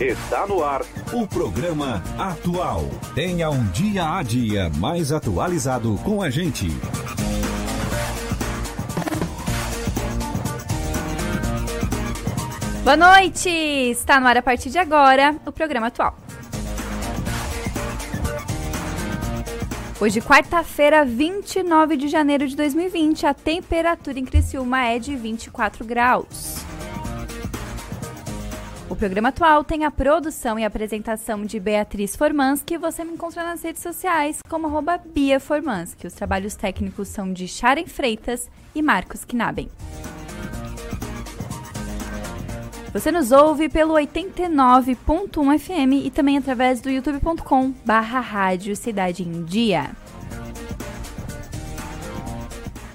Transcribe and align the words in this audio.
Está 0.00 0.46
no 0.46 0.62
ar 0.62 0.82
o 1.12 1.26
programa 1.26 2.00
Atual. 2.16 2.84
Tenha 3.16 3.50
um 3.50 3.64
dia 3.72 4.08
a 4.08 4.22
dia 4.22 4.70
mais 4.76 5.10
atualizado 5.10 5.98
com 6.04 6.22
a 6.22 6.30
gente. 6.30 6.68
Boa 12.84 12.96
noite! 12.96 13.48
Está 13.48 14.20
no 14.20 14.28
ar 14.28 14.36
a 14.36 14.42
partir 14.42 14.70
de 14.70 14.78
agora 14.78 15.34
o 15.44 15.50
programa 15.50 15.88
Atual. 15.88 16.16
Hoje, 20.00 20.20
quarta-feira, 20.20 21.04
29 21.04 21.96
de 21.96 22.06
janeiro 22.06 22.46
de 22.46 22.54
2020, 22.54 23.26
a 23.26 23.34
temperatura 23.34 24.16
em 24.16 24.24
Criciúma 24.24 24.84
é 24.84 25.00
de 25.00 25.16
24 25.16 25.84
graus. 25.84 26.57
O 28.90 28.96
programa 28.96 29.28
atual 29.28 29.62
tem 29.62 29.84
a 29.84 29.90
produção 29.90 30.58
e 30.58 30.64
apresentação 30.64 31.44
de 31.44 31.60
Beatriz 31.60 32.16
Formansky. 32.16 32.78
Você 32.78 33.04
me 33.04 33.12
encontra 33.12 33.44
nas 33.44 33.62
redes 33.62 33.82
sociais 33.82 34.38
como 34.48 34.66
arroba 34.66 34.96
Bia 34.96 35.38
Formansky. 35.38 36.06
Os 36.06 36.14
trabalhos 36.14 36.54
técnicos 36.54 37.08
são 37.08 37.30
de 37.30 37.46
Sharon 37.46 37.86
Freitas 37.86 38.50
e 38.74 38.80
Marcos 38.80 39.26
Knaben. 39.26 39.68
Você 42.94 43.12
nos 43.12 43.30
ouve 43.30 43.68
pelo 43.68 43.92
89.1 43.94 45.58
FM 45.58 46.06
e 46.06 46.10
também 46.10 46.38
através 46.38 46.80
do 46.80 46.88
youtube.com 46.88 47.74
barra 47.84 48.20
Rádio 48.20 48.74
Cidade 48.74 49.22
em 49.22 49.44
Dia. 49.44 49.90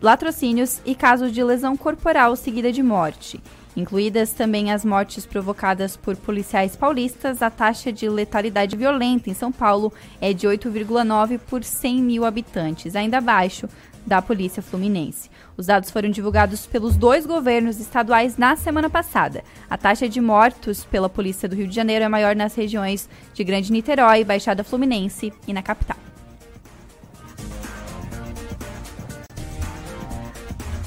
latrocínios 0.00 0.80
e 0.86 0.94
casos 0.94 1.32
de 1.32 1.42
lesão 1.42 1.76
corporal 1.76 2.36
seguida 2.36 2.70
de 2.70 2.82
morte. 2.82 3.40
Incluídas 3.76 4.32
também 4.32 4.72
as 4.72 4.86
mortes 4.86 5.26
provocadas 5.26 5.98
por 5.98 6.16
policiais 6.16 6.74
paulistas, 6.74 7.42
a 7.42 7.50
taxa 7.50 7.92
de 7.92 8.08
letalidade 8.08 8.74
violenta 8.74 9.28
em 9.28 9.34
São 9.34 9.52
Paulo 9.52 9.92
é 10.18 10.32
de 10.32 10.46
8,9 10.46 11.38
por 11.46 11.62
100 11.62 12.02
mil 12.02 12.24
habitantes, 12.24 12.96
ainda 12.96 13.18
abaixo 13.18 13.68
da 14.06 14.22
Polícia 14.22 14.62
Fluminense. 14.62 15.28
Os 15.58 15.66
dados 15.66 15.90
foram 15.90 16.08
divulgados 16.08 16.64
pelos 16.64 16.96
dois 16.96 17.26
governos 17.26 17.78
estaduais 17.78 18.38
na 18.38 18.56
semana 18.56 18.88
passada. 18.88 19.44
A 19.68 19.76
taxa 19.76 20.08
de 20.08 20.20
mortos 20.22 20.84
pela 20.84 21.08
Polícia 21.08 21.46
do 21.46 21.56
Rio 21.56 21.68
de 21.68 21.74
Janeiro 21.74 22.04
é 22.04 22.08
maior 22.08 22.34
nas 22.34 22.54
regiões 22.54 23.08
de 23.34 23.44
Grande 23.44 23.70
Niterói, 23.70 24.24
Baixada 24.24 24.64
Fluminense 24.64 25.32
e 25.46 25.52
na 25.52 25.62
capital. 25.62 26.05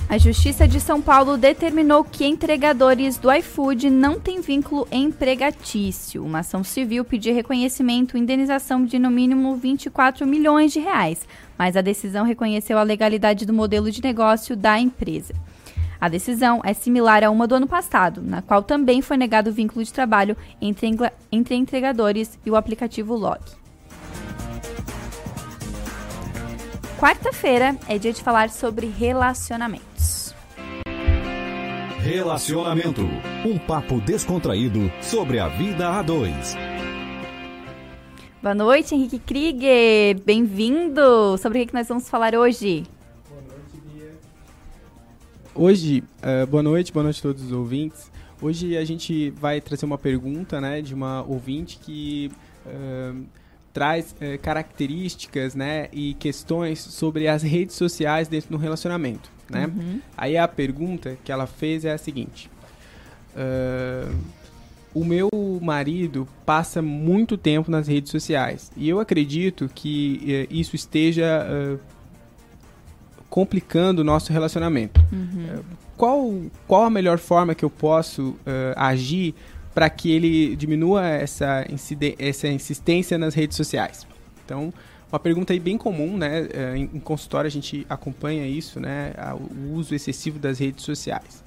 A 0.09 0.17
Justiça 0.17 0.67
de 0.67 0.79
São 0.79 0.99
Paulo 0.99 1.37
determinou 1.37 2.03
que 2.03 2.25
entregadores 2.25 3.15
do 3.19 3.31
iFood 3.31 3.91
não 3.91 4.19
têm 4.19 4.41
vínculo 4.41 4.87
empregatício. 4.91 6.25
Uma 6.25 6.39
ação 6.39 6.63
civil 6.63 7.05
pediu 7.05 7.35
reconhecimento 7.35 8.17
e 8.17 8.19
indenização 8.19 8.83
de 8.83 8.97
no 8.97 9.11
mínimo 9.11 9.55
24 9.55 10.25
milhões 10.25 10.73
de 10.73 10.79
reais, 10.79 11.27
mas 11.55 11.77
a 11.77 11.81
decisão 11.81 12.25
reconheceu 12.25 12.79
a 12.79 12.83
legalidade 12.83 13.45
do 13.45 13.53
modelo 13.53 13.91
de 13.91 14.01
negócio 14.01 14.57
da 14.57 14.79
empresa. 14.79 15.35
A 16.01 16.09
decisão 16.09 16.59
é 16.63 16.73
similar 16.73 17.23
a 17.23 17.29
uma 17.29 17.45
do 17.45 17.53
ano 17.53 17.67
passado, 17.67 18.19
na 18.19 18.41
qual 18.41 18.63
também 18.63 19.03
foi 19.03 19.15
negado 19.15 19.51
o 19.51 19.53
vínculo 19.53 19.85
de 19.85 19.93
trabalho 19.93 20.35
entre, 20.59 20.89
entre 21.31 21.53
entregadores 21.53 22.39
e 22.43 22.49
o 22.49 22.55
aplicativo 22.55 23.15
Log. 23.15 23.41
Quarta-feira 26.97 27.77
é 27.87 27.99
dia 27.99 28.11
de 28.11 28.23
falar 28.23 28.49
sobre 28.49 28.87
relacionamentos. 28.87 29.88
Relacionamento 32.01 33.01
um 33.45 33.57
papo 33.57 33.99
descontraído 33.99 34.89
sobre 35.01 35.37
a 35.37 35.49
vida 35.49 35.89
a 35.89 36.01
dois. 36.01 36.55
Boa 38.41 38.55
noite, 38.55 38.95
Henrique 38.95 39.19
Krieger. 39.19 40.17
Bem-vindo. 40.23 41.37
Sobre 41.37 41.61
o 41.61 41.67
que 41.67 41.73
nós 41.73 41.89
vamos 41.89 42.07
falar 42.07 42.33
hoje? 42.35 42.85
Boa 43.27 43.41
noite, 43.41 43.81
Bia. 43.85 44.11
Hoje, 45.53 46.03
uh, 46.23 46.47
boa 46.47 46.63
noite, 46.63 46.93
boa 46.93 47.03
noite 47.03 47.19
a 47.19 47.21
todos 47.21 47.43
os 47.43 47.51
ouvintes. 47.51 48.09
Hoje 48.41 48.77
a 48.77 48.85
gente 48.85 49.31
vai 49.31 49.59
trazer 49.59 49.85
uma 49.85 49.97
pergunta 49.97 50.61
né, 50.61 50.81
de 50.81 50.93
uma 50.93 51.21
ouvinte 51.23 51.79
que 51.79 52.31
uh, 52.65 53.25
traz 53.73 54.15
é, 54.21 54.37
características 54.37 55.53
né, 55.53 55.89
e 55.91 56.13
questões 56.13 56.79
sobre 56.79 57.27
as 57.27 57.43
redes 57.43 57.75
sociais 57.75 58.29
dentro 58.29 58.51
do 58.51 58.57
relacionamento. 58.57 59.38
Né? 59.49 59.67
Uhum. 59.67 60.01
Aí 60.17 60.37
a 60.37 60.47
pergunta 60.47 61.17
que 61.23 61.31
ela 61.31 61.47
fez 61.47 61.85
é 61.85 61.91
a 61.91 61.97
seguinte: 61.97 62.49
uh, 63.35 64.15
O 64.93 65.03
meu 65.03 65.29
marido 65.61 66.27
passa 66.45 66.81
muito 66.81 67.37
tempo 67.37 67.71
nas 67.71 67.87
redes 67.87 68.11
sociais 68.11 68.71
e 68.77 68.87
eu 68.87 68.99
acredito 68.99 69.69
que 69.73 70.47
uh, 70.49 70.53
isso 70.53 70.75
esteja 70.75 71.45
uh, 71.45 71.79
complicando 73.29 74.01
o 74.01 74.05
nosso 74.05 74.31
relacionamento. 74.31 74.99
Uhum. 75.11 75.63
qual, 75.97 76.33
qual 76.67 76.83
a 76.83 76.89
melhor 76.89 77.17
forma 77.17 77.53
que 77.53 77.63
eu 77.63 77.69
posso 77.69 78.35
agir 78.75 79.35
para 79.73 79.89
que 79.89 80.11
ele 80.11 80.55
diminua 80.55 81.07
essa, 81.07 81.65
essa 82.17 82.47
insistência 82.47 83.17
nas 83.17 83.35
redes 83.35 83.55
sociais. 83.55 84.05
Então, 84.43 84.73
uma 85.11 85.19
pergunta 85.19 85.53
aí 85.53 85.59
bem 85.59 85.77
comum, 85.77 86.17
né? 86.17 86.47
É, 86.53 86.77
em, 86.77 86.99
consultório 86.99 87.47
a 87.47 87.51
gente 87.51 87.85
acompanha 87.89 88.45
isso, 88.45 88.79
né? 88.79 89.13
O 89.59 89.73
uso 89.73 89.95
excessivo 89.95 90.37
das 90.37 90.59
redes 90.59 90.83
sociais. 90.83 91.43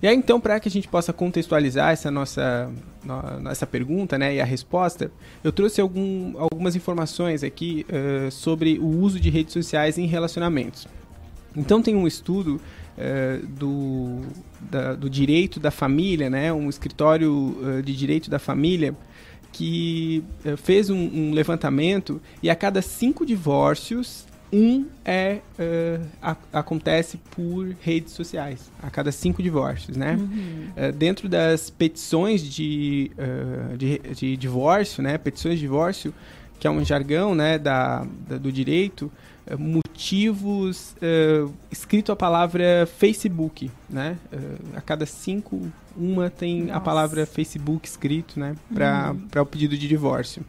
E 0.00 0.06
aí, 0.06 0.14
então, 0.14 0.40
para 0.40 0.60
que 0.60 0.68
a 0.68 0.70
gente 0.70 0.86
possa 0.86 1.12
contextualizar 1.12 1.90
essa 1.90 2.08
nossa, 2.08 2.70
nossa 3.40 3.66
pergunta 3.66 4.16
né, 4.16 4.36
e 4.36 4.40
a 4.40 4.44
resposta, 4.44 5.10
eu 5.42 5.50
trouxe 5.50 5.80
algum, 5.80 6.38
algumas 6.38 6.76
informações 6.76 7.42
aqui 7.42 7.84
uh, 7.88 8.30
sobre 8.30 8.78
o 8.78 8.86
uso 8.86 9.18
de 9.18 9.28
redes 9.28 9.52
sociais 9.52 9.98
em 9.98 10.06
relacionamentos. 10.06 10.86
Então, 11.56 11.82
tem 11.82 11.96
um 11.96 12.06
estudo 12.06 12.60
uh, 12.96 13.46
do, 13.48 14.20
da, 14.70 14.94
do 14.94 15.10
direito 15.10 15.58
da 15.58 15.72
família, 15.72 16.30
né, 16.30 16.52
um 16.52 16.68
escritório 16.68 17.32
uh, 17.32 17.82
de 17.82 17.96
direito 17.96 18.30
da 18.30 18.38
família, 18.38 18.94
que 19.52 20.22
uh, 20.44 20.56
fez 20.56 20.90
um, 20.90 20.96
um, 20.96 21.32
levantamento 21.32 22.20
e 22.42 22.50
a 22.50 22.56
cada 22.56 22.82
cinco 22.82 23.24
divórcios, 23.24 24.26
um 24.50 24.86
é, 25.04 25.40
a, 26.22 26.34
acontece 26.54 27.18
por 27.36 27.76
redes 27.82 28.14
sociais. 28.14 28.70
A 28.82 28.88
cada 28.88 29.12
cinco 29.12 29.42
divórcios, 29.42 29.94
né? 29.94 30.14
Uhum. 30.14 30.92
dentro 30.96 31.28
das 31.28 31.68
petições 31.68 32.42
de, 32.42 33.10
de, 33.76 33.98
de 33.98 34.36
divórcio, 34.38 35.02
né, 35.02 35.18
petições 35.18 35.56
de 35.56 35.60
divórcio, 35.60 36.14
que 36.58 36.66
é 36.66 36.70
um 36.70 36.82
jargão 36.82 37.34
né, 37.34 37.58
da, 37.58 38.06
da 38.26 38.38
do 38.38 38.50
direito, 38.50 39.12
motivos 39.56 40.94
uh, 40.96 41.52
escrito 41.70 42.12
a 42.12 42.16
palavra 42.16 42.88
Facebook, 42.98 43.70
né? 43.88 44.18
Uh, 44.32 44.76
a 44.76 44.80
cada 44.80 45.06
cinco, 45.06 45.72
uma 45.98 46.30
tem 46.30 46.62
Nossa. 46.62 46.76
a 46.76 46.80
palavra 46.80 47.26
Facebook 47.26 47.86
escrito, 47.86 48.38
né? 48.38 48.54
Para 48.72 49.14
uhum. 49.34 49.42
o 49.42 49.46
pedido 49.46 49.76
de 49.76 49.88
divórcio. 49.88 50.44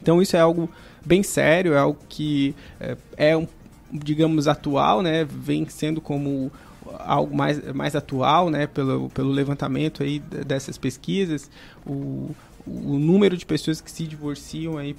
Então 0.00 0.22
isso 0.22 0.36
é 0.36 0.40
algo 0.40 0.70
bem 1.04 1.22
sério, 1.22 1.74
é 1.74 1.78
algo 1.78 1.98
que 2.08 2.54
uh, 2.80 2.96
é 3.16 3.36
um, 3.36 3.46
digamos, 3.92 4.46
atual, 4.46 5.02
né? 5.02 5.24
Vem 5.24 5.68
sendo 5.68 6.00
como 6.00 6.52
algo 7.00 7.36
mais, 7.36 7.60
mais 7.72 7.96
atual, 7.96 8.50
né? 8.50 8.66
Pelo, 8.66 9.10
pelo 9.10 9.30
levantamento 9.30 10.02
aí 10.02 10.18
dessas 10.18 10.78
pesquisas, 10.78 11.50
o, 11.84 12.30
o 12.66 12.98
número 12.98 13.36
de 13.36 13.44
pessoas 13.44 13.80
que 13.80 13.90
se 13.90 14.04
divorciam 14.04 14.78
aí 14.78 14.96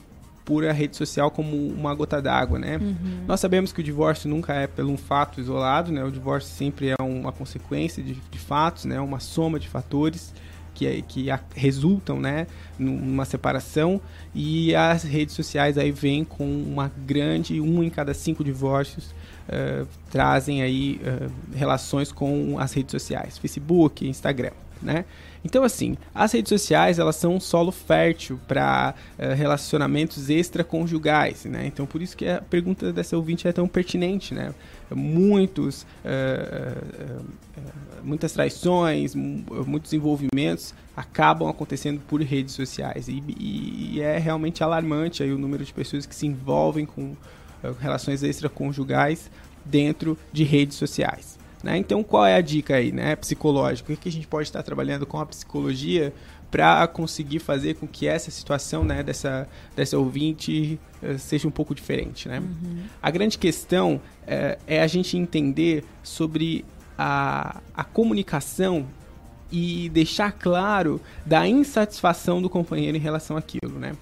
por 0.49 0.65
a 0.65 0.71
rede 0.71 0.97
social 0.97 1.29
como 1.29 1.55
uma 1.55 1.93
gota 1.93 2.19
d'água, 2.19 2.57
né? 2.57 2.77
Uhum. 2.77 3.23
Nós 3.27 3.39
sabemos 3.39 3.71
que 3.71 3.81
o 3.81 3.83
divórcio 3.83 4.27
nunca 4.27 4.51
é 4.55 4.65
pelo 4.65 4.91
um 4.91 4.97
fato 4.97 5.39
isolado, 5.39 5.91
né? 5.91 6.03
O 6.03 6.11
divórcio 6.11 6.49
sempre 6.49 6.89
é 6.89 6.95
uma 6.99 7.31
consequência 7.31 8.01
de, 8.01 8.15
de 8.15 8.39
fatos, 8.39 8.85
né? 8.85 8.99
Uma 8.99 9.19
soma 9.19 9.59
de 9.59 9.69
fatores 9.69 10.33
que, 10.73 10.87
é, 10.87 11.03
que 11.03 11.29
a, 11.29 11.39
resultam, 11.53 12.19
né? 12.19 12.47
Numa 12.79 13.25
separação 13.25 14.01
e 14.33 14.73
as 14.73 15.03
redes 15.03 15.35
sociais 15.35 15.77
aí 15.77 15.91
vêm 15.91 16.23
com 16.23 16.43
uma 16.43 16.91
grande, 17.05 17.61
um 17.61 17.83
em 17.83 17.89
cada 17.91 18.15
cinco 18.15 18.43
divórcios 18.43 19.11
uh, 19.49 19.87
trazem 20.09 20.63
aí 20.63 20.99
uh, 21.03 21.31
relações 21.55 22.11
com 22.11 22.57
as 22.57 22.73
redes 22.73 22.91
sociais, 22.91 23.37
Facebook, 23.37 24.07
Instagram, 24.07 24.53
né? 24.81 25.05
Então, 25.43 25.63
assim, 25.63 25.95
as 26.13 26.33
redes 26.33 26.49
sociais 26.49 26.99
elas 26.99 27.15
são 27.15 27.35
um 27.35 27.39
solo 27.39 27.71
fértil 27.71 28.39
para 28.47 28.93
uh, 28.93 29.21
eh, 29.21 29.33
relacionamentos 29.33 30.29
extraconjugais, 30.29 31.45
né? 31.45 31.65
Então, 31.65 31.85
por 31.85 32.01
isso 32.01 32.15
que 32.17 32.27
a 32.27 32.41
pergunta 32.41 32.91
dessa 32.91 33.15
ouvinte 33.15 33.47
é 33.47 33.53
tão 33.53 33.67
pertinente, 33.67 34.33
né? 34.33 34.53
Muitos, 34.93 35.83
uh, 35.83 37.19
uh, 37.19 37.25
muitas 38.03 38.33
traições, 38.33 39.15
muitos 39.15 39.93
envolvimentos 39.93 40.73
acabam 40.95 41.47
acontecendo 41.47 42.01
por 42.01 42.21
redes 42.21 42.53
sociais 42.53 43.07
e, 43.07 43.23
e, 43.39 43.95
e, 43.95 44.01
é 44.01 44.17
realmente 44.17 44.61
alarmante 44.63 45.23
aí 45.23 45.31
o 45.31 45.37
número 45.37 45.63
de 45.63 45.73
pessoas 45.73 46.05
que 46.05 46.13
se 46.13 46.27
envolvem 46.27 46.85
com 46.85 47.15
relações 47.79 48.23
extraconjugais 48.23 49.31
dentro 49.63 50.17
de 50.33 50.43
redes 50.43 50.77
sociais. 50.77 51.38
Né? 51.63 51.77
Então, 51.77 52.03
qual 52.03 52.25
é 52.25 52.35
a 52.35 52.41
dica 52.41 52.75
aí, 52.75 52.91
né, 52.91 53.15
psicológica? 53.15 53.91
O 53.91 53.97
que 53.97 54.07
a 54.07 54.11
gente 54.11 54.27
pode 54.27 54.47
estar 54.47 54.63
trabalhando 54.63 55.05
com 55.05 55.19
a 55.19 55.25
psicologia 55.25 56.13
para 56.49 56.87
conseguir 56.87 57.39
fazer 57.39 57.75
com 57.75 57.87
que 57.87 58.07
essa 58.07 58.31
situação 58.31 58.83
né, 58.83 59.03
dessa, 59.03 59.47
dessa 59.75 59.97
ouvinte 59.97 60.79
uh, 61.03 61.17
seja 61.19 61.47
um 61.47 61.51
pouco 61.51 61.75
diferente. 61.75 62.27
Né? 62.27 62.39
Uhum. 62.39 62.83
A 63.01 63.11
grande 63.11 63.37
questão 63.37 63.95
uh, 63.95 64.59
é 64.65 64.81
a 64.81 64.87
gente 64.87 65.15
entender 65.17 65.83
sobre 66.01 66.65
a, 66.97 67.61
a 67.75 67.83
comunicação 67.83 68.87
e 69.51 69.89
deixar 69.89 70.31
claro 70.31 71.01
da 71.25 71.47
insatisfação 71.47 72.41
do 72.41 72.49
companheiro 72.49 72.97
em 72.97 72.99
relação 72.99 73.37
àquilo. 73.37 73.77
Né? 73.79 73.93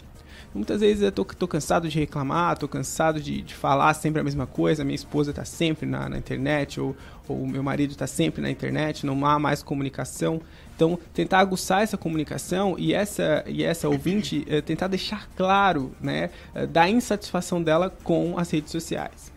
Muitas 0.54 0.82
vezes 0.82 1.04
eu 1.04 1.12
tô, 1.12 1.24
tô 1.24 1.48
cansado 1.48 1.88
de 1.88 2.00
reclamar, 2.00 2.58
tô 2.58 2.68
cansado 2.68 3.22
de, 3.22 3.42
de 3.42 3.54
falar 3.54 3.94
sempre 3.94 4.22
a 4.22 4.24
mesma 4.24 4.48
coisa, 4.48 4.84
minha 4.84 4.96
esposa 4.96 5.32
tá 5.32 5.46
sempre 5.46 5.86
na, 5.86 6.10
na 6.10 6.18
internet, 6.18 6.80
ou, 6.80 6.96
ou 7.34 7.48
meu 7.48 7.64
marido 7.64 7.96
tá 7.96 8.08
sempre 8.08 8.42
na 8.42 8.50
internet, 8.50 9.06
não 9.06 9.26
há 9.26 9.40
mais 9.40 9.62
comunicação. 9.64 10.42
Então, 10.76 10.98
tentar 11.14 11.40
aguçar 11.40 11.82
essa 11.82 11.98
comunicação 11.98 12.76
e 12.78 12.94
essa, 12.94 13.44
e 13.48 13.64
essa 13.64 13.90
ouvinte 13.90 14.46
é, 14.48 14.62
tentar 14.62 14.88
deixar 14.88 15.28
claro 15.36 15.92
né, 16.00 16.30
eh, 16.54 16.68
da 16.68 16.88
insatisfação 16.88 17.64
dela 17.64 17.90
com 18.04 18.38
as 18.38 18.52
redes 18.52 18.72
sociais. 18.72 19.32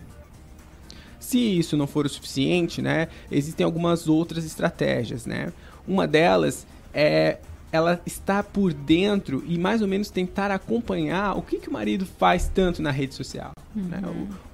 Se 1.19 1.39
isso 1.39 1.77
não 1.77 1.87
for 1.87 2.05
o 2.05 2.09
suficiente, 2.09 2.83
né, 2.83 3.09
existem 3.31 3.65
algumas 3.65 4.07
outras 4.07 4.45
estratégias. 4.45 5.25
Né? 5.25 5.53
Uma 5.87 6.07
delas 6.07 6.67
é 6.93 7.39
ela 7.73 8.01
está 8.05 8.43
por 8.43 8.73
dentro 8.73 9.45
e 9.47 9.57
mais 9.57 9.81
ou 9.81 9.89
menos 9.89 10.11
tentar 10.11 10.51
acompanhar 10.51 11.37
o 11.37 11.43
que, 11.43 11.59
que 11.59 11.69
o 11.69 11.73
marido 11.73 12.05
faz 12.05 12.51
tanto 12.53 12.83
na 12.83 12.91
rede 12.91 13.15
social. 13.15 13.53
Uhum. 13.75 13.83
Né? 13.83 14.01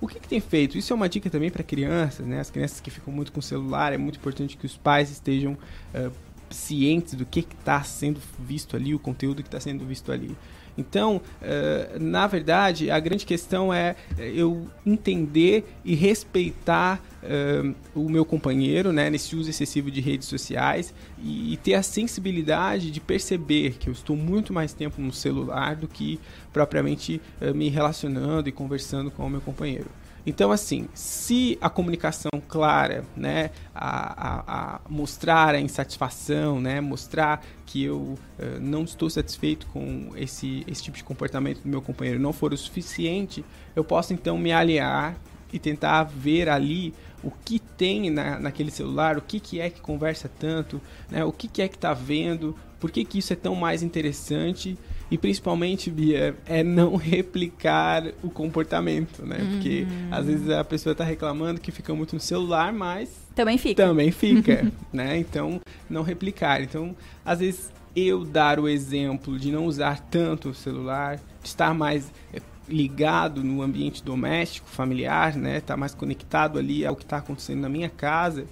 O, 0.01 0.05
o 0.05 0.09
que, 0.09 0.21
que 0.21 0.29
tem 0.29 0.41
feito? 0.41 0.77
Isso 0.77 0.93
é 0.93 0.97
uma 0.97 1.09
dica 1.09 1.31
também 1.31 1.51
para 1.51 1.63
crianças, 1.63 2.27
né? 2.27 2.41
As 2.41 2.51
crianças 2.51 2.81
que 2.81 2.91
ficam 2.91 3.13
muito 3.13 3.33
com 3.33 3.41
o 3.41 3.43
celular, 3.43 3.93
é 3.93 3.99
muito 3.99 4.19
importante 4.19 4.57
que 4.57 4.67
os 4.67 4.77
pais 4.77 5.11
estejam 5.11 5.53
uh, 5.53 6.13
cientes 6.51 7.15
do 7.15 7.25
que 7.25 7.41
está 7.41 7.83
sendo 7.83 8.21
visto 8.39 8.77
ali, 8.77 8.95
o 8.95 8.99
conteúdo 8.99 9.43
que 9.43 9.49
está 9.49 9.61
sendo 9.61 9.85
visto 9.85 10.13
ali. 10.13 10.37
Então, 10.79 11.21
uh, 11.41 11.99
na 11.99 12.27
verdade, 12.27 12.91
a 12.91 12.99
grande 13.01 13.25
questão 13.25 13.73
é 13.73 13.97
eu 14.19 14.69
entender 14.85 15.65
e 15.85 15.95
respeitar 15.95 17.03
uh, 17.23 17.75
o 17.95 18.09
meu 18.09 18.25
companheiro 18.25 18.93
né, 18.93 19.09
nesse 19.09 19.35
uso 19.35 19.49
excessivo 19.49 19.91
de 19.91 20.01
redes 20.01 20.29
sociais 20.29 20.93
e, 21.23 21.59
ter 21.63 21.75
a 21.75 21.83
sensibilidade 21.83 22.91
de 22.91 23.01
perceber 23.01 23.77
que 23.79 23.89
eu 23.89 23.93
estou 23.93 24.17
muito 24.17 24.53
mais 24.53 24.73
tempo 24.73 25.01
no 25.01 25.13
celular 25.13 25.75
do 25.75 25.89
que 25.89 26.21
propriamente 26.53 27.21
me 27.55 27.69
relacionando 27.69 28.49
e 28.49 28.53
conversando 28.53 29.11
com 29.11 29.27
o 29.27 29.31
meu 29.31 29.41
companheiro. 29.41 29.89
Então, 30.27 30.51
assim, 30.51 30.89
se 30.93 31.57
a 31.61 31.71
comunicação 31.71 32.31
clara, 32.49 33.05
né, 33.17 33.51
a, 33.73 34.29
a, 34.29 34.75
a 34.75 34.81
mostrar 34.89 35.55
a 35.55 35.61
insatisfação, 35.61 36.61
né, 36.61 36.81
mostrar 36.81 37.47
que 37.65 37.85
eu 37.85 37.99
uh, 37.99 38.19
não 38.61 38.83
estou 38.83 39.09
satisfeito 39.09 39.69
com 39.69 40.11
esse, 40.17 40.65
esse 40.67 40.83
tipo 40.83 40.97
de 40.97 41.05
comportamento 41.05 41.63
do 41.63 41.69
meu 41.69 41.81
companheiro 41.81 42.19
não 42.19 42.33
for 42.33 42.53
o 42.53 42.57
suficiente, 42.57 43.45
eu 43.77 43.85
posso 43.85 44.13
então 44.13 44.37
me 44.37 44.53
aliar 44.53 45.17
e 45.53 45.61
tentar 45.61 46.03
ver 46.03 46.49
ali 46.49 46.93
o 47.23 47.31
que 47.31 47.61
tem 47.61 48.11
na, 48.11 48.41
naquele 48.41 48.73
celular, 48.73 49.17
o 49.17 49.23
que, 49.23 49.39
que 49.39 49.61
é 49.61 49.71
que 49.71 49.81
conversa 49.81 50.29
tanto, 50.29 50.83
né, 51.09 51.25
o 51.25 51.31
que, 51.31 51.47
que 51.47 51.63
é 51.63 51.69
que 51.69 51.77
está 51.77 51.95
vendo, 51.95 52.57
por 52.81 52.91
que, 52.91 53.05
que 53.05 53.19
isso 53.19 53.33
é 53.33 53.37
tão 53.37 53.55
mais 53.55 53.81
interessante 53.81 54.77
e 55.11 55.17
principalmente, 55.17 55.91
Bia, 55.91 56.37
é 56.47 56.63
não 56.63 56.97
replicar 56.97 58.05
o 58.23 58.31
comportamento, 58.31 59.25
né? 59.25 59.39
Uhum. 59.41 59.51
Porque 59.53 59.87
às 60.11 60.27
vezes 60.27 60.51
a 60.51 60.65
pessoa 60.65 60.93
está 60.93 61.05
reclamando 61.05 61.61
que 61.61 61.71
fica 61.71 61.95
muito 61.95 62.15
no 62.15 62.21
celular, 62.21 62.73
mas. 62.73 63.11
Também 63.35 63.59
fica. 63.59 63.87
Também 63.87 64.11
fica, 64.11 64.73
né? 64.93 65.19
Então, 65.19 65.61
não 65.89 66.03
replicar. 66.03 66.61
Então, 66.63 66.95
às 67.25 67.41
vezes 67.41 67.71
eu 67.95 68.25
dar 68.25 68.59
o 68.61 68.69
exemplo 68.69 69.39
de 69.39 69.51
não 69.51 69.65
usar 69.65 70.01
tanto 70.11 70.51
o 70.51 70.55
celular, 70.55 71.17
de 71.17 71.49
estar 71.49 71.73
mais 71.73 72.13
eh, 72.33 72.43
ligado 72.69 73.43
no 73.43 73.63
ambiente 73.63 74.03
doméstico, 74.03 74.69
familiar, 74.69 75.37
né? 75.37 75.59
Estar 75.59 75.75
tá 75.75 75.77
mais 75.77 75.95
conectado 75.95 76.59
ali 76.59 76.85
ao 76.85 76.97
que 76.97 77.05
está 77.05 77.19
acontecendo 77.19 77.61
na 77.61 77.69
minha 77.69 77.89
casa, 77.89 78.45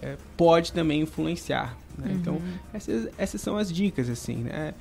é, 0.00 0.16
pode 0.36 0.72
também 0.72 1.00
influenciar. 1.00 1.76
Né? 1.96 2.12
Então, 2.14 2.34
uhum. 2.34 2.40
Então, 2.40 2.60
essas, 2.72 3.08
essas 3.16 3.40
são 3.40 3.56
as 3.56 3.72
dicas, 3.72 4.08
assim, 4.08 4.36
né? 4.36 4.74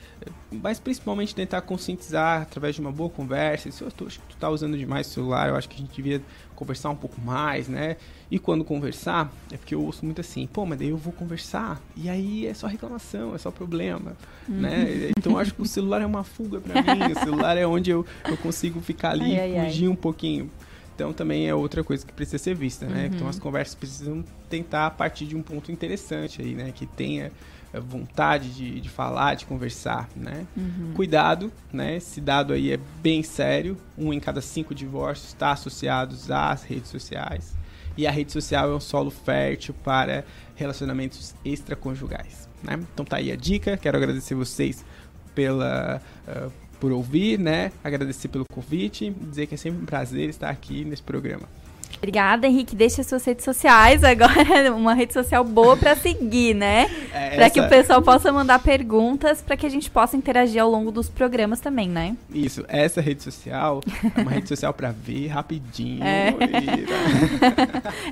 Mas 0.52 0.80
principalmente 0.80 1.36
tentar 1.36 1.62
conscientizar 1.62 2.42
através 2.42 2.76
de 2.76 2.82
uma 2.82 2.92
boa 2.92 3.10
conversa. 3.10 3.72
Se 3.72 3.82
eu 3.82 3.92
tô, 3.92 4.08
acho 4.08 4.20
que 4.20 4.28
tu 4.28 4.38
tá 4.38 4.50
usando 4.50 4.78
demais 4.78 5.08
o 5.08 5.10
celular, 5.12 5.50
eu 5.50 5.56
acho 5.56 5.70
que 5.70 5.76
a 5.76 5.80
gente 5.80 5.96
devia 5.96 6.22
conversar 6.56 6.90
um 6.90 6.96
pouco 6.96 7.20
mais, 7.22 7.68
né? 7.68 7.98
E 8.32 8.40
quando 8.40 8.64
conversar, 8.64 9.32
é 9.52 9.58
porque 9.58 9.76
eu 9.76 9.84
ouço 9.84 10.06
muito 10.06 10.22
assim, 10.22 10.48
pô, 10.48 10.66
mas 10.66 10.80
daí 10.80 10.90
eu 10.90 10.98
vou 10.98 11.14
conversar, 11.14 11.82
e 11.96 12.10
aí 12.10 12.48
é 12.48 12.54
só 12.54 12.68
reclamação, 12.68 13.36
é 13.36 13.38
só 13.38 13.52
problema, 13.52 14.16
uhum. 14.48 14.62
né? 14.62 15.12
Então 15.18 15.38
acho 15.38 15.54
que 15.54 15.62
o 15.62 15.66
celular 15.66 16.02
é 16.02 16.06
uma 16.06 16.24
fuga 16.24 16.60
para 16.60 16.82
mim, 16.82 17.12
o 17.12 17.20
celular 17.20 17.58
é 17.58 17.66
onde 17.68 17.92
eu, 17.92 18.06
eu 18.26 18.38
consigo 18.38 18.80
ficar 18.82 19.12
ali 19.14 19.38
ai, 19.38 19.58
e 19.58 19.66
fugir 19.66 19.86
ai. 19.86 19.90
um 19.90 19.96
pouquinho. 19.96 20.50
Então 20.96 21.12
também 21.12 21.48
é 21.48 21.56
outra 21.56 21.84
coisa 21.84 22.06
que 22.06 22.14
precisa 22.14 22.38
ser 22.38 22.56
vista, 22.56 22.86
né? 22.86 23.08
Uhum. 23.08 23.16
Então 23.16 23.28
as 23.28 23.40
conversas 23.40 23.76
precisam 23.76 24.24
tentar 24.50 24.92
partir 24.92 25.26
de 25.26 25.36
um 25.36 25.42
ponto 25.42 25.72
interessante 25.72 26.42
aí, 26.42 26.54
né? 26.54 26.72
Que 26.74 26.86
tenha 26.86 27.32
eh, 27.74 27.80
vontade 27.80 28.50
de, 28.54 28.80
de 28.80 28.90
falar, 28.90 29.36
de 29.36 29.46
conversar, 29.46 30.08
né? 30.16 30.46
Uhum. 30.56 30.94
Cuidado, 30.94 31.52
né? 31.72 31.98
Esse 31.98 32.22
dado 32.22 32.54
aí 32.54 32.72
é 32.72 32.80
bem 33.02 33.24
sério. 33.24 33.78
Um 33.98 34.14
em 34.14 34.20
cada 34.20 34.42
cinco 34.42 34.76
divórcios 34.76 35.30
está 35.30 35.52
associado 35.52 36.16
às 36.30 36.64
redes 36.64 36.90
sociais. 36.90 37.56
E 37.96 38.08
a 38.08 38.12
rede 38.12 38.32
social 38.32 38.72
é 38.72 38.76
um 38.76 38.80
solo 38.80 39.12
fértil 39.12 39.76
para 39.84 40.26
relacionamentos 40.56 41.36
extraconjugais, 41.44 42.50
né? 42.62 42.80
Então 42.94 43.06
tá 43.06 43.18
aí 43.18 43.32
a 43.32 43.36
dica. 43.36 43.78
Quero 43.78 43.98
agradecer 43.98 44.36
vocês 44.36 44.86
pela... 45.34 46.02
Uh, 46.28 46.63
por 46.84 46.92
ouvir, 46.92 47.40
né? 47.40 47.72
Agradecer 47.82 48.28
pelo 48.28 48.44
convite, 48.52 49.10
dizer 49.22 49.48
que 49.48 49.56
é 49.56 49.58
sempre 49.58 49.82
um 49.82 49.86
prazer 49.86 50.28
estar 50.28 50.50
aqui 50.50 50.84
nesse 50.84 51.02
programa. 51.02 51.48
Obrigada, 51.96 52.46
Henrique. 52.46 52.76
Deixa 52.76 53.00
as 53.00 53.08
suas 53.08 53.24
redes 53.24 53.46
sociais 53.46 54.04
agora, 54.04 54.76
uma 54.76 54.94
rede 54.94 55.14
social 55.14 55.46
boa 55.46 55.78
para 55.78 55.96
seguir, 55.96 56.54
né? 56.54 56.92
É 57.14 57.38
para 57.38 57.50
que 57.50 57.62
o 57.62 57.70
pessoal 57.70 58.02
possa 58.02 58.34
mandar 58.34 58.60
perguntas, 58.60 59.42
para 59.42 59.56
que 59.56 59.66
a 59.66 59.70
gente 59.70 59.90
possa 59.90 60.18
interagir 60.18 60.62
ao 60.62 60.70
longo 60.70 60.92
dos 60.92 61.08
programas 61.08 61.62
também, 61.62 61.88
né? 61.88 62.18
Isso. 62.30 62.66
Essa 62.68 63.00
rede 63.00 63.24
social 63.24 63.82
é 64.18 64.22
uma 64.22 64.32
rede 64.32 64.50
social 64.50 64.74
para 64.74 64.92
ver 64.92 65.28
rapidinho. 65.28 66.04
É. 66.04 66.36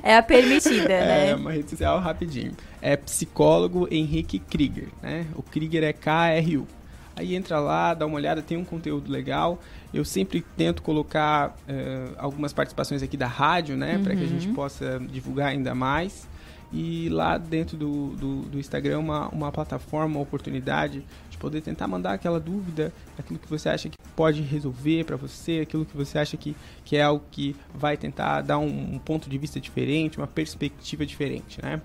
é 0.02 0.16
a 0.16 0.22
permitida, 0.22 0.88
né? 0.88 1.28
É 1.28 1.36
uma 1.36 1.52
rede 1.52 1.68
social 1.68 2.00
rapidinho. 2.00 2.52
É 2.80 2.96
psicólogo 2.96 3.86
Henrique 3.90 4.38
Krieger, 4.38 4.88
né? 5.02 5.26
O 5.34 5.42
Krieger 5.42 5.84
é 5.84 5.92
K-R-U. 5.92 6.66
Aí 7.14 7.34
entra 7.34 7.58
lá, 7.60 7.94
dá 7.94 8.06
uma 8.06 8.16
olhada, 8.16 8.40
tem 8.42 8.56
um 8.56 8.64
conteúdo 8.64 9.10
legal. 9.10 9.60
Eu 9.92 10.04
sempre 10.04 10.44
tento 10.56 10.82
colocar 10.82 11.50
uh, 11.50 12.14
algumas 12.16 12.52
participações 12.52 13.02
aqui 13.02 13.16
da 13.16 13.26
rádio, 13.26 13.76
né? 13.76 13.96
Uhum. 13.96 14.04
Para 14.04 14.16
que 14.16 14.22
a 14.22 14.26
gente 14.26 14.48
possa 14.48 14.98
divulgar 14.98 15.48
ainda 15.48 15.74
mais. 15.74 16.26
E 16.72 17.10
lá 17.10 17.36
dentro 17.36 17.76
do, 17.76 18.08
do, 18.16 18.42
do 18.42 18.58
Instagram, 18.58 18.98
uma, 18.98 19.28
uma 19.28 19.52
plataforma, 19.52 20.16
uma 20.16 20.22
oportunidade 20.22 21.04
de 21.28 21.36
poder 21.36 21.60
tentar 21.60 21.86
mandar 21.86 22.14
aquela 22.14 22.40
dúvida, 22.40 22.90
aquilo 23.18 23.38
que 23.38 23.48
você 23.48 23.68
acha 23.68 23.90
que 23.90 23.98
pode 24.16 24.40
resolver 24.40 25.04
para 25.04 25.16
você, 25.16 25.60
aquilo 25.60 25.84
que 25.84 25.94
você 25.94 26.18
acha 26.18 26.34
que, 26.36 26.56
que 26.82 26.96
é 26.96 27.02
algo 27.02 27.22
que 27.30 27.54
vai 27.74 27.98
tentar 27.98 28.40
dar 28.40 28.58
um, 28.58 28.94
um 28.94 28.98
ponto 28.98 29.28
de 29.28 29.36
vista 29.36 29.60
diferente, 29.60 30.16
uma 30.16 30.26
perspectiva 30.26 31.04
diferente, 31.04 31.60
né? 31.62 31.82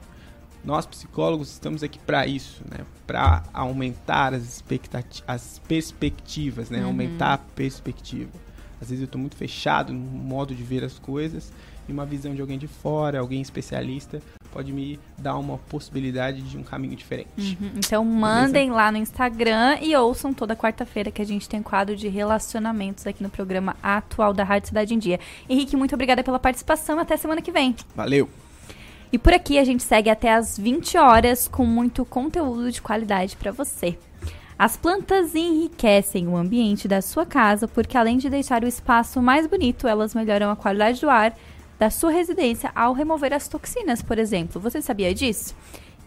Nós 0.63 0.85
psicólogos 0.85 1.51
estamos 1.51 1.83
aqui 1.83 1.99
para 1.99 2.27
isso, 2.27 2.61
né? 2.69 2.85
Para 3.05 3.43
aumentar 3.53 4.33
as 4.33 4.43
expectativas, 4.43 5.23
as 5.27 5.59
perspectivas, 5.67 6.69
né? 6.69 6.79
Uhum. 6.79 6.87
Aumentar 6.87 7.33
a 7.33 7.37
perspectiva. 7.37 8.31
Às 8.81 8.89
vezes 8.89 9.01
eu 9.01 9.05
estou 9.05 9.19
muito 9.19 9.35
fechado 9.35 9.93
no 9.93 9.99
modo 9.99 10.53
de 10.53 10.63
ver 10.63 10.83
as 10.83 10.99
coisas 10.99 11.51
e 11.87 11.91
uma 11.91 12.05
visão 12.05 12.35
de 12.35 12.41
alguém 12.41 12.57
de 12.57 12.67
fora, 12.67 13.19
alguém 13.19 13.41
especialista, 13.41 14.21
pode 14.51 14.73
me 14.73 14.99
dar 15.17 15.37
uma 15.37 15.57
possibilidade 15.57 16.41
de 16.41 16.57
um 16.57 16.63
caminho 16.63 16.95
diferente. 16.95 17.57
Uhum. 17.59 17.71
Então 17.77 18.03
mandem 18.03 18.71
lá 18.71 18.91
no 18.91 18.97
Instagram 18.97 19.77
e 19.81 19.95
ouçam 19.95 20.33
toda 20.33 20.55
quarta-feira 20.55 21.11
que 21.11 21.21
a 21.21 21.25
gente 21.25 21.47
tem 21.47 21.59
um 21.59 21.63
quadro 21.63 21.95
de 21.95 22.07
relacionamentos 22.07 23.07
aqui 23.07 23.23
no 23.23 23.29
programa 23.29 23.75
atual 23.81 24.33
da 24.33 24.43
Rádio 24.43 24.69
Cidade 24.69 24.93
em 24.93 24.99
Dia. 24.99 25.19
Henrique, 25.49 25.77
muito 25.77 25.95
obrigada 25.95 26.23
pela 26.23 26.39
participação. 26.39 26.99
Até 26.99 27.17
semana 27.17 27.41
que 27.41 27.51
vem. 27.51 27.75
Valeu! 27.95 28.29
E 29.11 29.17
por 29.17 29.33
aqui 29.33 29.57
a 29.57 29.63
gente 29.63 29.83
segue 29.83 30.09
até 30.09 30.33
as 30.33 30.57
20 30.57 30.97
horas 30.97 31.47
com 31.47 31.65
muito 31.65 32.03
conteúdo 32.03 32.71
de 32.71 32.81
qualidade 32.81 33.37
para 33.37 33.51
você. 33.51 33.97
As 34.59 34.75
plantas 34.75 35.35
enriquecem 35.35 36.27
o 36.27 36.35
ambiente 36.35 36.87
da 36.87 37.01
sua 37.01 37.25
casa 37.25 37.67
porque, 37.67 37.97
além 37.97 38.17
de 38.17 38.29
deixar 38.29 38.63
o 38.63 38.67
espaço 38.67 39.21
mais 39.21 39.45
bonito, 39.45 39.87
elas 39.87 40.15
melhoram 40.15 40.49
a 40.49 40.55
qualidade 40.55 40.99
do 40.99 41.09
ar 41.09 41.37
da 41.77 41.89
sua 41.91 42.11
residência 42.11 42.71
ao 42.75 42.93
remover 42.93 43.33
as 43.33 43.47
toxinas, 43.47 44.01
por 44.01 44.17
exemplo. 44.17 44.59
Você 44.59 44.81
sabia 44.81 45.13
disso? 45.13 45.55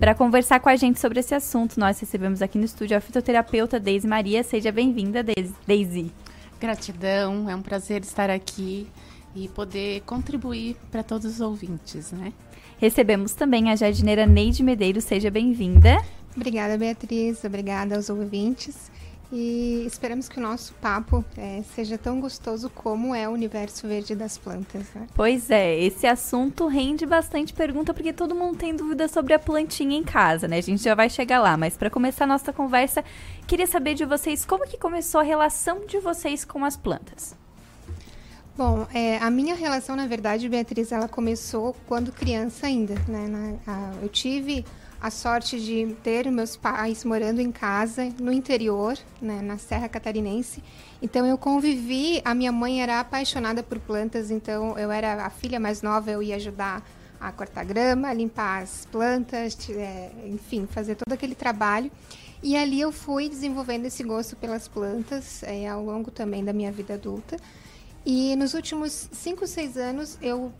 Para 0.00 0.14
conversar 0.14 0.60
com 0.60 0.68
a 0.68 0.76
gente 0.76 0.98
sobre 0.98 1.20
esse 1.20 1.34
assunto, 1.34 1.78
nós 1.78 2.00
recebemos 2.00 2.42
aqui 2.42 2.58
no 2.58 2.64
estúdio 2.64 2.96
a 2.96 3.00
fitoterapeuta 3.00 3.78
Deise 3.78 4.08
Maria. 4.08 4.42
Seja 4.42 4.72
bem-vinda, 4.72 5.24
Deise. 5.66 6.10
Gratidão, 6.58 7.48
é 7.48 7.54
um 7.54 7.62
prazer 7.62 8.02
estar 8.02 8.30
aqui 8.30 8.88
e 9.34 9.48
poder 9.48 10.00
contribuir 10.02 10.76
para 10.90 11.02
todos 11.02 11.34
os 11.34 11.40
ouvintes, 11.40 12.10
né? 12.12 12.32
Recebemos 12.80 13.34
também 13.34 13.70
a 13.70 13.76
jardineira 13.76 14.24
Neide 14.24 14.62
Medeiros. 14.62 15.04
Seja 15.04 15.30
bem-vinda. 15.30 16.02
Obrigada, 16.34 16.78
Beatriz. 16.78 17.44
Obrigada 17.44 17.94
aos 17.94 18.08
ouvintes. 18.08 18.90
E 19.30 19.84
esperamos 19.86 20.30
que 20.30 20.38
o 20.38 20.42
nosso 20.42 20.72
papo 20.80 21.22
é, 21.36 21.62
seja 21.74 21.98
tão 21.98 22.20
gostoso 22.22 22.70
como 22.70 23.14
é 23.14 23.28
o 23.28 23.32
universo 23.32 23.86
verde 23.86 24.14
das 24.14 24.38
plantas. 24.38 24.86
Né? 24.94 25.06
Pois 25.14 25.50
é, 25.50 25.78
esse 25.78 26.06
assunto 26.06 26.66
rende 26.66 27.04
bastante 27.04 27.52
pergunta 27.52 27.92
porque 27.92 28.14
todo 28.14 28.34
mundo 28.34 28.56
tem 28.56 28.74
dúvida 28.74 29.06
sobre 29.08 29.34
a 29.34 29.38
plantinha 29.38 29.96
em 29.96 30.02
casa, 30.02 30.48
né? 30.48 30.56
A 30.56 30.62
gente 30.62 30.82
já 30.82 30.94
vai 30.94 31.10
chegar 31.10 31.38
lá, 31.38 31.58
mas 31.58 31.76
para 31.76 31.90
começar 31.90 32.24
a 32.24 32.28
nossa 32.28 32.50
conversa, 32.50 33.04
queria 33.46 33.66
saber 33.66 33.92
de 33.92 34.06
vocês 34.06 34.46
como 34.46 34.66
que 34.66 34.78
começou 34.78 35.20
a 35.20 35.24
relação 35.24 35.86
de 35.86 36.00
vocês 36.00 36.46
com 36.46 36.64
as 36.64 36.78
plantas. 36.78 37.38
Bom, 38.56 38.86
é, 38.92 39.16
a 39.18 39.30
minha 39.30 39.54
relação, 39.54 39.96
na 39.96 40.06
verdade, 40.06 40.48
Beatriz, 40.48 40.92
ela 40.92 41.08
começou 41.08 41.74
quando 41.86 42.12
criança 42.12 42.66
ainda, 42.66 42.94
né? 43.08 43.26
Na, 43.26 43.72
a, 43.72 43.92
eu 44.02 44.08
tive 44.08 44.64
a 45.00 45.10
sorte 45.10 45.58
de 45.58 45.96
ter 46.02 46.30
meus 46.30 46.56
pais 46.56 47.04
morando 47.04 47.40
em 47.40 47.50
casa 47.50 48.12
no 48.20 48.30
interior, 48.30 48.98
né, 49.20 49.40
na 49.40 49.56
Serra 49.56 49.88
Catarinense. 49.88 50.62
Então 51.00 51.24
eu 51.24 51.38
convivi, 51.38 52.20
a 52.22 52.34
minha 52.34 52.52
mãe 52.52 52.82
era 52.82 53.00
apaixonada 53.00 53.62
por 53.62 53.78
plantas, 53.78 54.30
então 54.30 54.78
eu 54.78 54.92
era 54.92 55.24
a 55.24 55.30
filha 55.30 55.58
mais 55.58 55.80
nova, 55.80 56.10
eu 56.10 56.22
ia 56.22 56.36
ajudar 56.36 56.82
a 57.18 57.32
cortar 57.32 57.64
grama, 57.64 58.12
limpar 58.12 58.62
as 58.62 58.86
plantas, 58.92 59.56
é, 59.70 60.10
enfim, 60.26 60.66
fazer 60.66 60.96
todo 60.96 61.12
aquele 61.12 61.34
trabalho. 61.34 61.90
E 62.42 62.56
ali 62.56 62.80
eu 62.80 62.92
fui 62.92 63.28
desenvolvendo 63.28 63.86
esse 63.86 64.02
gosto 64.02 64.36
pelas 64.36 64.68
plantas 64.68 65.42
é, 65.42 65.66
ao 65.66 65.82
longo 65.82 66.10
também 66.10 66.44
da 66.44 66.52
minha 66.52 66.72
vida 66.72 66.94
adulta. 66.94 67.38
E 68.04 68.34
nos 68.36 68.54
últimos 68.54 69.08
5, 69.12 69.46
6 69.46 69.76
anos 69.76 70.18
eu 70.22 70.52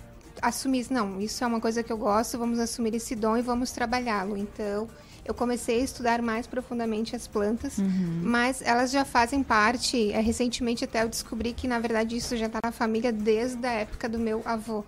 assumir, 0.43 0.87
não, 0.91 1.21
isso 1.21 1.43
é 1.43 1.47
uma 1.47 1.61
coisa 1.61 1.83
que 1.83 1.93
eu 1.93 1.99
gosto, 1.99 2.39
vamos 2.39 2.59
assumir 2.59 2.95
esse 2.95 3.15
dom 3.15 3.37
e 3.37 3.43
vamos 3.43 3.73
trabalhá-lo. 3.73 4.37
Então, 4.37 4.89
eu 5.25 5.35
comecei 5.35 5.81
a 5.81 5.85
estudar 5.85 6.23
mais 6.23 6.47
profundamente 6.47 7.15
as 7.15 7.27
plantas, 7.27 7.79
uhum. 7.79 8.21
mas 8.23 8.63
elas 8.63 8.91
já 8.91 9.05
fazem 9.05 9.43
parte. 9.43 10.13
É, 10.13 10.21
recentemente 10.21 10.85
até 10.85 11.03
eu 11.03 11.09
descobri 11.09 11.53
que 11.53 11.69
na 11.69 11.79
verdade 11.79 12.17
isso 12.17 12.37
já 12.37 12.47
está 12.47 12.59
na 12.63 12.73
família 12.73 13.13
desde 13.13 13.67
a 13.67 13.73
época 13.73 14.09
do 14.09 14.19
meu 14.19 14.43
avô. 14.45 14.85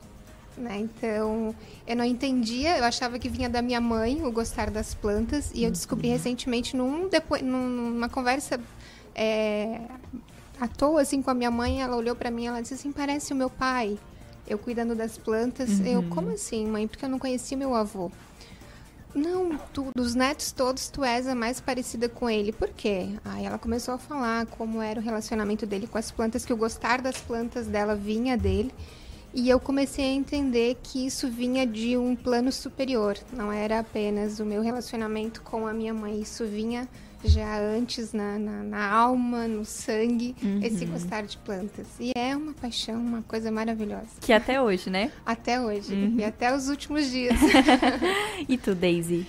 Né? 0.57 0.81
Então, 0.81 1.55
eu 1.87 1.97
não 1.97 2.05
entendia, 2.05 2.77
eu 2.77 2.85
achava 2.85 3.19
que 3.19 3.29
vinha 3.29 3.49
da 3.49 3.63
minha 3.63 3.81
mãe 3.81 4.23
o 4.23 4.31
gostar 4.31 4.71
das 4.71 4.95
plantas, 4.95 5.51
e 5.55 5.65
eu 5.65 5.71
descobri 5.71 6.09
uhum. 6.09 6.15
recentemente 6.15 6.77
num, 6.77 7.09
depois, 7.09 7.43
numa 7.43 8.09
conversa 8.09 8.61
é, 9.15 9.81
à 10.61 10.69
toa 10.69 11.03
assim 11.03 11.23
com 11.23 11.31
a 11.31 11.35
minha 11.35 11.51
mãe, 11.51 11.83
ela 11.83 11.97
olhou 11.97 12.15
para 12.15 12.31
mim, 12.31 12.47
ela 12.47 12.61
disse 12.61 12.75
assim: 12.75 12.93
"Parece 12.93 13.33
o 13.33 13.37
meu 13.37 13.51
pai" 13.51 13.99
eu 14.47 14.59
cuidando 14.59 14.95
das 14.95 15.17
plantas. 15.17 15.71
Uhum. 15.81 15.87
Eu, 15.87 16.03
como 16.05 16.31
assim, 16.31 16.67
mãe? 16.67 16.87
Porque 16.87 17.05
eu 17.05 17.09
não 17.09 17.19
conhecia 17.19 17.57
meu 17.57 17.75
avô. 17.75 18.11
Não, 19.15 19.59
tu, 19.73 19.91
dos 19.95 20.15
netos 20.15 20.53
todos, 20.53 20.89
tu 20.89 21.05
és 21.05 21.27
a 21.27 21.35
mais 21.35 21.61
parecida 21.61 22.09
com 22.09 22.31
ele. 22.31 22.51
Por 22.51 22.71
quê? 22.71 23.09
Aí 23.25 23.45
ela 23.45 23.59
começou 23.59 23.95
a 23.95 23.99
falar 23.99 24.47
como 24.47 24.81
era 24.81 24.99
o 24.99 25.03
relacionamento 25.03 25.67
dele 25.67 25.87
com 25.87 25.99
as 25.99 26.11
plantas, 26.11 26.45
que 26.45 26.53
o 26.53 26.57
gostar 26.57 27.03
das 27.03 27.19
plantas 27.19 27.67
dela 27.67 27.95
vinha 27.95 28.39
dele. 28.39 28.73
E 29.35 29.49
eu 29.49 29.61
comecei 29.61 30.05
a 30.05 30.13
entender 30.13 30.79
que 30.83 31.07
isso 31.07 31.29
vinha 31.29 31.67
de 31.67 31.97
um 31.97 32.17
plano 32.17 32.51
superior. 32.51 33.19
Não 33.33 33.53
era 33.53 33.79
apenas 33.79 34.41
o 34.41 34.47
meu 34.47 34.63
relacionamento 34.63 35.43
com 35.43 35.67
a 35.67 35.73
minha 35.73 35.93
mãe. 35.93 36.21
Isso 36.21 36.47
vinha 36.47 36.89
já 37.25 37.59
antes 37.59 38.13
na, 38.13 38.39
na, 38.39 38.63
na 38.63 38.89
alma, 38.89 39.47
no 39.47 39.65
sangue, 39.65 40.35
uhum. 40.43 40.61
esse 40.63 40.85
gostar 40.87 41.23
de 41.23 41.37
plantas. 41.39 41.87
E 42.01 42.13
é 42.15 42.37
uma 42.37 42.53
paixão, 42.53 43.01
uma 43.01 43.23
coisa 43.23 43.51
maravilhosa. 43.51 44.09
Que 44.21 44.33
até 44.33 44.61
hoje, 44.61 44.91
né? 44.91 45.13
Até 45.25 45.61
hoje. 45.61 45.95
Uhum. 45.95 46.17
E 46.19 46.25
até 46.25 46.55
os 46.55 46.69
últimos 46.69 47.11
dias. 47.11 47.39
e 48.49 48.59
tu, 48.59 48.75
Daisy? 48.75 49.27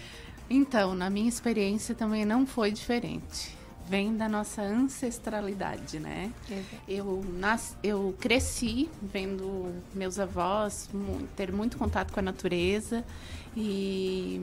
Então, 0.50 0.93
na 0.93 1.09
minha 1.09 1.29
experiência 1.29 1.95
também 1.95 2.25
não 2.25 2.45
foi 2.45 2.71
diferente. 2.71 3.55
Vem 3.88 4.15
da 4.15 4.29
nossa 4.29 4.62
ancestralidade, 4.62 6.00
né? 6.00 6.31
Eu, 6.88 7.23
nas, 7.33 7.77
eu 7.83 8.15
cresci 8.19 8.89
vendo 9.01 9.73
meus 9.93 10.19
avós 10.19 10.89
ter 11.35 11.51
muito 11.51 11.77
contato 11.77 12.13
com 12.13 12.19
a 12.19 12.23
natureza 12.23 13.03
e 13.57 14.41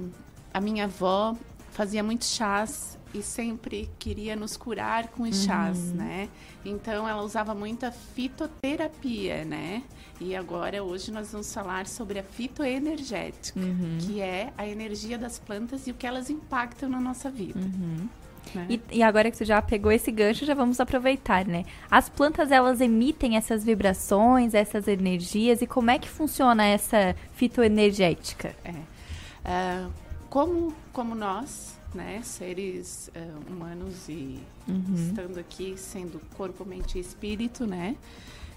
a 0.52 0.60
minha 0.60 0.84
avó 0.84 1.34
fazia 1.70 2.02
muitos 2.02 2.30
chás 2.30 2.98
e 3.12 3.22
sempre 3.22 3.90
queria 3.98 4.36
nos 4.36 4.56
curar 4.56 5.08
com 5.08 5.24
os 5.24 5.44
chás, 5.44 5.78
uhum. 5.78 5.94
né? 5.96 6.28
Então 6.64 7.08
ela 7.08 7.22
usava 7.22 7.54
muita 7.54 7.90
fitoterapia, 7.90 9.44
né? 9.44 9.82
E 10.20 10.36
agora 10.36 10.82
hoje 10.82 11.10
nós 11.10 11.32
vamos 11.32 11.52
falar 11.52 11.86
sobre 11.86 12.18
a 12.18 12.22
fitoenergética, 12.22 13.58
uhum. 13.58 13.98
que 14.00 14.20
é 14.20 14.52
a 14.56 14.66
energia 14.66 15.18
das 15.18 15.38
plantas 15.38 15.86
e 15.86 15.90
o 15.90 15.94
que 15.94 16.06
elas 16.06 16.30
impactam 16.30 16.88
na 16.88 17.00
nossa 17.00 17.30
vida. 17.30 17.58
Uhum. 17.58 18.08
Né? 18.54 18.66
E, 18.68 18.98
e, 18.98 19.02
agora 19.02 19.30
que 19.30 19.36
você 19.36 19.44
já 19.44 19.60
pegou 19.60 19.92
esse 19.92 20.10
gancho, 20.10 20.44
já 20.44 20.54
vamos 20.54 20.80
aproveitar, 20.80 21.44
né? 21.46 21.64
As 21.90 22.08
plantas 22.08 22.50
elas 22.50 22.80
emitem 22.80 23.36
essas 23.36 23.64
vibrações, 23.64 24.54
essas 24.54 24.88
energias 24.88 25.62
e 25.62 25.66
como 25.66 25.90
é 25.90 25.98
que 25.98 26.08
funciona 26.08 26.64
essa 26.64 27.14
fitoenergética? 27.32 28.54
É. 28.64 28.70
Uh, 28.70 29.92
como, 30.28 30.74
como 30.92 31.14
nós 31.14 31.79
né, 31.94 32.20
seres 32.22 33.10
uh, 33.14 33.52
humanos 33.52 34.08
e 34.08 34.38
uhum. 34.68 34.94
estando 34.94 35.38
aqui 35.38 35.74
sendo 35.76 36.20
corpo, 36.36 36.64
mente 36.64 36.98
e 36.98 37.00
espírito, 37.00 37.66
né, 37.66 37.96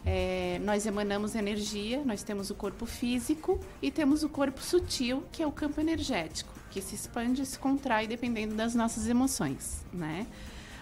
é, 0.05 0.59
nós 0.63 0.85
emanamos 0.85 1.33
energia, 1.33 2.03
nós 2.03 2.23
temos 2.23 2.49
o 2.49 2.55
corpo 2.55 2.85
físico 2.85 3.59
e 3.81 3.89
temos 3.89 4.23
o 4.23 4.29
corpo 4.29 4.61
sutil, 4.61 5.23
que 5.31 5.41
é 5.41 5.47
o 5.47 5.51
campo 5.51 5.79
energético, 5.79 6.51
que 6.69 6.81
se 6.81 6.95
expande 6.95 7.41
e 7.41 7.45
se 7.45 7.57
contrai 7.57 8.05
dependendo 8.05 8.55
das 8.55 8.75
nossas 8.75 9.07
emoções, 9.07 9.85
né? 9.93 10.27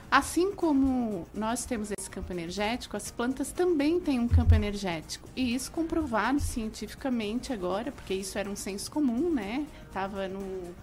Assim 0.10 0.52
como 0.52 1.26
nós 1.34 1.64
temos 1.64 1.90
esse 1.98 2.10
campo 2.10 2.34
energético, 2.34 2.98
as 2.98 3.10
plantas 3.10 3.54
também 3.54 3.98
têm 3.98 4.20
um 4.20 4.28
campo 4.28 4.54
energético. 4.54 5.30
E 5.38 5.56
isso 5.56 5.72
comprovado 5.72 6.38
cientificamente 6.42 7.54
agora, 7.54 7.94
porque 7.94 8.14
isso 8.14 8.38
era 8.38 8.50
um 8.50 8.56
senso 8.56 8.92
comum, 8.92 9.32
né? 9.32 9.66
Tava 9.94 10.28
no 10.28 10.74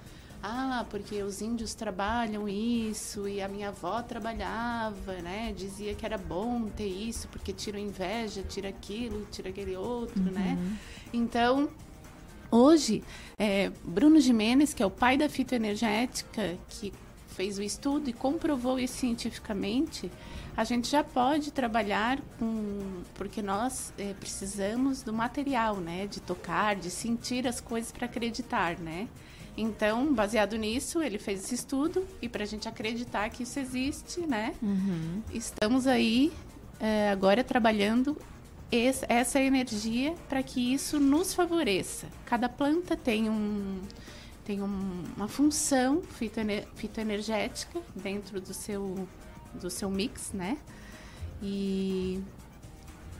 ah, 0.43 0.87
porque 0.89 1.23
os 1.23 1.43
índios 1.43 1.75
trabalham 1.75 2.49
isso 2.49 3.27
e 3.29 3.43
a 3.43 3.49
minha 3.49 3.69
avó 3.69 4.01
trabalhava, 4.03 5.15
né? 5.15 5.53
Dizia 5.57 5.95
que 5.95 6.07
era 6.07 6.17
bom 6.17 6.69
ter 6.69 6.87
isso 6.87 7.27
porque 7.29 7.53
tira 7.53 7.79
inveja, 7.79 8.43
tira 8.43 8.69
aquilo, 8.69 9.27
tira 9.33 9.49
aquele 9.49 9.77
outro, 9.77 10.23
né? 10.23 10.57
uhum. 10.57 10.65
né? 10.65 10.79
Então, 11.13 11.69
hoje, 12.51 13.03
é, 13.37 13.71
Bruno 13.83 14.21
Jimenez, 14.21 14.73
que 14.73 14.83
é 14.83 14.87
o 14.87 14.91
pai 14.91 15.17
da 15.17 15.29
fitoenergética, 15.29 16.57
que 16.69 16.93
fez 17.29 17.59
o 17.59 17.63
estudo 17.63 18.09
e 18.09 18.13
comprovou 18.13 18.79
isso 18.79 18.99
cientificamente, 18.99 20.11
a 20.57 20.65
gente 20.65 20.89
já 20.89 21.05
pode 21.05 21.53
trabalhar 21.53 22.19
com. 22.39 23.03
Porque 23.15 23.41
nós 23.41 23.93
é, 23.97 24.13
precisamos 24.15 25.03
do 25.03 25.13
material, 25.13 25.77
né? 25.77 26.07
De 26.09 26.21
tocar, 26.21 26.75
de 26.75 26.91
sentir 26.91 27.47
as 27.47 27.61
coisas 27.61 27.93
para 27.93 28.07
acreditar, 28.07 28.77
né? 28.79 29.09
Então, 29.61 30.15
baseado 30.15 30.57
nisso, 30.57 31.03
ele 31.03 31.19
fez 31.19 31.43
esse 31.45 31.57
estudo 31.57 32.07
e 32.23 32.29
para 32.29 32.45
a 32.45 32.47
gente 32.47 32.69
acreditar 32.69 33.29
que 33.29 33.43
isso 33.43 33.59
existe, 33.59 34.21
né? 34.21 34.55
Uhum. 34.63 35.21
Estamos 35.35 35.89
aí 35.89 36.33
é, 36.79 37.11
agora 37.11 37.43
trabalhando 37.43 38.17
esse, 38.71 39.05
essa 39.09 39.41
energia 39.41 40.15
para 40.29 40.45
que 40.45 40.73
isso 40.73 41.01
nos 41.01 41.35
favoreça. 41.35 42.07
Cada 42.25 42.49
planta 42.49 42.97
tem 42.97 43.29
um 43.29 43.81
tem 44.45 44.63
um, 44.63 45.05
uma 45.15 45.29
função 45.29 46.03
fitoenergética 46.75 47.83
dentro 47.95 48.41
do 48.41 48.55
seu 48.55 49.09
do 49.61 49.69
seu 49.69 49.91
mix, 49.91 50.33
né? 50.33 50.57
E 51.43 52.23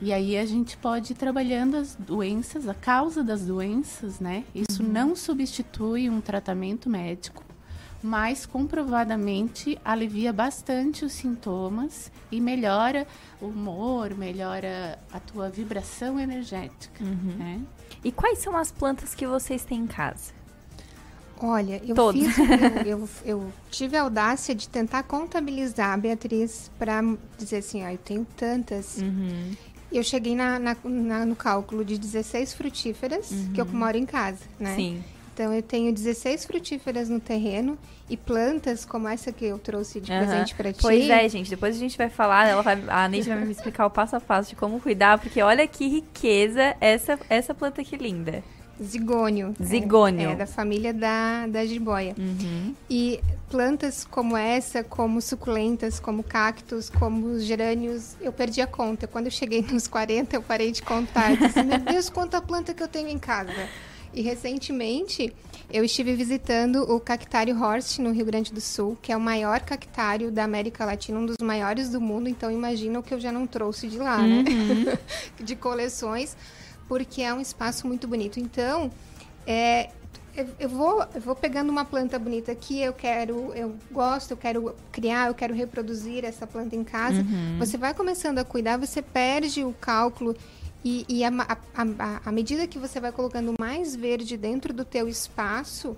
e 0.01 0.13
aí 0.13 0.37
a 0.37 0.45
gente 0.45 0.77
pode 0.77 1.11
ir 1.11 1.15
trabalhando 1.15 1.75
as 1.75 1.95
doenças, 1.95 2.67
a 2.67 2.73
causa 2.73 3.23
das 3.23 3.45
doenças, 3.45 4.19
né? 4.19 4.45
Isso 4.55 4.81
uhum. 4.81 4.89
não 4.89 5.15
substitui 5.15 6.09
um 6.09 6.21
tratamento 6.21 6.89
médico, 6.89 7.43
mas 8.01 8.45
comprovadamente 8.45 9.77
alivia 9.83 10.31
bastante 10.31 11.03
os 11.03 11.11
sintomas 11.11 12.09
e 12.31 12.39
melhora 12.39 13.05
o 13.41 13.47
humor, 13.47 14.15
melhora 14.15 14.97
a 15.11 15.19
tua 15.19 15.49
vibração 15.49 16.17
energética. 16.17 17.03
Uhum. 17.03 17.35
Né? 17.37 17.61
E 18.03 18.11
quais 18.11 18.39
são 18.39 18.55
as 18.55 18.71
plantas 18.71 19.13
que 19.13 19.27
vocês 19.27 19.65
têm 19.65 19.79
em 19.81 19.87
casa? 19.87 20.39
Olha, 21.41 21.81
eu 21.85 21.95
Todos. 21.95 22.21
fiz, 22.21 22.37
eu, 22.85 22.99
eu, 22.99 23.09
eu, 23.25 23.53
tive 23.71 23.95
a 23.95 24.01
audácia 24.01 24.53
de 24.53 24.67
tentar 24.67 25.03
contabilizar, 25.03 25.97
Beatriz, 25.99 26.69
para 26.77 27.01
dizer 27.37 27.57
assim, 27.57 27.83
ó, 27.83 27.89
eu 27.89 27.97
tenho 27.97 28.27
tantas. 28.35 28.97
Uhum. 28.97 29.55
Eu 29.91 30.03
cheguei 30.03 30.35
na, 30.35 30.59
na, 30.59 30.75
na, 30.83 31.25
no 31.25 31.35
cálculo 31.35 31.83
de 31.83 31.97
16 31.97 32.53
frutíferas, 32.53 33.31
uhum. 33.31 33.53
que 33.53 33.61
eu 33.61 33.65
moro 33.65 33.97
em 33.97 34.05
casa, 34.05 34.43
né? 34.59 34.75
Sim. 34.75 35.03
Então 35.33 35.53
eu 35.53 35.63
tenho 35.63 35.93
16 35.93 36.45
frutíferas 36.45 37.07
no 37.07 37.19
terreno 37.19 37.77
e 38.09 38.17
plantas 38.17 38.83
como 38.83 39.07
essa 39.07 39.31
que 39.31 39.45
eu 39.45 39.57
trouxe 39.57 40.01
de 40.01 40.11
uhum. 40.11 40.19
presente 40.19 40.53
para 40.53 40.73
ti. 40.73 40.81
Pois 40.81 41.09
é, 41.09 41.29
gente. 41.29 41.49
Depois 41.49 41.75
a 41.75 41.79
gente 41.79 41.97
vai 41.97 42.09
falar, 42.09 42.45
ela 42.47 42.61
vai, 42.61 42.83
a 42.87 43.07
Neide 43.07 43.29
vai 43.29 43.45
me 43.45 43.51
explicar 43.51 43.85
o 43.85 43.89
passo 43.89 44.17
a 44.17 44.19
passo 44.19 44.49
de 44.49 44.55
como 44.57 44.81
cuidar, 44.81 45.17
porque 45.17 45.41
olha 45.41 45.65
que 45.65 45.87
riqueza 45.87 46.75
essa 46.81 47.17
essa 47.29 47.53
planta 47.53 47.83
que 47.83 47.95
linda. 47.95 48.43
Zigônio. 48.81 49.53
Zigônio. 49.61 50.29
É, 50.29 50.33
é, 50.33 50.35
da 50.35 50.45
família 50.45 50.93
da, 50.93 51.47
da 51.47 51.65
jiboia. 51.65 52.15
Uhum. 52.17 52.73
E 52.89 53.19
plantas 53.49 54.05
como 54.05 54.37
essa, 54.37 54.83
como 54.83 55.21
suculentas, 55.21 55.99
como 55.99 56.23
cactos, 56.23 56.89
como 56.89 57.39
gerânios, 57.39 58.15
eu 58.21 58.31
perdi 58.31 58.61
a 58.61 58.67
conta. 58.67 59.07
Quando 59.07 59.25
eu 59.25 59.31
cheguei 59.31 59.61
nos 59.71 59.87
40, 59.87 60.35
eu 60.35 60.41
parei 60.41 60.71
de 60.71 60.81
contar. 60.81 61.35
Disse, 61.35 61.63
meu 61.63 61.79
Deus, 61.79 62.09
quanta 62.09 62.41
planta 62.41 62.73
que 62.73 62.81
eu 62.81 62.87
tenho 62.87 63.09
em 63.09 63.19
casa. 63.19 63.67
E 64.13 64.21
recentemente 64.21 65.33
eu 65.71 65.83
estive 65.83 66.15
visitando 66.15 66.77
o 66.91 66.99
Cactário 66.99 67.55
Horst 67.61 67.99
no 67.99 68.11
Rio 68.11 68.25
Grande 68.25 68.51
do 68.51 68.59
Sul, 68.59 68.97
que 69.01 69.11
é 69.11 69.17
o 69.17 69.19
maior 69.19 69.59
cactário 69.59 70.31
da 70.31 70.43
América 70.43 70.83
Latina, 70.83 71.19
um 71.19 71.25
dos 71.25 71.37
maiores 71.41 71.89
do 71.89 72.01
mundo. 72.01 72.27
Então 72.27 72.51
imagina 72.51 72.99
o 72.99 73.03
que 73.03 73.13
eu 73.13 73.19
já 73.19 73.31
não 73.31 73.45
trouxe 73.45 73.87
de 73.87 73.99
lá, 73.99 74.17
né? 74.17 74.43
uhum. 74.47 74.83
né? 74.85 74.99
de 75.39 75.55
coleções, 75.55 76.35
porque 76.89 77.21
é 77.21 77.31
um 77.31 77.39
espaço 77.39 77.87
muito 77.87 78.07
bonito. 78.07 78.39
Então, 78.39 78.91
é, 79.45 79.91
eu 80.59 80.67
vou, 80.67 81.05
eu 81.13 81.21
vou 81.21 81.35
pegando 81.35 81.69
uma 81.69 81.85
planta 81.85 82.17
bonita 82.17 82.51
aqui, 82.51 82.81
eu 82.81 82.91
quero, 82.91 83.53
eu 83.53 83.75
gosto, 83.91 84.31
eu 84.31 84.37
quero 84.37 84.75
criar, 84.91 85.27
eu 85.27 85.35
quero 85.35 85.53
reproduzir 85.53 86.25
essa 86.25 86.47
planta 86.47 86.75
em 86.75 86.83
casa. 86.83 87.21
Uhum. 87.21 87.57
Você 87.59 87.77
vai 87.77 87.93
começando 87.93 88.39
a 88.39 88.43
cuidar, 88.43 88.77
você 88.77 89.01
perde 89.01 89.63
o 89.63 89.71
cálculo 89.73 90.35
e, 90.83 91.05
e 91.07 91.23
a, 91.23 91.29
a, 91.29 91.57
a, 91.75 92.21
a, 92.25 92.31
medida 92.31 92.65
que 92.65 92.79
você 92.79 92.99
vai 92.99 93.11
colocando 93.11 93.53
mais 93.59 93.95
verde 93.95 94.35
dentro 94.35 94.73
do 94.73 94.83
teu 94.83 95.07
espaço, 95.07 95.95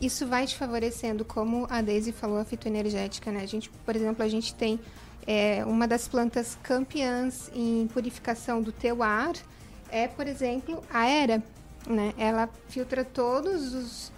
isso 0.00 0.26
vai 0.26 0.44
te 0.46 0.56
favorecendo, 0.56 1.24
como 1.24 1.66
a 1.70 1.80
Daisy 1.80 2.12
falou, 2.12 2.38
a 2.38 2.44
fitoenergética, 2.44 3.32
né? 3.32 3.42
A 3.42 3.46
gente, 3.46 3.70
por 3.86 3.96
exemplo, 3.96 4.22
a 4.24 4.28
gente 4.28 4.54
tem 4.54 4.78
é, 5.26 5.64
uma 5.64 5.86
das 5.86 6.06
plantas 6.08 6.58
campeãs 6.62 7.50
em 7.54 7.86
purificação 7.86 8.60
do 8.60 8.72
teu 8.72 9.02
ar, 9.02 9.34
é, 9.94 10.08
por 10.08 10.26
exemplo, 10.26 10.82
a 10.92 11.06
era. 11.06 11.42
Né? 11.86 12.14
Ela 12.16 12.48
filtra 12.68 13.04
todos 13.04 13.74
os 13.74 14.12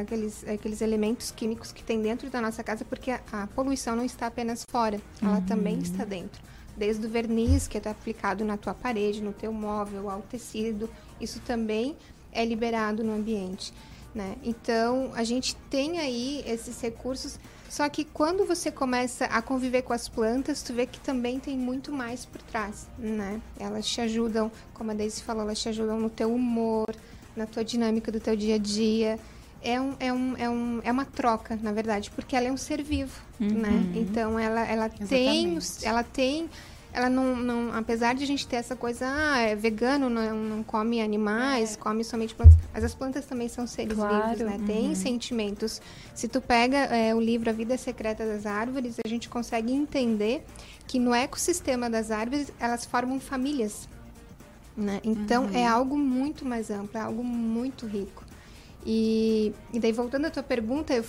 aqueles, 0.00 0.46
aqueles 0.48 0.80
elementos 0.80 1.32
químicos 1.32 1.72
que 1.72 1.82
tem 1.82 2.00
dentro 2.00 2.30
da 2.30 2.40
nossa 2.40 2.62
casa, 2.62 2.84
porque 2.84 3.10
a, 3.10 3.20
a 3.32 3.46
poluição 3.48 3.94
não 3.96 4.04
está 4.04 4.28
apenas 4.28 4.64
fora, 4.70 5.00
ela 5.20 5.38
uhum. 5.38 5.46
também 5.46 5.78
está 5.80 6.04
dentro 6.04 6.40
desde 6.76 7.04
o 7.04 7.10
verniz 7.10 7.66
que 7.66 7.76
é 7.76 7.90
aplicado 7.90 8.44
na 8.44 8.56
tua 8.56 8.72
parede, 8.72 9.20
no 9.20 9.32
teu 9.32 9.52
móvel, 9.52 10.08
ao 10.08 10.22
tecido, 10.22 10.88
isso 11.20 11.40
também 11.40 11.96
é 12.32 12.44
liberado 12.44 13.02
no 13.02 13.12
ambiente. 13.12 13.74
Né? 14.14 14.36
Então, 14.44 15.10
a 15.14 15.24
gente 15.24 15.56
tem 15.68 15.98
aí 15.98 16.42
esses 16.46 16.80
recursos, 16.80 17.38
só 17.68 17.88
que 17.88 18.04
quando 18.04 18.46
você 18.46 18.70
começa 18.70 19.26
a 19.26 19.42
conviver 19.42 19.82
com 19.82 19.92
as 19.92 20.08
plantas, 20.08 20.62
tu 20.62 20.72
vê 20.72 20.86
que 20.86 20.98
também 21.00 21.38
tem 21.38 21.56
muito 21.56 21.92
mais 21.92 22.24
por 22.24 22.40
trás, 22.42 22.88
né? 22.98 23.40
Elas 23.58 23.86
te 23.86 24.00
ajudam, 24.00 24.50
como 24.72 24.90
a 24.90 24.94
Daisy 24.94 25.22
falou, 25.22 25.42
elas 25.42 25.60
te 25.60 25.68
ajudam 25.68 26.00
no 26.00 26.08
teu 26.08 26.32
humor, 26.34 26.88
na 27.36 27.46
tua 27.46 27.62
dinâmica 27.62 28.10
do 28.10 28.18
teu 28.18 28.34
dia 28.34 28.54
a 28.54 28.58
dia. 28.58 29.18
É, 29.60 29.80
um, 29.80 29.94
é, 29.98 30.12
um, 30.12 30.36
é, 30.36 30.48
um, 30.48 30.80
é 30.84 30.92
uma 30.92 31.04
troca, 31.04 31.58
na 31.62 31.72
verdade, 31.72 32.10
porque 32.12 32.34
ela 32.34 32.46
é 32.46 32.52
um 32.52 32.56
ser 32.56 32.82
vivo, 32.82 33.20
né? 33.38 33.48
uhum. 33.48 33.60
né? 33.60 33.92
Então, 33.96 34.38
ela, 34.38 34.60
ela 34.66 34.88
tem... 34.88 35.58
Ela 35.82 36.02
tem 36.02 36.48
ela 36.92 37.10
não, 37.10 37.36
não, 37.36 37.74
apesar 37.74 38.14
de 38.14 38.24
a 38.24 38.26
gente 38.26 38.46
ter 38.46 38.56
essa 38.56 38.74
coisa, 38.74 39.06
ah, 39.06 39.38
é 39.38 39.54
vegano, 39.54 40.08
não, 40.08 40.34
não 40.34 40.62
come 40.62 41.00
animais, 41.00 41.74
é. 41.74 41.76
come 41.76 42.02
somente 42.02 42.34
plantas, 42.34 42.56
mas 42.72 42.82
as 42.82 42.94
plantas 42.94 43.26
também 43.26 43.48
são 43.48 43.66
seres 43.66 43.94
claro. 43.94 44.30
vivos, 44.30 44.40
né? 44.40 44.56
Uhum. 44.58 44.66
Tem 44.66 44.94
sentimentos. 44.94 45.82
Se 46.14 46.26
tu 46.28 46.40
pega 46.40 46.78
é, 46.78 47.14
o 47.14 47.20
livro 47.20 47.50
A 47.50 47.52
Vida 47.52 47.76
Secreta 47.76 48.24
das 48.24 48.46
Árvores, 48.46 48.96
a 49.04 49.08
gente 49.08 49.28
consegue 49.28 49.72
entender 49.72 50.44
que 50.86 50.98
no 50.98 51.14
ecossistema 51.14 51.90
das 51.90 52.10
árvores 52.10 52.50
elas 52.58 52.84
formam 52.84 53.20
famílias, 53.20 53.88
né? 54.76 55.00
Então 55.04 55.44
uhum. 55.44 55.54
é 55.54 55.66
algo 55.66 55.96
muito 55.96 56.44
mais 56.44 56.70
amplo, 56.70 56.98
é 56.98 57.02
algo 57.02 57.22
muito 57.22 57.86
rico. 57.86 58.24
E, 58.86 59.52
e 59.72 59.78
daí 59.78 59.92
voltando 59.92 60.26
à 60.26 60.30
tua 60.30 60.42
pergunta, 60.42 60.94
eu, 60.94 61.04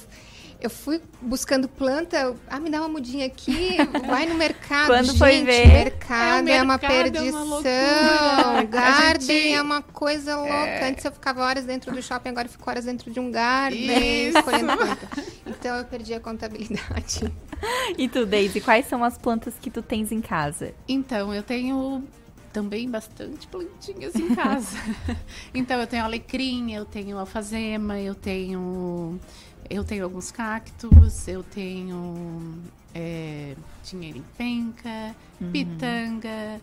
eu 0.61 0.69
fui 0.69 1.01
buscando 1.21 1.69
planta, 1.69 2.35
ah, 2.49 2.59
me 2.59 2.69
dá 2.69 2.79
uma 2.79 2.89
mudinha 2.89 3.25
aqui, 3.25 3.77
vai 4.05 4.25
no 4.25 4.35
mercado. 4.35 4.87
Quando 4.91 5.05
gente, 5.05 5.17
foi 5.17 5.43
ver? 5.43 5.67
Mercado 5.67 6.49
é, 6.49 6.57
é 6.57 6.61
uma 6.61 6.77
perdição. 6.77 7.61
É 7.65 8.45
uma 8.45 8.63
garden 8.67 9.21
gente... 9.21 9.53
é 9.53 9.61
uma 9.61 9.81
coisa 9.81 10.35
louca. 10.35 10.53
É... 10.53 10.89
Antes 10.89 11.05
eu 11.05 11.11
ficava 11.11 11.43
horas 11.43 11.63
dentro 11.63 11.93
do 11.93 12.01
shopping, 12.01 12.29
agora 12.29 12.47
eu 12.47 12.51
fico 12.51 12.69
horas 12.69 12.83
dentro 12.83 13.09
de 13.09 13.19
um 13.19 13.31
garden 13.31 14.29
escolhendo 14.29 14.75
planta. 14.75 15.09
Então 15.47 15.77
eu 15.77 15.85
perdi 15.85 16.13
a 16.13 16.19
contabilidade. 16.19 17.31
E 17.97 18.07
tu, 18.07 18.25
Daisy, 18.25 18.61
quais 18.61 18.85
são 18.85 19.03
as 19.03 19.17
plantas 19.17 19.53
que 19.59 19.69
tu 19.69 19.81
tens 19.81 20.13
em 20.13 20.21
casa? 20.21 20.73
Então, 20.87 21.33
eu 21.33 21.43
tenho 21.43 22.07
também 22.53 22.89
bastante 22.89 23.47
plantinhas 23.47 24.15
em 24.15 24.33
casa. 24.33 24.77
então 25.53 25.79
eu 25.79 25.87
tenho 25.87 26.03
alecrim, 26.03 26.73
eu 26.73 26.85
tenho 26.85 27.17
alfazema, 27.17 27.99
eu 27.99 28.15
tenho 28.15 29.19
eu 29.69 29.83
tenho 29.83 30.03
alguns 30.03 30.31
cactos, 30.31 31.27
eu 31.27 31.43
tenho 31.43 32.57
é, 32.93 33.55
dinheiro 33.83 34.17
em 34.17 34.23
penca, 34.37 35.15
uhum. 35.39 35.51
pitanga. 35.51 36.59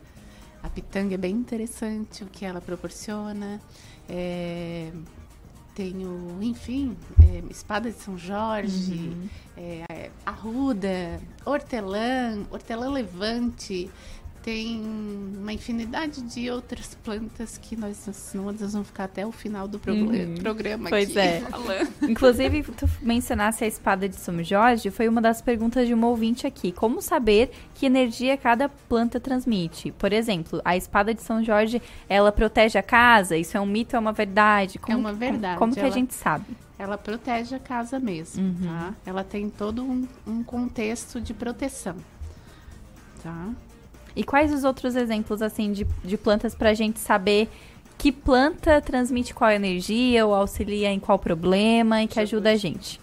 A 0.62 0.68
pitanga 0.68 1.14
é 1.14 1.18
bem 1.18 1.34
interessante 1.34 2.24
o 2.24 2.26
que 2.26 2.44
ela 2.44 2.60
proporciona. 2.60 3.60
É, 4.08 4.90
tenho, 5.74 6.38
enfim, 6.40 6.96
é, 7.22 7.42
espada 7.50 7.90
de 7.90 7.98
São 7.98 8.16
Jorge, 8.16 8.94
uhum. 8.94 9.28
é, 9.56 10.10
arruda, 10.24 11.20
hortelã, 11.44 12.44
hortelã 12.50 12.90
levante 12.90 13.90
tem 14.46 14.80
uma 14.80 15.52
infinidade 15.52 16.22
de 16.22 16.48
outras 16.48 16.94
plantas 17.02 17.58
que 17.58 17.74
nós, 17.74 18.08
nós 18.32 18.72
vamos 18.72 18.86
ficar 18.86 19.02
até 19.02 19.26
o 19.26 19.32
final 19.32 19.66
do 19.66 19.80
uhum. 19.88 20.36
programa 20.40 20.88
pois 20.88 21.10
aqui 21.10 21.18
é. 21.18 21.40
falando. 21.50 21.92
Inclusive, 22.02 22.62
tu 22.62 22.88
mencionasse 23.02 23.64
a 23.64 23.66
espada 23.66 24.08
de 24.08 24.14
São 24.14 24.40
Jorge, 24.44 24.88
foi 24.92 25.08
uma 25.08 25.20
das 25.20 25.42
perguntas 25.42 25.88
de 25.88 25.92
uma 25.92 26.06
ouvinte 26.06 26.46
aqui. 26.46 26.70
Como 26.70 27.02
saber 27.02 27.50
que 27.74 27.86
energia 27.86 28.36
cada 28.36 28.68
planta 28.68 29.18
transmite? 29.18 29.90
Por 29.90 30.12
exemplo, 30.12 30.62
a 30.64 30.76
espada 30.76 31.12
de 31.12 31.24
São 31.24 31.42
Jorge, 31.42 31.82
ela 32.08 32.30
protege 32.30 32.78
a 32.78 32.84
casa? 32.84 33.36
Isso 33.36 33.56
é 33.56 33.60
um 33.60 33.66
mito 33.66 33.96
ou 33.96 33.98
é 33.98 34.00
uma 34.00 34.12
verdade? 34.12 34.78
Como, 34.78 34.96
é 34.96 35.00
uma 35.00 35.12
verdade. 35.12 35.58
Como, 35.58 35.72
como 35.72 35.74
que 35.74 35.80
ela... 35.80 35.88
a 35.88 35.92
gente 35.92 36.14
sabe? 36.14 36.46
ela 36.78 36.96
protege 36.96 37.56
a 37.56 37.58
casa 37.58 37.98
mesmo, 37.98 38.44
uhum. 38.44 38.54
tá? 38.62 38.94
Ela 39.04 39.24
tem 39.24 39.50
todo 39.50 39.82
um, 39.82 40.06
um, 40.26 40.44
contexto 40.44 41.20
de 41.20 41.32
proteção, 41.32 41.96
tá? 43.22 43.48
E 44.16 44.24
quais 44.24 44.52
os 44.52 44.64
outros 44.64 44.96
exemplos, 44.96 45.42
assim, 45.42 45.70
de, 45.70 45.84
de 46.02 46.16
plantas 46.16 46.54
para 46.54 46.70
a 46.70 46.74
gente 46.74 46.98
saber 46.98 47.48
que 47.98 48.10
planta 48.10 48.80
transmite 48.80 49.34
qual 49.34 49.50
energia 49.50 50.26
ou 50.26 50.34
auxilia 50.34 50.90
em 50.90 50.98
qual 50.98 51.18
problema 51.18 52.02
e 52.02 52.08
que 52.08 52.18
ajuda 52.18 52.50
a 52.50 52.56
gente? 52.56 53.00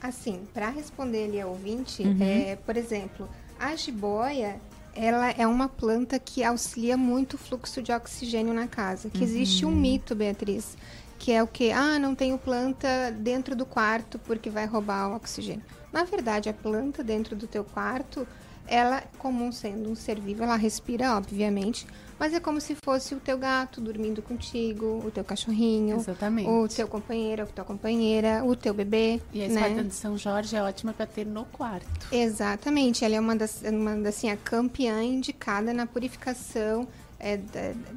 Assim, 0.00 0.42
para 0.52 0.68
responder 0.68 1.24
ali 1.24 1.40
ao 1.40 1.50
ouvinte, 1.50 2.02
uhum. 2.02 2.18
é, 2.20 2.56
por 2.56 2.76
exemplo, 2.76 3.28
a 3.58 3.74
jiboia, 3.74 4.60
ela 4.94 5.30
é 5.30 5.46
uma 5.46 5.68
planta 5.68 6.18
que 6.18 6.44
auxilia 6.44 6.96
muito 6.96 7.34
o 7.34 7.38
fluxo 7.38 7.82
de 7.82 7.92
oxigênio 7.92 8.52
na 8.52 8.66
casa. 8.66 9.08
Que 9.10 9.18
uhum. 9.18 9.24
existe 9.24 9.64
um 9.64 9.70
uhum. 9.70 9.76
mito, 9.76 10.14
Beatriz, 10.14 10.76
que 11.18 11.32
é 11.32 11.42
o 11.42 11.46
que? 11.46 11.70
Ah, 11.72 11.98
não 11.98 12.14
tenho 12.14 12.38
planta 12.38 13.10
dentro 13.18 13.56
do 13.56 13.66
quarto 13.66 14.18
porque 14.20 14.50
vai 14.50 14.66
roubar 14.66 15.10
o 15.10 15.16
oxigênio. 15.16 15.64
Na 15.92 16.04
verdade, 16.04 16.48
a 16.48 16.52
planta 16.52 17.02
dentro 17.02 17.34
do 17.34 17.46
teu 17.46 17.64
quarto, 17.64 18.26
ela, 18.66 19.02
comum 19.18 19.52
sendo 19.52 19.90
um 19.90 19.94
ser 19.94 20.20
vivo, 20.20 20.42
ela 20.42 20.56
respira, 20.56 21.16
obviamente, 21.16 21.86
mas 22.18 22.32
é 22.32 22.40
como 22.40 22.60
se 22.60 22.74
fosse 22.74 23.14
o 23.14 23.20
teu 23.20 23.36
gato 23.36 23.80
dormindo 23.80 24.22
contigo, 24.22 25.02
o 25.04 25.10
teu 25.10 25.22
cachorrinho, 25.22 25.96
Exatamente. 25.96 26.48
o 26.48 26.66
teu 26.66 26.88
companheiro, 26.88 27.42
a 27.42 27.46
tua 27.46 27.64
companheira, 27.64 28.42
o 28.44 28.56
teu 28.56 28.72
bebê. 28.72 29.20
E 29.32 29.44
a 29.44 29.48
né? 29.48 29.54
espada 29.54 29.84
de 29.84 29.94
São 29.94 30.16
Jorge 30.16 30.56
é 30.56 30.62
ótima 30.62 30.92
para 30.92 31.06
ter 31.06 31.26
no 31.26 31.44
quarto. 31.44 32.08
Exatamente, 32.10 33.04
ela 33.04 33.16
é 33.16 33.20
uma 33.20 33.36
das, 33.36 33.62
uma 33.62 33.96
das 33.96 34.16
assim, 34.16 34.30
a 34.30 34.36
campeã 34.36 35.02
indicada 35.02 35.74
na 35.74 35.86
purificação 35.86 36.88
é, 37.18 37.38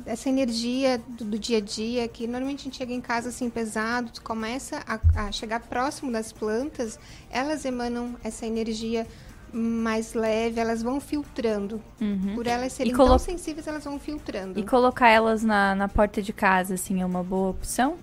dessa 0.06 0.30
energia 0.30 0.98
do, 1.08 1.26
do, 1.26 1.40
dia 1.40 1.58
a 1.58 1.62
dia, 1.62 2.08
que 2.08 2.26
normalmente 2.26 2.62
a 2.62 2.64
gente 2.64 2.78
chega 2.78 2.94
em 2.94 3.02
casa 3.02 3.30
assim 3.30 3.50
pesado, 3.50 4.12
tu 4.12 4.22
começa 4.22 4.82
a, 4.88 5.28
a 5.28 5.32
chegar 5.32 5.60
próximo 5.62 6.12
das 6.12 6.32
plantas, 6.32 7.00
elas 7.30 7.66
emanam 7.66 8.16
essa 8.24 8.46
energia 8.46 9.06
mais 9.54 10.14
leve, 10.14 10.60
elas 10.60 10.82
vão 10.82 11.00
filtrando. 11.00 11.82
Uhum. 12.00 12.36
Por 12.36 12.48
elas 12.48 12.74
serem 12.74 12.94
colo... 12.94 13.10
tão 13.10 13.20
sensíveis, 13.20 13.68
elas 13.68 13.84
vão 13.84 14.00
filtrando. 14.00 14.60
E 14.60 14.64
colocar 14.64 15.10
elas 15.10 15.44
na, 15.44 15.76
na 15.76 15.88
porta 15.88 16.22
de 16.22 16.34
casa, 16.34 16.76
assim, 16.76 17.02
é 17.02 17.06
uma 17.06 17.24
boa 17.24 17.50
opção? 17.50 17.98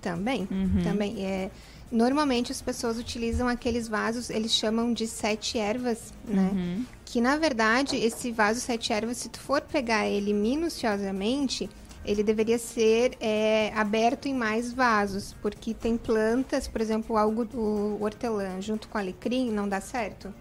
Também, 0.00 0.48
uhum. 0.50 0.82
também. 0.82 1.24
É, 1.24 1.50
normalmente 1.90 2.50
as 2.50 2.60
pessoas 2.60 2.98
utilizam 2.98 3.46
aqueles 3.46 3.86
vasos, 3.86 4.30
eles 4.30 4.52
chamam 4.52 4.92
de 4.92 5.06
sete 5.06 5.58
ervas, 5.58 6.12
né? 6.24 6.50
Uhum. 6.52 6.84
Que 7.04 7.20
na 7.20 7.36
verdade, 7.36 7.96
esse 7.96 8.32
vaso 8.32 8.58
sete 8.58 8.92
ervas, 8.92 9.18
se 9.18 9.28
tu 9.28 9.38
for 9.38 9.60
pegar 9.60 10.08
ele 10.08 10.32
minuciosamente, 10.32 11.68
ele 12.04 12.22
deveria 12.22 12.58
ser 12.58 13.16
é, 13.20 13.72
aberto 13.74 14.26
em 14.26 14.34
mais 14.34 14.72
vasos, 14.72 15.34
porque 15.40 15.72
tem 15.72 15.96
plantas, 15.96 16.66
por 16.66 16.80
exemplo, 16.80 17.16
algo 17.16 17.46
o 17.54 18.02
hortelã 18.02 18.60
junto 18.60 18.88
com 18.88 18.98
alecrim 18.98 19.50
não 19.50 19.68
dá 19.68 19.80
certo. 19.80 20.34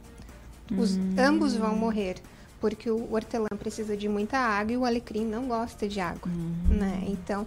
Os, 0.77 0.95
hum. 0.95 1.15
Ambos 1.17 1.55
vão 1.55 1.75
morrer, 1.75 2.15
porque 2.59 2.89
o 2.89 3.13
hortelã 3.13 3.47
precisa 3.57 3.97
de 3.97 4.07
muita 4.07 4.37
água 4.37 4.73
e 4.73 4.77
o 4.77 4.85
alecrim 4.85 5.25
não 5.25 5.47
gosta 5.47 5.87
de 5.87 5.99
água, 5.99 6.31
hum. 6.31 6.53
né? 6.69 7.03
Então, 7.07 7.45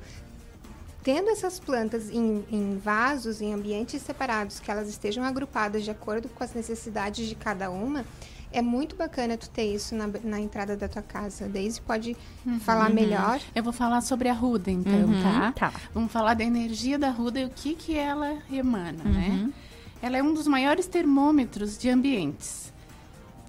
tendo 1.02 1.30
essas 1.30 1.60
plantas 1.60 2.10
em, 2.10 2.44
em, 2.50 2.78
vasos, 2.78 3.40
em 3.40 3.52
ambientes 3.52 4.02
separados, 4.02 4.58
que 4.58 4.70
elas 4.70 4.88
estejam 4.88 5.22
agrupadas 5.22 5.84
de 5.84 5.90
acordo 5.90 6.28
com 6.28 6.42
as 6.42 6.54
necessidades 6.54 7.28
de 7.28 7.34
cada 7.34 7.70
uma, 7.70 8.04
é 8.50 8.62
muito 8.62 8.94
bacana 8.94 9.36
tu 9.36 9.50
ter 9.50 9.74
isso 9.74 9.94
na, 9.94 10.08
na 10.22 10.40
entrada 10.40 10.76
da 10.76 10.88
tua 10.88 11.02
casa. 11.02 11.48
Daisy 11.48 11.80
pode 11.80 12.16
uhum, 12.46 12.60
falar 12.60 12.88
melhor. 12.88 13.40
Eu 13.54 13.64
vou 13.64 13.72
falar 13.72 14.00
sobre 14.00 14.28
a 14.28 14.32
ruda, 14.32 14.70
então, 14.70 14.92
uhum, 14.92 15.22
tá? 15.22 15.52
tá? 15.52 15.72
Vamos 15.92 16.12
falar 16.12 16.34
da 16.34 16.44
energia 16.44 16.98
da 16.98 17.10
ruda 17.10 17.40
e 17.40 17.44
o 17.44 17.50
que, 17.50 17.74
que 17.74 17.96
ela 17.96 18.38
emana, 18.50 19.04
né? 19.04 19.28
uhum. 19.28 19.46
né? 19.46 19.52
Ela 20.00 20.18
é 20.18 20.22
um 20.22 20.32
dos 20.32 20.46
maiores 20.46 20.86
termômetros 20.86 21.76
de 21.76 21.88
ambientes 21.90 22.73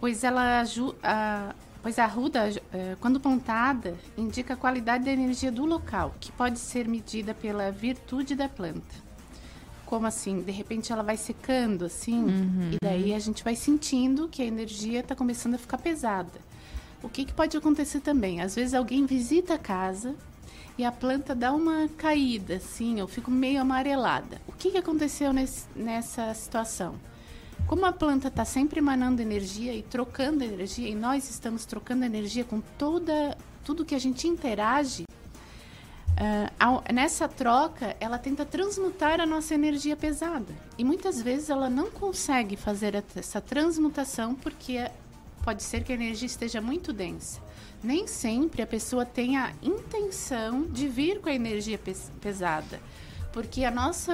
pois 0.05 0.23
ela 0.23 0.63
a, 1.01 1.55
pois 1.81 1.97
a 1.97 2.05
ruda, 2.05 2.47
é, 2.71 2.95
quando 3.01 3.19
pontada, 3.19 3.95
indica 4.15 4.53
a 4.53 4.55
qualidade 4.55 5.05
da 5.05 5.11
energia 5.11 5.51
do 5.51 5.65
local, 5.65 6.13
que 6.19 6.31
pode 6.31 6.59
ser 6.59 6.87
medida 6.87 7.33
pela 7.33 7.71
virtude 7.71 8.35
da 8.35 8.47
planta. 8.47 9.03
Como 9.83 10.05
assim? 10.05 10.43
De 10.43 10.51
repente 10.51 10.93
ela 10.93 11.01
vai 11.01 11.17
secando 11.17 11.85
assim, 11.85 12.23
uhum. 12.23 12.71
e 12.73 12.77
daí 12.83 13.15
a 13.15 13.19
gente 13.19 13.43
vai 13.43 13.55
sentindo 13.55 14.27
que 14.27 14.43
a 14.43 14.45
energia 14.45 14.99
está 14.99 15.15
começando 15.15 15.55
a 15.55 15.57
ficar 15.57 15.79
pesada. 15.79 16.39
O 17.01 17.09
que, 17.09 17.25
que 17.25 17.33
pode 17.33 17.57
acontecer 17.57 17.99
também? 17.99 18.41
Às 18.41 18.53
vezes 18.53 18.75
alguém 18.75 19.07
visita 19.07 19.55
a 19.55 19.57
casa 19.57 20.13
e 20.77 20.85
a 20.85 20.91
planta 20.91 21.33
dá 21.33 21.51
uma 21.51 21.89
caída, 21.97 22.57
assim, 22.57 22.99
eu 22.99 23.07
fico 23.07 23.31
meio 23.31 23.59
amarelada. 23.59 24.39
O 24.47 24.51
que, 24.51 24.69
que 24.69 24.77
aconteceu 24.77 25.33
nesse, 25.33 25.65
nessa 25.75 26.31
situação? 26.35 26.93
Como 27.67 27.83
a 27.83 27.91
planta 27.91 28.27
está 28.27 28.45
sempre 28.45 28.79
emanando 28.79 29.23
energia 29.23 29.73
e 29.73 29.81
trocando 29.81 30.43
energia, 30.43 30.87
e 30.87 30.93
nós 30.93 31.27
estamos 31.29 31.65
trocando 31.65 32.05
energia 32.05 32.43
com 32.43 32.61
toda 32.61 33.35
tudo 33.63 33.83
que 33.83 33.95
a 33.95 33.99
gente 33.99 34.27
interage, 34.27 35.03
uh, 35.03 36.53
ao, 36.59 36.83
nessa 36.93 37.27
troca 37.27 37.97
ela 37.99 38.19
tenta 38.19 38.45
transmutar 38.45 39.19
a 39.19 39.25
nossa 39.25 39.55
energia 39.55 39.95
pesada. 39.95 40.53
E 40.77 40.83
muitas 40.83 41.19
vezes 41.19 41.49
ela 41.49 41.67
não 41.67 41.89
consegue 41.89 42.55
fazer 42.55 43.03
essa 43.15 43.41
transmutação 43.41 44.35
porque 44.35 44.87
pode 45.43 45.63
ser 45.63 45.83
que 45.83 45.91
a 45.91 45.95
energia 45.95 46.27
esteja 46.27 46.61
muito 46.61 46.93
densa. 46.93 47.41
Nem 47.83 48.05
sempre 48.05 48.61
a 48.61 48.67
pessoa 48.67 49.03
tem 49.03 49.37
a 49.37 49.51
intenção 49.63 50.63
de 50.63 50.87
vir 50.87 51.19
com 51.19 51.29
a 51.29 51.33
energia 51.33 51.79
pesada, 52.21 52.79
porque 53.33 53.65
a 53.65 53.71
nossa, 53.71 54.13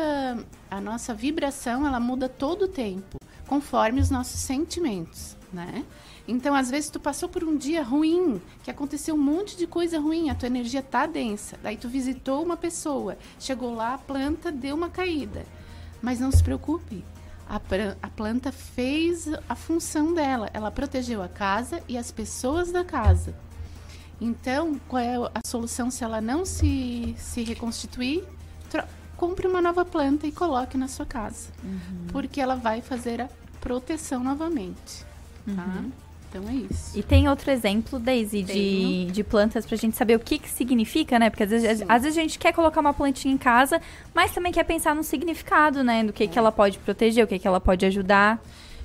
a 0.70 0.80
nossa 0.80 1.14
vibração 1.14 1.86
ela 1.86 2.00
muda 2.00 2.30
todo 2.30 2.64
o 2.64 2.68
tempo 2.70 3.20
conforme 3.52 4.00
os 4.00 4.10
nossos 4.10 4.40
sentimentos, 4.40 5.36
né? 5.52 5.84
Então, 6.26 6.56
às 6.56 6.72
vezes, 6.72 6.90
tu 6.90 7.02
passou 7.02 7.28
por 7.28 7.44
um 7.44 7.58
dia 7.58 7.84
ruim, 7.84 8.42
que 8.64 8.72
aconteceu 8.72 9.14
um 9.14 9.18
monte 9.18 9.58
de 9.58 9.68
coisa 9.68 10.00
ruim, 10.00 10.30
a 10.30 10.36
tua 10.36 10.48
energia 10.48 10.82
tá 10.82 11.06
densa. 11.06 11.60
Daí 11.62 11.76
tu 11.76 11.90
visitou 11.90 12.42
uma 12.42 12.56
pessoa, 12.56 13.18
chegou 13.38 13.76
lá, 13.76 13.96
a 13.96 13.98
planta 13.98 14.54
deu 14.54 14.74
uma 14.74 14.90
caída. 14.90 15.46
Mas 16.02 16.18
não 16.18 16.32
se 16.32 16.42
preocupe, 16.42 17.04
a, 17.46 17.60
a 18.02 18.08
planta 18.08 18.54
fez 18.54 19.28
a 19.50 19.56
função 19.56 20.14
dela, 20.14 20.50
ela 20.54 20.72
protegeu 20.72 21.22
a 21.22 21.28
casa 21.28 21.84
e 21.90 21.98
as 21.98 22.10
pessoas 22.10 22.72
da 22.72 22.86
casa. 22.86 23.36
Então, 24.22 24.80
qual 24.88 25.02
é 25.02 25.18
a 25.18 25.46
solução 25.46 25.92
se 25.92 26.06
ela 26.06 26.22
não 26.22 26.46
se, 26.46 27.14
se 27.18 27.44
reconstituir? 27.44 28.26
compre 29.22 29.46
uma 29.46 29.62
nova 29.62 29.86
planta 29.86 30.26
e 30.26 30.32
coloque 30.32 30.76
na 30.76 30.88
sua 30.88 31.06
casa. 31.06 31.50
Uhum. 31.64 32.08
Porque 32.12 32.42
ela 32.42 32.56
vai 32.56 32.82
fazer 32.82 33.22
a 33.22 33.30
proteção 33.62 34.24
novamente. 34.24 35.06
Tá? 35.56 35.64
Uhum. 35.64 35.92
Então 36.30 36.50
é 36.50 36.54
isso. 36.54 36.98
E 36.98 37.04
tem 37.04 37.28
outro 37.28 37.52
exemplo, 37.52 38.00
Daisy, 38.00 38.42
de, 38.42 39.06
de 39.12 39.24
plantas 39.24 39.66
pra 39.66 39.76
gente 39.76 39.98
saber 39.98 40.16
o 40.16 40.20
que, 40.20 40.40
que 40.40 40.50
significa, 40.50 41.20
né? 41.20 41.30
Porque 41.30 41.44
às 41.44 41.50
vezes, 41.50 41.84
às 41.88 42.04
vezes 42.04 42.18
a 42.18 42.22
gente 42.22 42.40
quer 42.40 42.54
colocar 42.54 42.80
uma 42.80 42.94
plantinha 42.94 43.34
em 43.34 43.38
casa, 43.38 43.82
mas 44.14 44.34
também 44.34 44.52
quer 44.52 44.64
pensar 44.64 44.96
no 44.96 45.04
significado, 45.04 45.84
né? 45.84 46.04
Do 46.06 46.14
que, 46.14 46.24
é. 46.24 46.28
que 46.28 46.40
ela 46.40 46.52
pode 46.52 46.78
proteger, 46.80 47.26
o 47.26 47.28
que, 47.28 47.38
que 47.38 47.48
ela 47.48 47.60
pode 47.60 47.86
ajudar. 47.86 48.42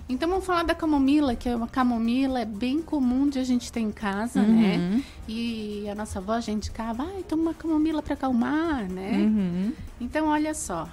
Então 0.08 0.28
vamos 0.28 0.44
falar 0.44 0.64
da 0.64 0.74
camomila, 0.74 1.34
que 1.36 1.48
é 1.48 1.54
uma 1.54 1.68
camomila 1.68 2.40
é 2.40 2.44
bem 2.44 2.82
comum 2.82 3.28
de 3.28 3.38
a 3.38 3.44
gente 3.44 3.70
ter 3.70 3.80
em 3.80 3.92
casa, 3.92 4.40
uhum. 4.40 4.62
né? 4.62 5.02
E 5.28 5.88
a 5.88 5.94
nossa 5.94 6.18
avó 6.18 6.40
já 6.40 6.52
indicava, 6.52 7.04
ah, 7.04 7.22
toma 7.28 7.42
uma 7.42 7.54
camomila 7.54 8.02
para 8.02 8.14
acalmar, 8.14 8.88
né? 8.90 9.12
Uhum. 9.18 9.72
Então 10.00 10.28
olha 10.28 10.54
só, 10.54 10.88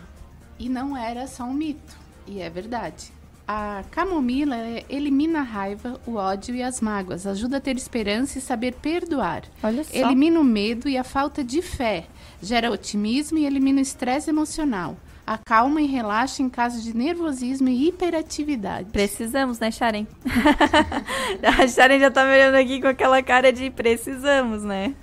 e 0.59 0.69
não 0.69 0.95
era 0.95 1.25
só 1.27 1.43
um 1.43 1.53
mito, 1.53 1.95
e 2.27 2.41
é 2.41 2.49
verdade. 2.49 3.11
A 3.45 3.83
camomila 3.91 4.55
elimina 4.89 5.39
a 5.39 5.43
raiva, 5.43 5.99
o 6.07 6.15
ódio 6.15 6.55
e 6.55 6.63
as 6.63 6.79
mágoas, 6.79 7.27
ajuda 7.27 7.57
a 7.57 7.61
ter 7.61 7.75
esperança 7.75 8.37
e 8.37 8.41
saber 8.41 8.73
perdoar. 8.75 9.43
Olha 9.61 9.83
só. 9.83 9.93
Elimina 9.93 10.39
o 10.39 10.43
medo 10.43 10.87
e 10.87 10.97
a 10.97 11.03
falta 11.03 11.43
de 11.43 11.61
fé, 11.61 12.05
gera 12.41 12.71
otimismo 12.71 13.37
e 13.37 13.45
elimina 13.45 13.79
o 13.79 13.81
estresse 13.81 14.29
emocional. 14.29 14.95
Acalma 15.27 15.81
e 15.81 15.85
relaxa 15.85 16.41
em 16.41 16.49
caso 16.49 16.81
de 16.81 16.95
nervosismo 16.95 17.67
e 17.67 17.87
hiperatividade. 17.87 18.89
Precisamos, 18.91 19.59
né, 19.59 19.71
Sharon? 19.71 20.05
a 21.43 21.67
Sharon 21.67 21.99
já 21.99 22.11
tá 22.11 22.25
me 22.25 22.33
olhando 22.33 22.55
aqui 22.55 22.81
com 22.81 22.87
aquela 22.87 23.21
cara 23.21 23.51
de 23.51 23.69
precisamos, 23.69 24.63
né? 24.63 24.93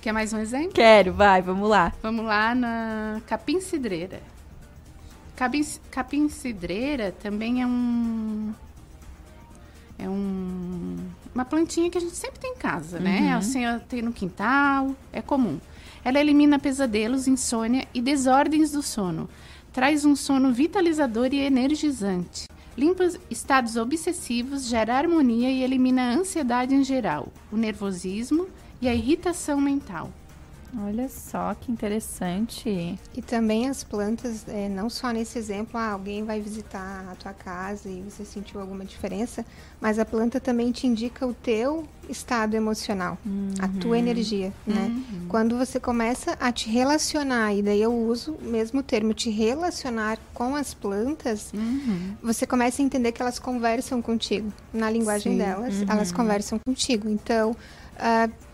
Quer 0.00 0.12
mais 0.12 0.32
um 0.32 0.38
exemplo? 0.38 0.72
Quero, 0.72 1.12
vai, 1.12 1.42
vamos 1.42 1.68
lá. 1.68 1.92
Vamos 2.02 2.24
lá 2.24 2.54
na 2.54 3.20
capim 3.26 3.60
cidreira. 3.60 4.20
Capim, 5.36 5.64
capim 5.90 6.28
cidreira 6.30 7.12
também 7.12 7.62
é 7.62 7.66
um 7.66 8.54
é 9.98 10.08
um, 10.08 10.96
uma 11.34 11.44
plantinha 11.44 11.90
que 11.90 11.98
a 11.98 12.00
gente 12.00 12.16
sempre 12.16 12.38
tem 12.38 12.52
em 12.52 12.56
casa, 12.56 12.98
né? 12.98 13.20
uhum. 13.20 13.38
Assim, 13.38 13.60
tem 13.88 14.02
no 14.02 14.12
quintal, 14.12 14.94
é 15.12 15.22
comum. 15.22 15.58
Ela 16.04 16.20
elimina 16.20 16.58
pesadelos, 16.58 17.26
insônia 17.26 17.86
e 17.94 18.00
desordens 18.00 18.72
do 18.72 18.82
sono. 18.82 19.28
Traz 19.72 20.04
um 20.04 20.14
sono 20.14 20.52
vitalizador 20.52 21.32
e 21.32 21.40
energizante. 21.40 22.46
Limpa 22.76 23.08
estados 23.30 23.76
obsessivos, 23.76 24.66
gera 24.66 24.96
harmonia 24.96 25.50
e 25.50 25.62
elimina 25.62 26.10
a 26.10 26.14
ansiedade 26.14 26.74
em 26.74 26.84
geral, 26.84 27.32
o 27.50 27.56
nervosismo 27.56 28.48
e 28.80 28.88
a 28.88 28.94
irritação 28.94 29.60
mental. 29.60 30.12
Olha 30.78 31.08
só 31.08 31.54
que 31.54 31.72
interessante. 31.72 32.98
E 33.14 33.22
também 33.22 33.68
as 33.68 33.82
plantas, 33.82 34.46
é, 34.46 34.68
não 34.68 34.90
só 34.90 35.10
nesse 35.10 35.38
exemplo, 35.38 35.78
ah, 35.78 35.92
alguém 35.92 36.22
vai 36.22 36.40
visitar 36.40 37.06
a 37.10 37.14
tua 37.14 37.32
casa 37.32 37.88
e 37.88 38.02
você 38.02 38.24
sentiu 38.24 38.60
alguma 38.60 38.84
diferença, 38.84 39.44
mas 39.80 39.98
a 39.98 40.04
planta 40.04 40.38
também 40.38 40.70
te 40.72 40.86
indica 40.86 41.26
o 41.26 41.32
teu 41.32 41.88
estado 42.08 42.54
emocional, 42.54 43.18
uhum. 43.24 43.54
a 43.58 43.68
tua 43.68 43.92
uhum. 43.92 43.96
energia, 43.96 44.52
né? 44.66 44.86
Uhum. 44.86 45.28
Quando 45.28 45.56
você 45.56 45.80
começa 45.80 46.36
a 46.38 46.52
te 46.52 46.68
relacionar, 46.68 47.54
e 47.54 47.62
daí 47.62 47.80
eu 47.80 47.92
uso 47.92 48.32
o 48.34 48.44
mesmo 48.44 48.82
termo, 48.82 49.14
te 49.14 49.30
relacionar 49.30 50.18
com 50.34 50.54
as 50.54 50.74
plantas, 50.74 51.52
uhum. 51.54 52.14
você 52.22 52.46
começa 52.46 52.82
a 52.82 52.84
entender 52.84 53.12
que 53.12 53.22
elas 53.22 53.38
conversam 53.38 54.02
contigo. 54.02 54.52
Na 54.72 54.90
linguagem 54.90 55.32
Sim. 55.32 55.38
delas, 55.38 55.82
elas 55.88 56.10
uhum. 56.10 56.16
conversam 56.16 56.60
contigo. 56.64 57.08
Então, 57.08 57.52
uh, 57.96 58.45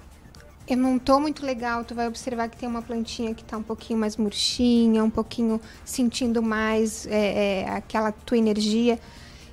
eu 0.66 0.76
não 0.76 0.98
tô 0.98 1.18
muito 1.18 1.44
legal, 1.44 1.84
tu 1.84 1.94
vai 1.94 2.06
observar 2.06 2.48
que 2.48 2.56
tem 2.56 2.68
uma 2.68 2.82
plantinha 2.82 3.34
que 3.34 3.42
está 3.42 3.56
um 3.56 3.62
pouquinho 3.62 3.98
mais 3.98 4.16
murchinha, 4.16 5.02
um 5.02 5.10
pouquinho 5.10 5.60
sentindo 5.84 6.42
mais 6.42 7.06
é, 7.06 7.62
é, 7.62 7.70
aquela 7.70 8.12
tua 8.12 8.38
energia. 8.38 8.98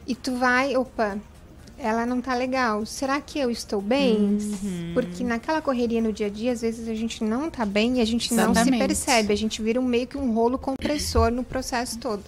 E 0.05 0.15
tu 0.15 0.35
vai, 0.35 0.77
opa, 0.77 1.17
ela 1.77 2.05
não 2.05 2.21
tá 2.21 2.35
legal. 2.35 2.85
Será 2.85 3.19
que 3.21 3.39
eu 3.39 3.49
estou 3.49 3.81
bem? 3.81 4.17
Uhum. 4.17 4.91
Porque 4.93 5.23
naquela 5.23 5.61
correria 5.61 6.01
no 6.01 6.13
dia 6.13 6.27
a 6.27 6.29
dia, 6.29 6.51
às 6.51 6.61
vezes 6.61 6.87
a 6.87 6.93
gente 6.93 7.23
não 7.23 7.49
tá 7.49 7.65
bem 7.65 7.97
e 7.97 8.01
a 8.01 8.05
gente 8.05 8.31
Exatamente. 8.31 8.57
não 8.57 8.73
se 8.73 8.77
percebe. 8.77 9.33
A 9.33 9.37
gente 9.37 9.61
vira 9.61 9.79
um, 9.79 9.85
meio 9.85 10.05
que 10.05 10.17
um 10.17 10.33
rolo 10.33 10.57
compressor 10.57 11.31
no 11.31 11.43
processo 11.43 11.97
todo. 11.97 12.23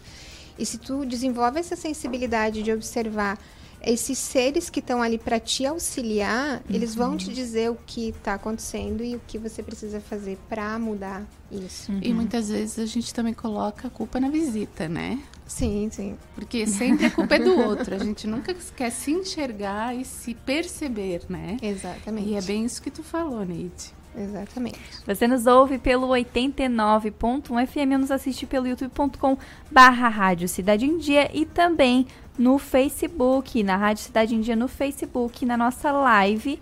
E 0.58 0.66
se 0.66 0.78
tu 0.78 1.06
desenvolve 1.06 1.60
essa 1.60 1.76
sensibilidade 1.76 2.64
de 2.64 2.72
observar 2.72 3.38
esses 3.84 4.18
seres 4.18 4.70
que 4.70 4.80
estão 4.80 5.02
ali 5.02 5.18
para 5.18 5.40
te 5.40 5.66
auxiliar, 5.66 6.58
uhum. 6.58 6.76
eles 6.76 6.94
vão 6.94 7.18
te 7.18 7.34
dizer 7.34 7.72
o 7.72 7.76
que 7.76 8.10
está 8.10 8.36
acontecendo 8.36 9.04
e 9.04 9.16
o 9.16 9.22
que 9.28 9.38
você 9.38 9.64
precisa 9.64 10.00
fazer 10.00 10.38
para 10.48 10.78
mudar 10.78 11.26
isso. 11.52 11.92
Uhum. 11.92 12.00
E 12.02 12.14
muitas 12.14 12.50
vezes 12.50 12.80
a 12.80 12.86
gente 12.86 13.14
também 13.14 13.34
coloca 13.34 13.88
a 13.88 13.92
culpa 13.92 14.20
na 14.20 14.30
visita, 14.30 14.88
né? 14.88 15.22
Sim, 15.48 15.90
sim. 15.92 16.18
Porque 16.34 16.66
sempre 16.66 17.08
a 17.08 17.12
culpa 17.12 17.36
é 17.36 17.40
do 17.40 17.60
outro. 17.60 17.96
A 17.96 17.98
gente 17.98 18.26
nunca 18.26 18.56
quer 18.76 18.90
se 18.90 19.12
enxergar 19.12 19.96
e 19.96 20.06
se 20.06 20.34
perceber, 20.34 21.24
né? 21.28 21.58
Exatamente. 21.62 22.30
E 22.30 22.36
é 22.36 22.42
bem 22.42 22.64
isso 22.64 22.82
que 22.82 22.90
tu 22.90 23.04
falou, 23.04 23.44
Neide. 23.44 23.94
Exatamente. 24.16 24.80
Você 25.06 25.28
nos 25.28 25.48
ouve 25.48 25.78
pelo 25.78 26.08
89.1 26.10 27.68
FM 27.68 28.00
nos 28.00 28.12
assiste 28.12 28.46
pelo 28.46 28.68
youtube.com 28.68 29.38
barra 29.72 30.10
Rádio 30.10 30.48
Cidade 30.48 30.86
em 30.86 30.98
Dia 30.98 31.30
e 31.34 31.46
também 31.46 32.06
no 32.38 32.58
Facebook, 32.58 33.64
na 33.64 33.78
Rádio 33.78 34.04
Cidade 34.04 34.36
em 34.36 34.42
Dia 34.42 34.56
no 34.56 34.68
Facebook, 34.68 35.46
na 35.46 35.56
nossa 35.56 35.92
live, 35.92 36.60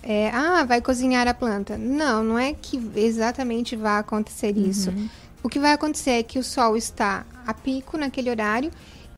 é, 0.01 0.31
ah, 0.31 0.63
vai 0.63 0.81
cozinhar 0.81 1.27
a 1.27 1.33
planta. 1.35 1.77
Não, 1.77 2.23
não 2.23 2.39
é 2.39 2.53
que 2.53 2.81
exatamente 2.95 3.75
vai 3.75 3.99
acontecer 3.99 4.57
isso. 4.57 4.89
Uhum. 4.89 5.07
O 5.41 5.49
que 5.49 5.59
vai 5.59 5.73
acontecer 5.73 6.11
é 6.11 6.23
que 6.23 6.37
o 6.37 6.43
sol 6.43 6.75
está 6.75 7.25
a 7.45 7.53
pico 7.53 7.97
naquele 7.97 8.29
horário 8.29 8.71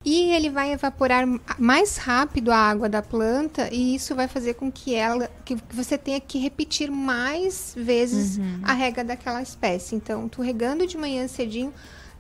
e 0.04 0.32
ele 0.32 0.50
vai 0.50 0.72
evaporar 0.72 1.28
mais 1.60 1.98
rápido 1.98 2.52
a 2.52 2.58
água 2.58 2.90
da 2.90 3.02
planta 3.02 3.70
e 3.72 3.96
isso 3.96 4.16
vai 4.16 4.28
fazer 4.28 4.56
com 4.56 4.72
que 4.72 4.96
ela 4.96 5.30
que 5.46 5.56
você 5.70 5.98
tenha 5.98 6.20
que 6.20 6.40
repetir 6.40 6.90
mais 6.90 7.74
vezes 7.78 8.38
uhum. 8.38 8.62
a 8.64 8.74
rega 8.74 9.04
daquela 9.04 9.42
espécie. 9.42 9.96
Então, 9.96 10.28
tu 10.28 10.42
regando 10.42 10.88
de 10.88 10.98
manhã 10.98 11.28
cedinho, 11.28 11.72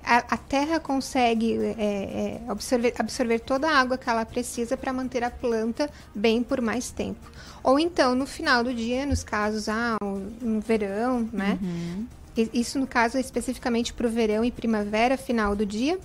a, 0.03 0.17
a 0.17 0.37
terra 0.37 0.79
consegue 0.79 1.57
é, 1.57 1.71
é, 1.79 2.41
absorver, 2.47 2.93
absorver 2.97 3.39
toda 3.39 3.69
a 3.69 3.79
água 3.79 3.97
que 3.97 4.09
ela 4.09 4.25
precisa 4.25 4.77
para 4.77 4.93
manter 4.93 5.23
a 5.23 5.31
planta 5.31 5.89
bem 6.13 6.43
por 6.43 6.61
mais 6.61 6.91
tempo. 6.91 7.31
Ou 7.63 7.79
então, 7.79 8.15
no 8.15 8.25
final 8.25 8.63
do 8.63 8.73
dia, 8.73 9.05
nos 9.05 9.23
casos, 9.23 9.69
ah, 9.69 9.95
no 10.41 10.59
verão, 10.59 11.27
né? 11.31 11.57
Uhum. 11.61 12.07
Isso 12.53 12.79
no 12.79 12.87
caso 12.87 13.17
especificamente 13.17 13.93
para 13.93 14.07
o 14.07 14.09
verão 14.09 14.43
e 14.43 14.51
primavera, 14.51 15.17
final 15.17 15.55
do 15.55 15.65
dia, 15.65 15.99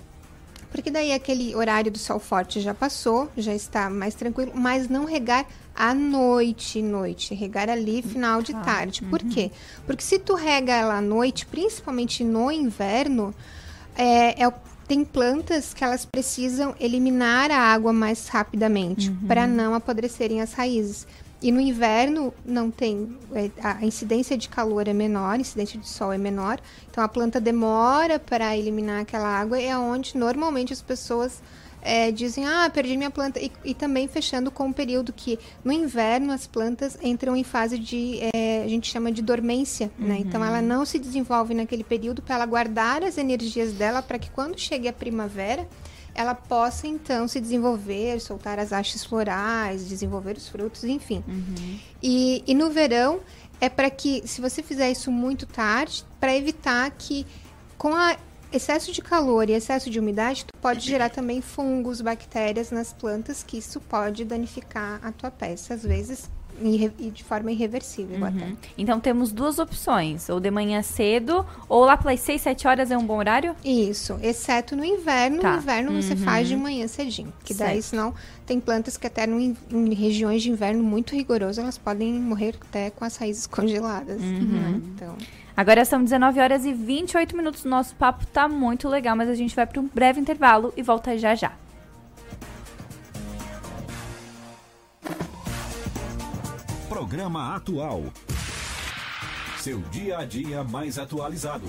porque 0.71 0.91
daí 0.91 1.13
aquele 1.13 1.55
horário 1.55 1.91
do 1.91 1.97
sol 1.97 2.19
forte 2.19 2.59
já 2.59 2.73
passou, 2.73 3.31
já 3.37 3.53
está 3.53 3.89
mais 3.89 4.13
tranquilo, 4.15 4.51
mas 4.53 4.89
não 4.89 5.05
regar 5.05 5.45
à 5.73 5.93
noite, 5.93 6.81
noite, 6.81 7.33
regar 7.33 7.69
ali 7.69 8.01
final 8.01 8.41
de 8.41 8.53
tarde. 8.53 9.01
Por 9.03 9.21
uhum. 9.21 9.29
quê? 9.29 9.51
Porque 9.85 10.03
se 10.03 10.19
tu 10.19 10.33
rega 10.33 10.73
ela 10.73 10.97
à 10.97 11.01
noite, 11.01 11.45
principalmente 11.45 12.23
no 12.23 12.51
inverno, 12.51 13.33
é, 13.95 14.43
é, 14.43 14.53
tem 14.87 15.05
plantas 15.05 15.73
que 15.73 15.83
elas 15.83 16.05
precisam 16.05 16.75
eliminar 16.79 17.51
a 17.51 17.59
água 17.59 17.93
mais 17.93 18.27
rapidamente 18.27 19.09
uhum. 19.09 19.27
para 19.27 19.45
não 19.45 19.73
apodrecerem 19.73 20.41
as 20.41 20.53
raízes. 20.53 21.05
E 21.41 21.51
no 21.51 21.61
inverno 21.61 22.33
não 22.43 22.71
tem 22.71 23.15
é, 23.33 23.51
a 23.61 23.85
incidência 23.85 24.35
de 24.35 24.49
calor 24.49 24.87
é 24.87 24.93
menor, 24.93 25.35
a 25.35 25.37
incidência 25.37 25.79
de 25.79 25.87
sol 25.87 26.11
é 26.11 26.17
menor, 26.17 26.59
então 26.89 27.03
a 27.03 27.07
planta 27.07 27.39
demora 27.39 28.17
para 28.17 28.57
eliminar 28.57 29.01
aquela 29.01 29.27
água 29.27 29.59
e 29.59 29.65
é 29.65 29.77
onde 29.77 30.17
normalmente 30.17 30.73
as 30.73 30.81
pessoas 30.81 31.39
é, 31.87 32.11
dizem, 32.11 32.45
ah, 32.45 32.69
perdi 32.69 32.97
minha 32.97 33.09
planta. 33.09 33.39
E, 33.39 33.51
e, 33.63 33.73
também 33.73 34.07
fechando 34.07 34.51
com 34.51 34.67
o 34.67 34.73
período 34.73 35.13
que 35.13 35.39
no 35.63 35.71
inverno 35.71 36.33
as 36.33 36.45
plantas 36.45 36.97
entram 37.01 37.35
em 37.35 37.43
fase 37.43 37.77
de, 37.77 38.19
é, 38.33 38.63
a 38.63 38.67
gente 38.67 38.91
chama 38.91 39.11
de 39.11 39.21
dormência, 39.21 39.89
uhum. 39.97 40.07
né? 40.07 40.17
Então 40.19 40.43
ela 40.43 40.61
não 40.61 40.85
se 40.85 40.99
desenvolve 40.99 41.53
naquele 41.53 41.83
período 41.83 42.21
para 42.21 42.35
ela 42.35 42.45
guardar 42.45 43.03
as 43.03 43.17
energias 43.17 43.73
dela 43.73 44.01
para 44.01 44.19
que 44.19 44.29
quando 44.31 44.59
chegue 44.59 44.87
a 44.87 44.93
primavera 44.93 45.67
ela 46.17 46.33
possa 46.33 46.87
então 46.87 47.27
se 47.27 47.39
desenvolver, 47.39 48.19
soltar 48.19 48.59
as 48.59 48.73
hastes 48.73 49.05
florais, 49.05 49.87
desenvolver 49.87 50.35
os 50.35 50.49
frutos, 50.49 50.83
enfim. 50.83 51.23
Uhum. 51.27 51.79
E, 52.01 52.43
e 52.47 52.55
no 52.55 52.71
verão 52.71 53.19
é 53.61 53.69
para 53.69 53.89
que, 53.89 54.23
se 54.25 54.41
você 54.41 54.63
fizer 54.63 54.89
isso 54.89 55.11
muito 55.11 55.45
tarde, 55.45 56.03
para 56.19 56.35
evitar 56.35 56.89
que 56.91 57.25
com 57.77 57.93
a 57.93 58.17
excesso 58.51 58.91
de 58.91 59.01
calor 59.01 59.49
e 59.49 59.53
excesso 59.53 59.89
de 59.89 59.99
umidade 59.99 60.45
pode 60.61 60.85
gerar 60.85 61.09
também 61.09 61.41
fungos, 61.41 62.01
bactérias 62.01 62.71
nas 62.71 62.91
plantas, 62.93 63.43
que 63.43 63.57
isso 63.57 63.79
pode 63.81 64.25
danificar 64.25 64.99
a 65.03 65.11
tua 65.11 65.29
peça, 65.29 65.73
às 65.73 65.83
vezes 65.83 66.29
e 66.61 67.11
de 67.11 67.23
forma 67.23 67.51
irreversível 67.51 68.17
uhum. 68.19 68.25
até. 68.25 68.51
Então 68.77 68.99
temos 68.99 69.31
duas 69.31 69.59
opções, 69.59 70.29
ou 70.29 70.39
de 70.39 70.49
manhã 70.49 70.81
cedo, 70.81 71.45
ou 71.67 71.85
lá 71.85 71.97
pelas 71.97 72.19
6, 72.19 72.41
7 72.41 72.67
horas 72.67 72.91
é 72.91 72.97
um 72.97 73.05
bom 73.05 73.17
horário? 73.17 73.55
Isso, 73.63 74.17
exceto 74.21 74.75
no 74.75 74.83
inverno. 74.83 75.41
Tá. 75.41 75.53
No 75.53 75.57
inverno 75.57 75.91
uhum. 75.91 76.01
você 76.01 76.15
faz 76.15 76.47
de 76.47 76.55
manhã 76.55 76.87
cedinho. 76.87 77.33
Que 77.43 77.53
certo. 77.53 77.69
daí, 77.69 77.81
senão, 77.81 78.13
tem 78.45 78.59
plantas 78.59 78.97
que 78.97 79.07
até 79.07 79.27
no, 79.27 79.39
em 79.39 79.93
regiões 79.93 80.41
de 80.41 80.49
inverno 80.49 80.83
muito 80.83 81.15
rigoroso, 81.15 81.61
elas 81.61 81.77
podem 81.77 82.13
morrer 82.13 82.55
até 82.69 82.89
com 82.89 83.05
as 83.05 83.15
raízes 83.17 83.45
congeladas. 83.47 84.21
Uhum. 84.21 84.81
Então... 84.95 85.15
Agora 85.55 85.83
são 85.85 86.03
19 86.03 86.39
horas 86.39 86.65
e 86.65 86.71
28 86.71 87.35
minutos. 87.35 87.63
Nosso 87.63 87.95
papo 87.95 88.27
tá 88.27 88.47
muito 88.47 88.87
legal, 88.87 89.15
mas 89.15 89.27
a 89.27 89.33
gente 89.33 89.55
vai 89.55 89.65
para 89.65 89.81
um 89.81 89.89
breve 89.91 90.21
intervalo 90.21 90.71
e 90.77 90.83
volta 90.83 91.17
já 91.17 91.33
já. 91.33 91.53
Programa 96.97 97.55
Atual. 97.55 98.05
Seu 99.59 99.79
dia 99.91 100.17
a 100.17 100.25
dia 100.25 100.63
mais 100.63 100.97
atualizado. 100.97 101.67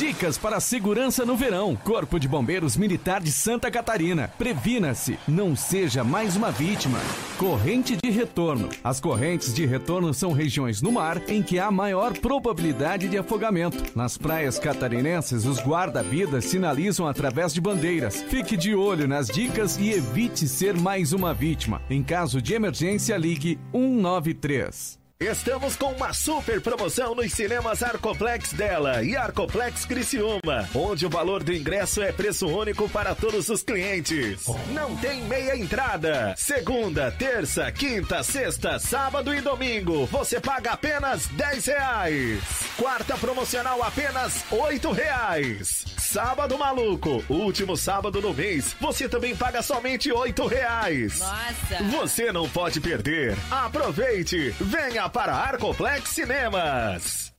Dicas 0.00 0.38
para 0.38 0.56
a 0.56 0.60
segurança 0.60 1.26
no 1.26 1.36
verão. 1.36 1.76
Corpo 1.76 2.18
de 2.18 2.26
Bombeiros 2.26 2.74
Militar 2.74 3.20
de 3.20 3.30
Santa 3.30 3.70
Catarina. 3.70 4.32
Previna-se, 4.38 5.18
não 5.28 5.54
seja 5.54 6.02
mais 6.02 6.36
uma 6.36 6.50
vítima. 6.50 6.98
Corrente 7.36 7.98
de 8.02 8.08
retorno. 8.08 8.70
As 8.82 8.98
correntes 8.98 9.52
de 9.52 9.66
retorno 9.66 10.14
são 10.14 10.32
regiões 10.32 10.80
no 10.80 10.90
mar 10.90 11.20
em 11.28 11.42
que 11.42 11.58
há 11.58 11.70
maior 11.70 12.16
probabilidade 12.16 13.10
de 13.10 13.18
afogamento. 13.18 13.94
Nas 13.94 14.16
praias 14.16 14.58
catarinenses, 14.58 15.44
os 15.44 15.58
guarda-vidas 15.60 16.46
sinalizam 16.46 17.06
através 17.06 17.52
de 17.52 17.60
bandeiras. 17.60 18.22
Fique 18.22 18.56
de 18.56 18.74
olho 18.74 19.06
nas 19.06 19.26
dicas 19.26 19.76
e 19.76 19.90
evite 19.90 20.48
ser 20.48 20.74
mais 20.78 21.12
uma 21.12 21.34
vítima. 21.34 21.82
Em 21.90 22.02
caso 22.02 22.40
de 22.40 22.54
emergência, 22.54 23.18
ligue 23.18 23.60
193. 23.70 24.99
Estamos 25.20 25.76
com 25.76 25.92
uma 25.92 26.14
super 26.14 26.62
promoção 26.62 27.14
nos 27.14 27.30
cinemas 27.34 27.82
Arcoplex 27.82 28.54
dela 28.54 29.02
e 29.02 29.14
Arcoplex 29.14 29.84
Criciúma, 29.84 30.66
onde 30.74 31.04
o 31.04 31.10
valor 31.10 31.44
do 31.44 31.52
ingresso 31.52 32.00
é 32.00 32.10
preço 32.10 32.46
único 32.46 32.88
para 32.88 33.14
todos 33.14 33.50
os 33.50 33.62
clientes. 33.62 34.46
Não 34.72 34.96
tem 34.96 35.20
meia 35.24 35.54
entrada. 35.54 36.34
Segunda, 36.38 37.12
terça, 37.12 37.70
quinta, 37.70 38.22
sexta, 38.22 38.78
sábado 38.78 39.34
e 39.34 39.42
domingo, 39.42 40.06
você 40.06 40.40
paga 40.40 40.72
apenas 40.72 41.26
10 41.26 41.66
reais. 41.66 42.40
Quarta 42.78 43.14
promocional 43.18 43.82
apenas 43.82 44.42
8 44.50 44.90
reais. 44.90 45.84
Sábado 45.98 46.56
maluco, 46.58 47.22
último 47.28 47.76
sábado 47.76 48.22
do 48.22 48.32
mês, 48.32 48.74
você 48.80 49.06
também 49.06 49.36
paga 49.36 49.60
somente 49.60 50.10
8 50.10 50.46
reais. 50.46 51.18
Nossa! 51.18 51.84
Você 51.98 52.32
não 52.32 52.48
pode 52.48 52.80
perder. 52.80 53.36
Aproveite, 53.50 54.54
venha 54.58 55.09
para 55.10 55.34
Arcoplex 55.34 56.10
Cinemas. 56.10 57.32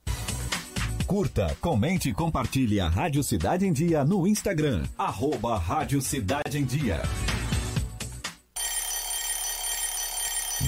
Curta, 1.06 1.56
comente 1.60 2.08
e 2.08 2.12
compartilhe 2.12 2.80
a 2.80 2.88
Rádio 2.88 3.22
Cidade 3.22 3.66
em 3.66 3.72
Dia 3.72 4.04
no 4.04 4.26
Instagram. 4.26 4.84
Arroba 4.96 5.58
Rádio 5.58 6.00
Cidade 6.00 6.58
em 6.58 6.64
Dia. 6.64 7.02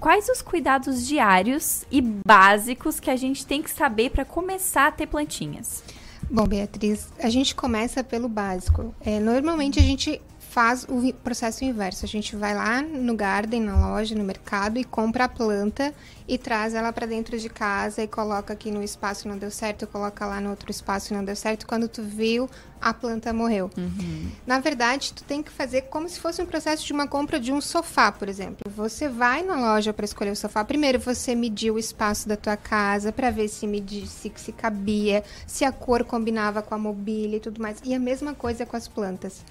quais 0.00 0.28
os 0.28 0.42
cuidados 0.42 1.06
diários 1.06 1.84
e 1.88 2.00
básicos 2.00 2.98
que 2.98 3.10
a 3.10 3.16
gente 3.16 3.46
tem 3.46 3.62
que 3.62 3.70
saber 3.70 4.10
para 4.10 4.24
começar 4.24 4.88
a 4.88 4.92
ter 4.92 5.06
plantinhas? 5.06 5.84
Bom, 6.28 6.48
Beatriz, 6.48 7.12
a 7.20 7.28
gente 7.28 7.54
começa 7.54 8.02
pelo 8.02 8.28
básico. 8.28 8.92
É, 9.02 9.20
normalmente 9.20 9.78
a 9.78 9.82
gente 9.82 10.20
faz 10.52 10.84
o 10.86 11.12
processo 11.14 11.64
inverso. 11.64 12.04
A 12.04 12.08
gente 12.08 12.36
vai 12.36 12.54
lá 12.54 12.82
no 12.82 13.16
garden, 13.16 13.62
na 13.62 13.88
loja, 13.88 14.14
no 14.14 14.22
mercado 14.22 14.78
e 14.78 14.84
compra 14.84 15.24
a 15.24 15.28
planta 15.28 15.94
e 16.28 16.36
traz 16.36 16.74
ela 16.74 16.92
para 16.92 17.06
dentro 17.06 17.38
de 17.38 17.48
casa 17.48 18.02
e 18.02 18.06
coloca 18.06 18.52
aqui 18.52 18.70
no 18.70 18.82
espaço 18.82 19.26
e 19.26 19.30
não 19.30 19.38
deu 19.38 19.50
certo, 19.50 19.86
coloca 19.86 20.26
lá 20.26 20.42
no 20.42 20.50
outro 20.50 20.70
espaço 20.70 21.12
e 21.12 21.16
não 21.16 21.24
deu 21.24 21.34
certo. 21.34 21.66
Quando 21.66 21.88
tu 21.88 22.02
viu, 22.02 22.50
a 22.82 22.92
planta 22.92 23.32
morreu. 23.32 23.70
Uhum. 23.78 24.30
Na 24.46 24.58
verdade, 24.58 25.14
tu 25.14 25.24
tem 25.24 25.42
que 25.42 25.50
fazer 25.50 25.82
como 25.82 26.06
se 26.06 26.20
fosse 26.20 26.42
um 26.42 26.46
processo 26.46 26.84
de 26.84 26.92
uma 26.92 27.06
compra 27.06 27.40
de 27.40 27.50
um 27.50 27.60
sofá, 27.60 28.12
por 28.12 28.28
exemplo. 28.28 28.58
Você 28.76 29.08
vai 29.08 29.42
na 29.42 29.56
loja 29.56 29.92
para 29.92 30.04
escolher 30.04 30.32
o 30.32 30.36
sofá. 30.36 30.64
Primeiro, 30.64 30.98
você 30.98 31.34
mediu 31.34 31.74
o 31.74 31.78
espaço 31.78 32.28
da 32.28 32.36
tua 32.36 32.56
casa 32.58 33.10
para 33.10 33.30
ver 33.30 33.48
se 33.48 33.66
medir, 33.66 34.06
se, 34.06 34.30
se 34.36 34.52
cabia, 34.52 35.24
se 35.46 35.64
a 35.64 35.72
cor 35.72 36.04
combinava 36.04 36.60
com 36.60 36.74
a 36.74 36.78
mobília 36.78 37.36
e 37.38 37.40
tudo 37.40 37.62
mais. 37.62 37.78
E 37.84 37.94
a 37.94 37.98
mesma 37.98 38.34
coisa 38.34 38.66
com 38.66 38.76
as 38.76 38.86
plantas. 38.86 39.42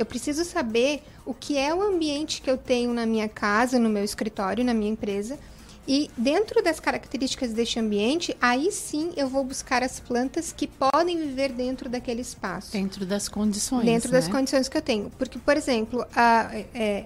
Eu 0.00 0.06
preciso 0.06 0.46
saber 0.46 1.02
o 1.26 1.34
que 1.34 1.58
é 1.58 1.74
o 1.74 1.82
ambiente 1.82 2.40
que 2.40 2.50
eu 2.50 2.56
tenho 2.56 2.90
na 2.94 3.04
minha 3.04 3.28
casa, 3.28 3.78
no 3.78 3.90
meu 3.90 4.02
escritório, 4.02 4.64
na 4.64 4.72
minha 4.72 4.90
empresa. 4.90 5.38
E 5.86 6.10
dentro 6.16 6.62
das 6.62 6.80
características 6.80 7.52
deste 7.52 7.78
ambiente, 7.78 8.34
aí 8.40 8.72
sim 8.72 9.12
eu 9.14 9.28
vou 9.28 9.44
buscar 9.44 9.82
as 9.82 10.00
plantas 10.00 10.52
que 10.52 10.66
podem 10.66 11.18
viver 11.18 11.52
dentro 11.52 11.90
daquele 11.90 12.22
espaço. 12.22 12.72
Dentro 12.72 13.04
das 13.04 13.28
condições. 13.28 13.84
Dentro 13.84 14.10
né? 14.10 14.18
das 14.18 14.26
condições 14.26 14.70
que 14.70 14.78
eu 14.78 14.80
tenho. 14.80 15.10
Porque, 15.18 15.38
por 15.38 15.54
exemplo, 15.54 16.06
a, 16.16 16.50
é, 16.74 17.04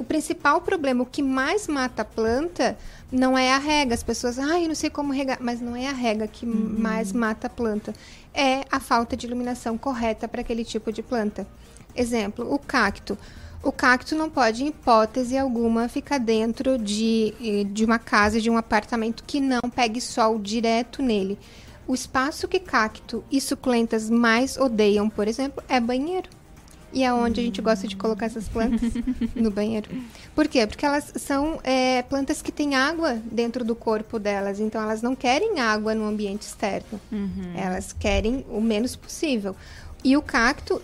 o 0.00 0.04
principal 0.04 0.60
problema, 0.60 1.04
o 1.04 1.06
que 1.06 1.22
mais 1.22 1.68
mata 1.68 2.02
a 2.02 2.04
planta, 2.04 2.76
não 3.12 3.38
é 3.38 3.52
a 3.52 3.58
rega. 3.58 3.94
As 3.94 4.02
pessoas, 4.02 4.36
ah, 4.36 4.60
eu 4.60 4.66
não 4.66 4.74
sei 4.74 4.90
como 4.90 5.12
regar, 5.12 5.38
mas 5.40 5.60
não 5.60 5.76
é 5.76 5.86
a 5.86 5.92
rega 5.92 6.26
que 6.26 6.44
uhum. 6.44 6.74
mais 6.76 7.12
mata 7.12 7.46
a 7.46 7.50
planta. 7.50 7.92
É 8.34 8.64
a 8.68 8.80
falta 8.80 9.16
de 9.16 9.28
iluminação 9.28 9.78
correta 9.78 10.26
para 10.26 10.40
aquele 10.40 10.64
tipo 10.64 10.90
de 10.90 11.04
planta. 11.04 11.46
Exemplo, 11.94 12.52
o 12.52 12.58
cacto. 12.58 13.16
O 13.62 13.70
cacto 13.70 14.14
não 14.14 14.30
pode, 14.30 14.64
em 14.64 14.68
hipótese 14.68 15.36
alguma, 15.36 15.88
ficar 15.88 16.18
dentro 16.18 16.78
de, 16.78 17.34
eh, 17.42 17.64
de 17.64 17.84
uma 17.84 17.98
casa, 17.98 18.40
de 18.40 18.48
um 18.48 18.56
apartamento 18.56 19.22
que 19.26 19.38
não 19.38 19.60
pegue 19.74 20.00
sol 20.00 20.38
direto 20.38 21.02
nele. 21.02 21.38
O 21.86 21.94
espaço 21.94 22.48
que 22.48 22.58
cacto 22.58 23.22
e 23.30 23.40
suculentas 23.40 24.08
mais 24.08 24.56
odeiam, 24.56 25.10
por 25.10 25.28
exemplo, 25.28 25.62
é 25.68 25.78
banheiro. 25.78 26.28
E 26.92 27.04
é 27.04 27.12
onde 27.12 27.40
a 27.40 27.42
gente 27.42 27.60
gosta 27.62 27.86
de 27.86 27.96
colocar 27.96 28.26
essas 28.26 28.48
plantas? 28.48 28.92
no 29.34 29.50
banheiro. 29.50 29.88
Por 30.34 30.48
quê? 30.48 30.66
Porque 30.66 30.84
elas 30.84 31.12
são 31.16 31.60
é, 31.62 32.02
plantas 32.02 32.42
que 32.42 32.50
têm 32.50 32.74
água 32.74 33.20
dentro 33.30 33.64
do 33.64 33.76
corpo 33.76 34.18
delas. 34.18 34.58
Então, 34.58 34.82
elas 34.82 35.00
não 35.00 35.14
querem 35.14 35.60
água 35.60 35.94
no 35.94 36.04
ambiente 36.04 36.42
externo. 36.42 37.00
Uhum. 37.12 37.52
Elas 37.54 37.92
querem 37.92 38.44
o 38.48 38.60
menos 38.60 38.96
possível. 38.96 39.54
E 40.02 40.16
o 40.16 40.22
cacto, 40.22 40.80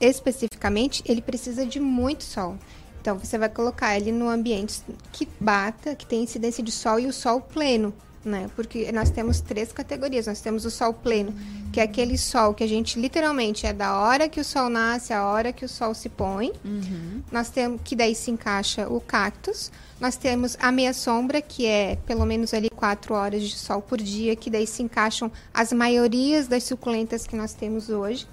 especificamente, 0.00 1.02
ele 1.06 1.22
precisa 1.22 1.64
de 1.64 1.80
muito 1.80 2.24
sol. 2.24 2.56
Então, 3.00 3.18
você 3.18 3.38
vai 3.38 3.48
colocar 3.48 3.96
ele 3.96 4.12
no 4.12 4.28
ambiente 4.28 4.82
que 5.12 5.26
bata, 5.40 5.94
que 5.94 6.04
tem 6.04 6.22
incidência 6.22 6.62
de 6.62 6.70
sol 6.70 7.00
e 7.00 7.06
o 7.06 7.12
sol 7.12 7.40
pleno, 7.40 7.94
né? 8.24 8.50
Porque 8.54 8.90
nós 8.92 9.08
temos 9.10 9.40
três 9.40 9.72
categorias. 9.72 10.26
Nós 10.26 10.40
temos 10.40 10.64
o 10.66 10.70
sol 10.70 10.92
pleno, 10.92 11.32
que 11.72 11.80
é 11.80 11.84
aquele 11.84 12.18
sol 12.18 12.52
que 12.52 12.62
a 12.62 12.66
gente 12.66 13.00
literalmente 13.00 13.66
é 13.66 13.72
da 13.72 13.98
hora 13.98 14.28
que 14.28 14.40
o 14.40 14.44
sol 14.44 14.68
nasce, 14.68 15.12
a 15.12 15.24
hora 15.24 15.52
que 15.52 15.64
o 15.64 15.68
sol 15.68 15.94
se 15.94 16.08
põe. 16.10 16.52
Uhum. 16.64 17.22
Nós 17.32 17.48
temos 17.48 17.80
que 17.82 17.96
daí 17.96 18.14
se 18.14 18.30
encaixa 18.30 18.86
o 18.88 19.00
cactus. 19.00 19.70
Nós 19.98 20.16
temos 20.16 20.56
a 20.60 20.70
meia 20.70 20.92
sombra, 20.92 21.40
que 21.40 21.64
é 21.66 21.96
pelo 22.06 22.26
menos 22.26 22.52
ali 22.52 22.68
quatro 22.68 23.14
horas 23.14 23.42
de 23.42 23.56
sol 23.56 23.80
por 23.80 23.98
dia, 23.98 24.36
que 24.36 24.50
daí 24.50 24.66
se 24.66 24.82
encaixam 24.82 25.32
as 25.54 25.72
maiorias 25.72 26.46
das 26.46 26.64
suculentas 26.64 27.26
que 27.26 27.34
nós 27.34 27.54
temos 27.54 27.88
hoje. 27.88 28.26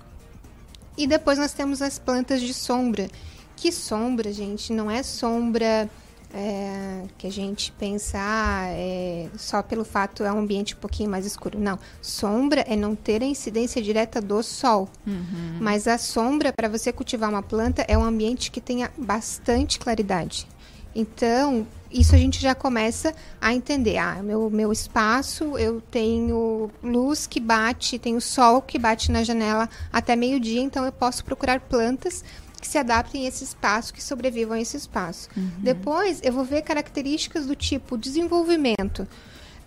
E 0.97 1.05
depois 1.07 1.37
nós 1.37 1.53
temos 1.53 1.81
as 1.81 1.99
plantas 1.99 2.41
de 2.41 2.53
sombra. 2.53 3.07
Que 3.55 3.71
sombra, 3.71 4.31
gente? 4.31 4.73
Não 4.73 4.89
é 4.89 5.01
sombra 5.03 5.89
é, 6.33 7.03
que 7.17 7.25
a 7.25 7.31
gente 7.31 7.71
pensa 7.71 8.17
ah, 8.19 8.67
é, 8.67 9.29
só 9.37 9.63
pelo 9.63 9.85
fato 9.85 10.23
é 10.23 10.31
um 10.31 10.39
ambiente 10.39 10.75
um 10.75 10.77
pouquinho 10.77 11.09
mais 11.09 11.25
escuro. 11.25 11.57
Não. 11.57 11.79
Sombra 12.01 12.61
é 12.67 12.75
não 12.75 12.95
ter 12.95 13.23
a 13.23 13.25
incidência 13.25 13.81
direta 13.81 14.21
do 14.21 14.43
sol. 14.43 14.89
Uhum. 15.07 15.57
Mas 15.61 15.87
a 15.87 15.97
sombra, 15.97 16.51
para 16.51 16.67
você 16.67 16.91
cultivar 16.91 17.29
uma 17.29 17.41
planta, 17.41 17.85
é 17.87 17.97
um 17.97 18.03
ambiente 18.03 18.51
que 18.51 18.59
tenha 18.59 18.91
bastante 18.97 19.79
claridade. 19.79 20.45
Então, 20.93 21.65
isso 21.95 22.13
a 22.13 22.17
gente 22.17 22.41
já 22.41 22.53
começa 22.53 23.13
a 23.39 23.53
entender. 23.53 23.97
Ah, 23.97 24.21
meu, 24.21 24.49
meu 24.49 24.71
espaço, 24.71 25.57
eu 25.57 25.79
tenho 25.79 26.69
luz 26.83 27.25
que 27.25 27.39
bate, 27.39 27.97
tenho 27.97 28.19
sol 28.19 28.61
que 28.61 28.77
bate 28.77 29.11
na 29.11 29.23
janela 29.23 29.69
até 29.91 30.15
meio-dia, 30.15 30.61
então 30.61 30.85
eu 30.85 30.91
posso 30.91 31.23
procurar 31.23 31.61
plantas 31.61 32.23
que 32.59 32.67
se 32.67 32.77
adaptem 32.77 33.25
a 33.25 33.29
esse 33.29 33.43
espaço, 33.43 33.93
que 33.93 34.03
sobrevivam 34.03 34.55
a 34.55 34.59
esse 34.59 34.75
espaço. 34.75 35.29
Uhum. 35.37 35.49
Depois, 35.59 36.19
eu 36.23 36.33
vou 36.33 36.43
ver 36.43 36.63
características 36.63 37.45
do 37.45 37.55
tipo 37.55 37.97
desenvolvimento. 37.97 39.07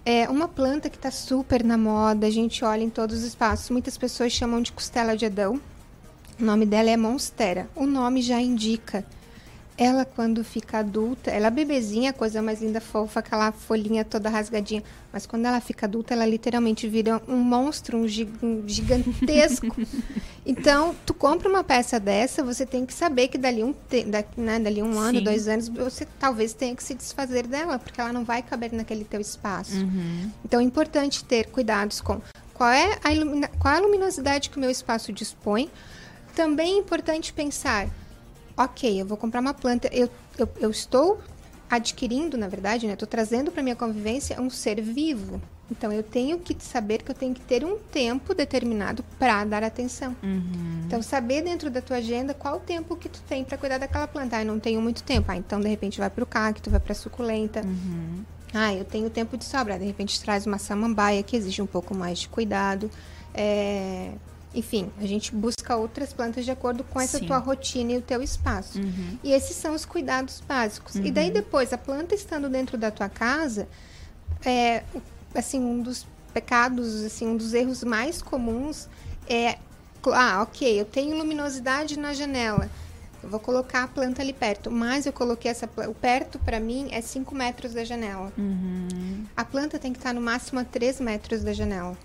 É 0.05 0.29
uma 0.29 0.49
planta 0.49 0.91
que 0.91 0.97
está 0.97 1.11
super 1.11 1.63
na 1.63 1.79
moda, 1.79 2.27
a 2.27 2.31
gente 2.31 2.65
olha 2.65 2.83
em 2.83 2.91
todos 2.91 3.19
os 3.19 3.25
espaços. 3.25 3.71
Muitas 3.71 3.97
pessoas 3.97 4.33
chamam 4.33 4.61
de 4.61 4.73
costela 4.73 5.17
de 5.17 5.27
Adão. 5.27 5.61
O 6.41 6.45
nome 6.45 6.67
dela 6.67 6.91
é 6.91 6.97
Monstera. 6.97 7.69
O 7.75 7.87
nome 7.87 8.21
já 8.23 8.41
indica 8.41 9.05
ela, 9.79 10.05
quando 10.05 10.43
fica 10.43 10.79
adulta, 10.79 11.31
ela 11.31 11.47
é 11.47 11.51
bebezinha, 11.51 12.13
coisa 12.13 12.43
mais 12.43 12.61
linda, 12.61 12.81
fofa, 12.81 13.21
aquela 13.21 13.53
folhinha 13.53 14.05
toda 14.05 14.29
rasgadinha. 14.29 14.83
Mas 15.13 15.25
quando 15.25 15.47
ela 15.47 15.61
fica 15.61 15.87
adulta, 15.87 16.15
ela 16.15 16.27
literalmente 16.27 16.89
vira 16.89 17.23
um 17.29 17.37
monstro, 17.37 17.97
um, 17.97 18.09
gigantesco. 18.67 19.75
então, 20.45 20.97
tu 21.07 21.15
compra 21.15 21.49
uma 21.49 21.63
peça 21.63 22.01
dessa, 22.01 22.43
você 22.43 22.67
tem 22.67 22.85
que 22.85 22.93
saber 22.93 23.29
que 23.29 23.39
dali 23.39 23.63
um, 23.63 23.73
da, 24.09 24.25
né, 24.37 24.59
dali 24.59 24.83
um 24.83 24.99
ano, 24.99 25.19
Sim. 25.21 25.25
dois 25.25 25.47
anos, 25.47 25.69
você 25.69 26.05
talvez 26.19 26.53
tenha 26.53 26.75
que 26.75 26.83
se 26.83 26.95
desfazer 26.95 27.47
dela, 27.47 27.79
porque 27.79 28.01
ela 28.01 28.13
não 28.13 28.25
vai 28.25 28.43
caber 28.43 28.73
naquele 28.73 29.05
teu 29.05 29.21
espaço. 29.21 29.77
Uhum. 29.77 30.29
Então, 30.45 30.59
é 30.59 30.65
importante 30.65 31.25
ter 31.25 31.47
cuidados 31.47 32.01
com 32.01 32.21
qual 32.53 32.71
é 32.71 32.95
a, 32.95 33.49
qual 33.61 33.75
é 33.75 33.77
a 33.77 33.81
luminosidade 33.81 34.51
que 34.51 34.57
o 34.57 34.61
meu 34.61 34.71
espaço 34.71 35.13
dispõe. 35.13 35.71
Também 36.35 36.75
é 36.75 36.79
importante 36.79 37.33
pensar 37.33 37.89
ok, 38.59 39.01
eu 39.01 39.07
vou 39.07 39.17
comprar 39.17 39.41
uma 39.41 39.55
planta, 39.55 39.89
eu, 39.93 40.11
eu, 40.37 40.49
eu 40.61 40.71
estou 40.71 41.21
adquirindo, 41.71 42.37
na 42.37 42.49
verdade, 42.49 42.87
né? 42.87 42.95
Estou 42.95 43.07
trazendo 43.07 43.53
para 43.53 43.63
minha 43.63 43.77
convivência 43.77 44.41
um 44.41 44.51
ser 44.51 44.81
vivo. 44.81 45.41
Então 45.71 45.93
eu 45.93 46.03
tenho 46.03 46.39
que 46.39 46.57
saber 46.65 47.03
que 47.03 47.11
eu 47.11 47.15
tenho 47.15 47.35
que 47.35 47.43
ter 47.43 47.63
um 47.63 47.77
tempo 47.77 48.35
determinado 48.35 49.05
para 49.19 49.45
dar 49.45 49.63
atenção. 49.63 50.17
Uhum. 50.23 50.83
Então 50.87 51.03
saber 51.03 51.43
dentro 51.43 51.71
da 51.71 51.83
tua 51.83 51.99
agenda 51.99 52.33
qual 52.33 52.57
o 52.57 52.61
tempo 52.61 52.97
que 52.97 53.09
tu 53.09 53.21
tem 53.29 53.45
para 53.45 53.59
cuidar 53.59 53.77
daquela 53.77 54.09
planta. 54.09 54.37
Ah, 54.37 54.43
eu 54.43 54.47
não 54.47 54.59
tenho 54.59 54.81
muito 54.81 55.03
tempo. 55.03 55.31
Ah, 55.31 55.37
então 55.37 55.61
de 55.61 55.69
repente 55.69 55.99
vai 55.99 56.09
para 56.09 56.25
o 56.25 56.27
cacto, 56.27 56.71
vai 56.71 56.81
para 56.81 56.93
a 56.93 56.97
suculenta. 56.97 57.61
Uhum. 57.61 58.25
Ah, 58.55 58.73
eu 58.73 58.85
tenho 58.85 59.11
tempo 59.11 59.37
de 59.37 59.45
sobra. 59.45 59.79
De 59.79 59.85
repente 59.85 60.19
traz 60.23 60.47
uma 60.47 60.59
samambaia 60.59 61.23
que 61.23 61.37
exige 61.37 61.61
um 61.61 61.67
pouco 61.67 61.95
mais 61.95 62.21
de 62.21 62.29
cuidado. 62.29 62.91
É, 63.35 64.13
enfim, 64.55 64.91
a 64.99 65.07
gente 65.07 65.35
busca 65.35 65.77
outras 65.77 66.13
plantas 66.13 66.45
de 66.45 66.51
acordo 66.51 66.83
com 66.85 67.01
essa 67.01 67.19
Sim. 67.19 67.27
tua 67.27 67.39
rotina 67.39 67.93
e 67.93 67.97
o 67.99 68.03
teu 68.03 68.23
espaço. 68.23 68.79
Uhum. 68.79 69.19
E 69.23 69.33
esses 69.33 69.57
são 69.57 69.75
os 69.75 69.85
cuidados 69.85 70.43
básicos. 70.47 70.95
Uhum. 70.95 71.05
E 71.05 71.11
daí 71.11 71.29
uhum. 71.29 71.35
depois, 71.35 71.73
a 71.73 71.79
planta 71.79 72.15
estando 72.15 72.49
dentro 72.49 72.79
da 72.79 72.91
tua 72.91 73.09
casa, 73.09 73.69
é, 74.45 74.83
assim, 75.35 75.61
um 75.61 75.83
dos 75.83 76.07
pecados, 76.33 77.05
assim, 77.05 77.27
um 77.27 77.37
dos 77.37 77.53
erros 77.53 77.85
mais 77.85 78.23
comuns 78.23 78.89
é, 79.29 79.59
ah, 80.07 80.43
ok, 80.43 80.81
eu 80.81 80.85
tenho 80.85 81.17
luminosidade 81.17 81.99
na 81.99 82.15
janela. 82.15 82.71
Eu 83.23 83.29
vou 83.29 83.41
colocar 83.41 83.83
a 83.83 83.89
planta 83.89 84.23
ali 84.23 84.33
perto, 84.33 84.71
mas 84.71 85.05
eu 85.05 85.13
coloquei 85.13 85.51
essa 85.51 85.69
o 85.89 85.95
perto 85.95 86.39
para 86.39 86.61
mim 86.61 86.89
é 86.93 87.01
5 87.01 87.35
metros 87.35 87.75
da 87.75 87.85
janela. 87.85 88.33
Uhum. 88.39 89.25
A 89.37 89.45
planta 89.45 89.79
tem 89.79 89.93
que 89.93 89.99
estar 89.99 90.15
no 90.15 90.21
máximo 90.21 90.61
a 90.61 90.65
3 90.65 91.01
metros 91.01 91.43
da 91.43 91.53
janela. 91.53 91.97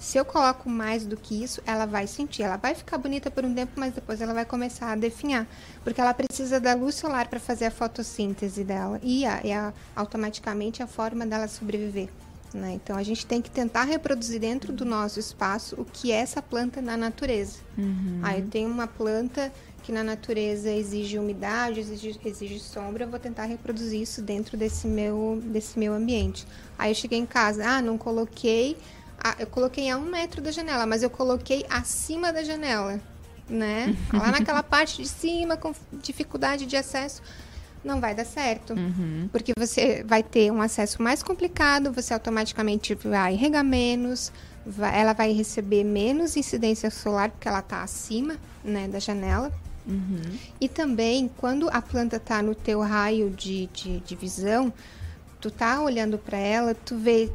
Se 0.00 0.16
eu 0.16 0.24
coloco 0.24 0.68
mais 0.68 1.04
do 1.04 1.14
que 1.14 1.44
isso, 1.44 1.60
ela 1.66 1.84
vai 1.84 2.06
sentir. 2.06 2.42
Ela 2.42 2.56
vai 2.56 2.74
ficar 2.74 2.96
bonita 2.96 3.30
por 3.30 3.44
um 3.44 3.54
tempo, 3.54 3.72
mas 3.76 3.92
depois 3.92 4.18
ela 4.22 4.32
vai 4.32 4.46
começar 4.46 4.90
a 4.90 4.96
definhar. 4.96 5.46
Porque 5.84 6.00
ela 6.00 6.14
precisa 6.14 6.58
da 6.58 6.72
luz 6.72 6.94
solar 6.94 7.28
para 7.28 7.38
fazer 7.38 7.66
a 7.66 7.70
fotossíntese 7.70 8.64
dela. 8.64 8.98
E 9.02 9.26
é, 9.26 9.50
é 9.50 9.72
automaticamente 9.94 10.82
a 10.82 10.86
forma 10.86 11.26
dela 11.26 11.46
sobreviver. 11.46 12.08
Né? 12.54 12.72
Então 12.82 12.96
a 12.96 13.02
gente 13.02 13.26
tem 13.26 13.42
que 13.42 13.50
tentar 13.50 13.84
reproduzir 13.84 14.40
dentro 14.40 14.72
do 14.72 14.86
nosso 14.86 15.20
espaço 15.20 15.76
o 15.78 15.84
que 15.84 16.10
é 16.10 16.16
essa 16.16 16.40
planta 16.40 16.80
na 16.80 16.96
natureza. 16.96 17.58
Uhum. 17.76 18.20
Aí 18.22 18.40
eu 18.40 18.48
tenho 18.48 18.70
uma 18.70 18.86
planta 18.86 19.52
que 19.82 19.92
na 19.92 20.02
natureza 20.02 20.70
exige 20.70 21.18
umidade, 21.18 21.80
exige, 21.80 22.18
exige 22.24 22.58
sombra, 22.58 23.04
eu 23.04 23.08
vou 23.08 23.18
tentar 23.18 23.44
reproduzir 23.44 24.00
isso 24.00 24.20
dentro 24.20 24.56
desse 24.56 24.86
meu, 24.86 25.40
desse 25.44 25.78
meu 25.78 25.92
ambiente. 25.94 26.46
Aí 26.78 26.90
eu 26.90 26.94
cheguei 26.94 27.18
em 27.18 27.26
casa, 27.26 27.64
ah, 27.66 27.82
não 27.82 27.96
coloquei 27.96 28.76
eu 29.38 29.46
coloquei 29.46 29.90
a 29.90 29.96
um 29.96 30.06
metro 30.06 30.40
da 30.40 30.50
janela, 30.50 30.86
mas 30.86 31.02
eu 31.02 31.10
coloquei 31.10 31.64
acima 31.68 32.32
da 32.32 32.42
janela, 32.42 33.00
né? 33.48 33.96
Lá 34.12 34.30
naquela 34.30 34.62
parte 34.62 35.02
de 35.02 35.08
cima, 35.08 35.56
com 35.56 35.74
dificuldade 35.92 36.66
de 36.66 36.76
acesso, 36.76 37.22
não 37.84 38.00
vai 38.00 38.14
dar 38.14 38.24
certo. 38.24 38.74
Uhum. 38.74 39.28
Porque 39.32 39.52
você 39.56 40.04
vai 40.04 40.22
ter 40.22 40.50
um 40.50 40.60
acesso 40.60 41.02
mais 41.02 41.22
complicado, 41.22 41.92
você 41.92 42.14
automaticamente 42.14 42.94
vai 42.94 43.34
regar 43.34 43.64
menos, 43.64 44.32
vai, 44.64 45.00
ela 45.00 45.12
vai 45.12 45.32
receber 45.32 45.84
menos 45.84 46.36
incidência 46.36 46.90
solar, 46.90 47.30
porque 47.30 47.48
ela 47.48 47.60
está 47.60 47.82
acima 47.82 48.36
né, 48.64 48.88
da 48.88 48.98
janela. 48.98 49.52
Uhum. 49.86 50.20
E 50.60 50.68
também, 50.68 51.30
quando 51.36 51.68
a 51.70 51.80
planta 51.80 52.16
está 52.16 52.42
no 52.42 52.54
teu 52.54 52.80
raio 52.80 53.30
de, 53.30 53.66
de, 53.68 54.00
de 54.00 54.14
visão, 54.14 54.72
tu 55.40 55.50
tá 55.50 55.80
olhando 55.80 56.18
para 56.18 56.38
ela, 56.38 56.74
tu 56.74 56.96
vê 56.96 57.30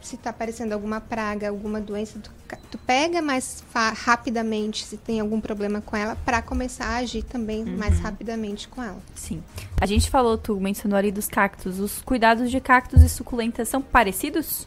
se 0.00 0.16
está 0.16 0.30
aparecendo 0.30 0.72
alguma 0.72 1.00
praga, 1.00 1.48
alguma 1.48 1.80
doença, 1.80 2.18
tu, 2.18 2.30
tu 2.70 2.78
pega 2.78 3.20
mais 3.20 3.62
rapidamente 3.96 4.84
se 4.84 4.96
tem 4.96 5.20
algum 5.20 5.40
problema 5.40 5.80
com 5.80 5.96
ela 5.96 6.16
para 6.16 6.40
começar 6.42 6.86
a 6.86 6.96
agir 6.96 7.22
também 7.22 7.64
uhum. 7.64 7.76
mais 7.76 7.98
rapidamente 8.00 8.68
com 8.68 8.82
ela. 8.82 8.98
Sim. 9.14 9.42
A 9.80 9.86
gente 9.86 10.10
falou, 10.10 10.38
tu 10.38 10.58
mencionou 10.60 10.98
ali 10.98 11.10
dos 11.10 11.28
cactos. 11.28 11.78
Os 11.78 12.02
cuidados 12.02 12.50
de 12.50 12.60
cactos 12.60 13.02
e 13.02 13.08
suculentas 13.08 13.68
são 13.68 13.80
parecidos? 13.82 14.66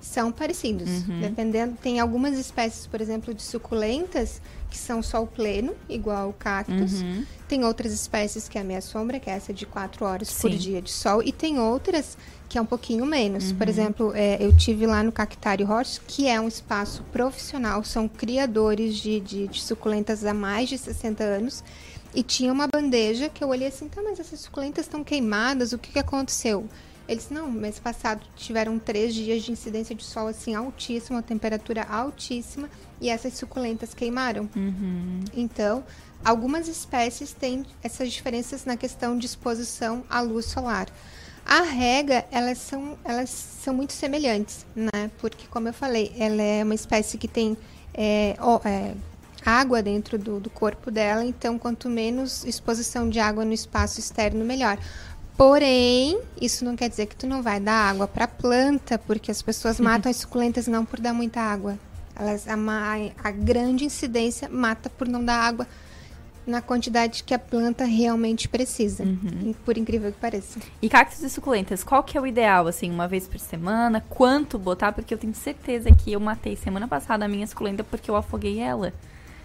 São 0.00 0.32
parecidos. 0.32 0.88
Uhum. 1.06 1.20
Dependendo, 1.20 1.76
tem 1.82 2.00
algumas 2.00 2.38
espécies, 2.38 2.86
por 2.86 3.00
exemplo, 3.00 3.34
de 3.34 3.42
suculentas 3.42 4.40
que 4.70 4.78
são 4.78 5.02
sol 5.02 5.26
pleno, 5.26 5.74
igual 5.88 6.30
o 6.30 6.32
cactus. 6.32 7.02
Uhum. 7.02 7.24
Tem 7.48 7.64
outras 7.64 7.92
espécies 7.92 8.48
que 8.48 8.56
é 8.56 8.60
a 8.60 8.64
meia 8.64 8.80
sombra, 8.80 9.18
que 9.18 9.28
é 9.28 9.34
essa 9.34 9.52
de 9.52 9.66
4 9.66 10.04
horas 10.04 10.28
Sim. 10.28 10.40
por 10.40 10.50
dia 10.50 10.80
de 10.80 10.90
sol. 10.90 11.22
E 11.22 11.32
tem 11.32 11.58
outras 11.58 12.16
que 12.48 12.58
é 12.58 12.60
um 12.60 12.66
pouquinho 12.66 13.04
menos. 13.06 13.50
Uhum. 13.50 13.58
Por 13.58 13.68
exemplo, 13.68 14.12
é, 14.14 14.36
eu 14.40 14.56
tive 14.56 14.86
lá 14.86 15.02
no 15.02 15.12
Cactário 15.12 15.70
Horse, 15.70 16.00
que 16.06 16.26
é 16.26 16.40
um 16.40 16.48
espaço 16.48 17.02
profissional, 17.12 17.84
são 17.84 18.08
criadores 18.08 18.96
de, 18.96 19.20
de, 19.20 19.48
de, 19.48 19.60
suculentas 19.60 20.24
há 20.24 20.34
mais 20.34 20.68
de 20.68 20.76
60 20.76 21.22
anos. 21.22 21.62
E 22.12 22.24
tinha 22.24 22.52
uma 22.52 22.66
bandeja 22.66 23.28
que 23.28 23.42
eu 23.42 23.48
olhei 23.48 23.68
assim, 23.68 23.88
tá, 23.88 24.02
mas 24.02 24.18
essas 24.18 24.40
suculentas 24.40 24.86
estão 24.86 25.04
queimadas, 25.04 25.72
o 25.72 25.78
que, 25.78 25.92
que 25.92 25.98
aconteceu? 25.98 26.66
Eles, 27.10 27.28
não, 27.28 27.50
mês 27.50 27.80
passado 27.80 28.24
tiveram 28.36 28.78
três 28.78 29.12
dias 29.12 29.42
de 29.42 29.50
incidência 29.50 29.96
de 29.96 30.04
sol 30.04 30.28
assim 30.28 30.54
altíssima, 30.54 31.20
temperatura 31.20 31.82
altíssima, 31.82 32.70
e 33.00 33.08
essas 33.08 33.34
suculentas 33.34 33.92
queimaram. 33.92 34.48
Uhum. 34.54 35.24
Então, 35.34 35.82
algumas 36.24 36.68
espécies 36.68 37.32
têm 37.32 37.66
essas 37.82 38.12
diferenças 38.12 38.64
na 38.64 38.76
questão 38.76 39.18
de 39.18 39.26
exposição 39.26 40.04
à 40.08 40.20
luz 40.20 40.46
solar. 40.46 40.86
A 41.44 41.62
rega, 41.62 42.24
elas 42.30 42.58
são, 42.58 42.96
elas 43.04 43.30
são 43.30 43.74
muito 43.74 43.92
semelhantes, 43.92 44.64
né? 44.76 45.10
Porque, 45.18 45.48
como 45.48 45.66
eu 45.66 45.72
falei, 45.72 46.12
ela 46.16 46.40
é 46.40 46.62
uma 46.62 46.76
espécie 46.76 47.18
que 47.18 47.26
tem 47.26 47.56
é, 47.92 48.36
ó, 48.38 48.60
é, 48.64 48.94
água 49.44 49.82
dentro 49.82 50.18
do, 50.18 50.38
do 50.38 50.50
corpo 50.50 50.90
dela, 50.90 51.24
então 51.24 51.58
quanto 51.58 51.88
menos 51.88 52.44
exposição 52.44 53.08
de 53.08 53.18
água 53.18 53.44
no 53.44 53.52
espaço 53.52 53.98
externo, 53.98 54.44
melhor. 54.44 54.78
Porém, 55.40 56.20
isso 56.38 56.66
não 56.66 56.76
quer 56.76 56.90
dizer 56.90 57.06
que 57.06 57.16
tu 57.16 57.26
não 57.26 57.42
vai 57.42 57.58
dar 57.58 57.88
água 57.88 58.06
para 58.06 58.26
a 58.26 58.28
planta, 58.28 58.98
porque 58.98 59.30
as 59.30 59.40
pessoas 59.40 59.80
matam 59.80 60.10
as 60.10 60.18
suculentas 60.18 60.66
não 60.66 60.84
por 60.84 61.00
dar 61.00 61.14
muita 61.14 61.40
água. 61.40 61.78
Elas, 62.14 62.46
a, 62.46 62.56
a 63.24 63.30
grande 63.30 63.86
incidência 63.86 64.50
mata 64.50 64.90
por 64.90 65.08
não 65.08 65.24
dar 65.24 65.38
água 65.38 65.66
na 66.46 66.60
quantidade 66.60 67.24
que 67.24 67.32
a 67.32 67.38
planta 67.38 67.86
realmente 67.86 68.50
precisa, 68.50 69.02
uhum. 69.02 69.54
por 69.64 69.78
incrível 69.78 70.12
que 70.12 70.18
pareça. 70.18 70.60
E 70.82 70.90
cactos 70.90 71.22
e 71.22 71.30
suculentas, 71.30 71.82
qual 71.82 72.02
que 72.02 72.18
é 72.18 72.20
o 72.20 72.26
ideal, 72.26 72.66
assim, 72.66 72.90
uma 72.90 73.08
vez 73.08 73.26
por 73.26 73.40
semana? 73.40 74.04
Quanto 74.10 74.58
botar? 74.58 74.92
Porque 74.92 75.14
eu 75.14 75.18
tenho 75.18 75.34
certeza 75.34 75.90
que 75.90 76.12
eu 76.12 76.20
matei 76.20 76.54
semana 76.54 76.86
passada 76.86 77.24
a 77.24 77.28
minha 77.28 77.46
suculenta 77.46 77.82
porque 77.82 78.10
eu 78.10 78.16
afoguei 78.16 78.58
ela. 78.58 78.92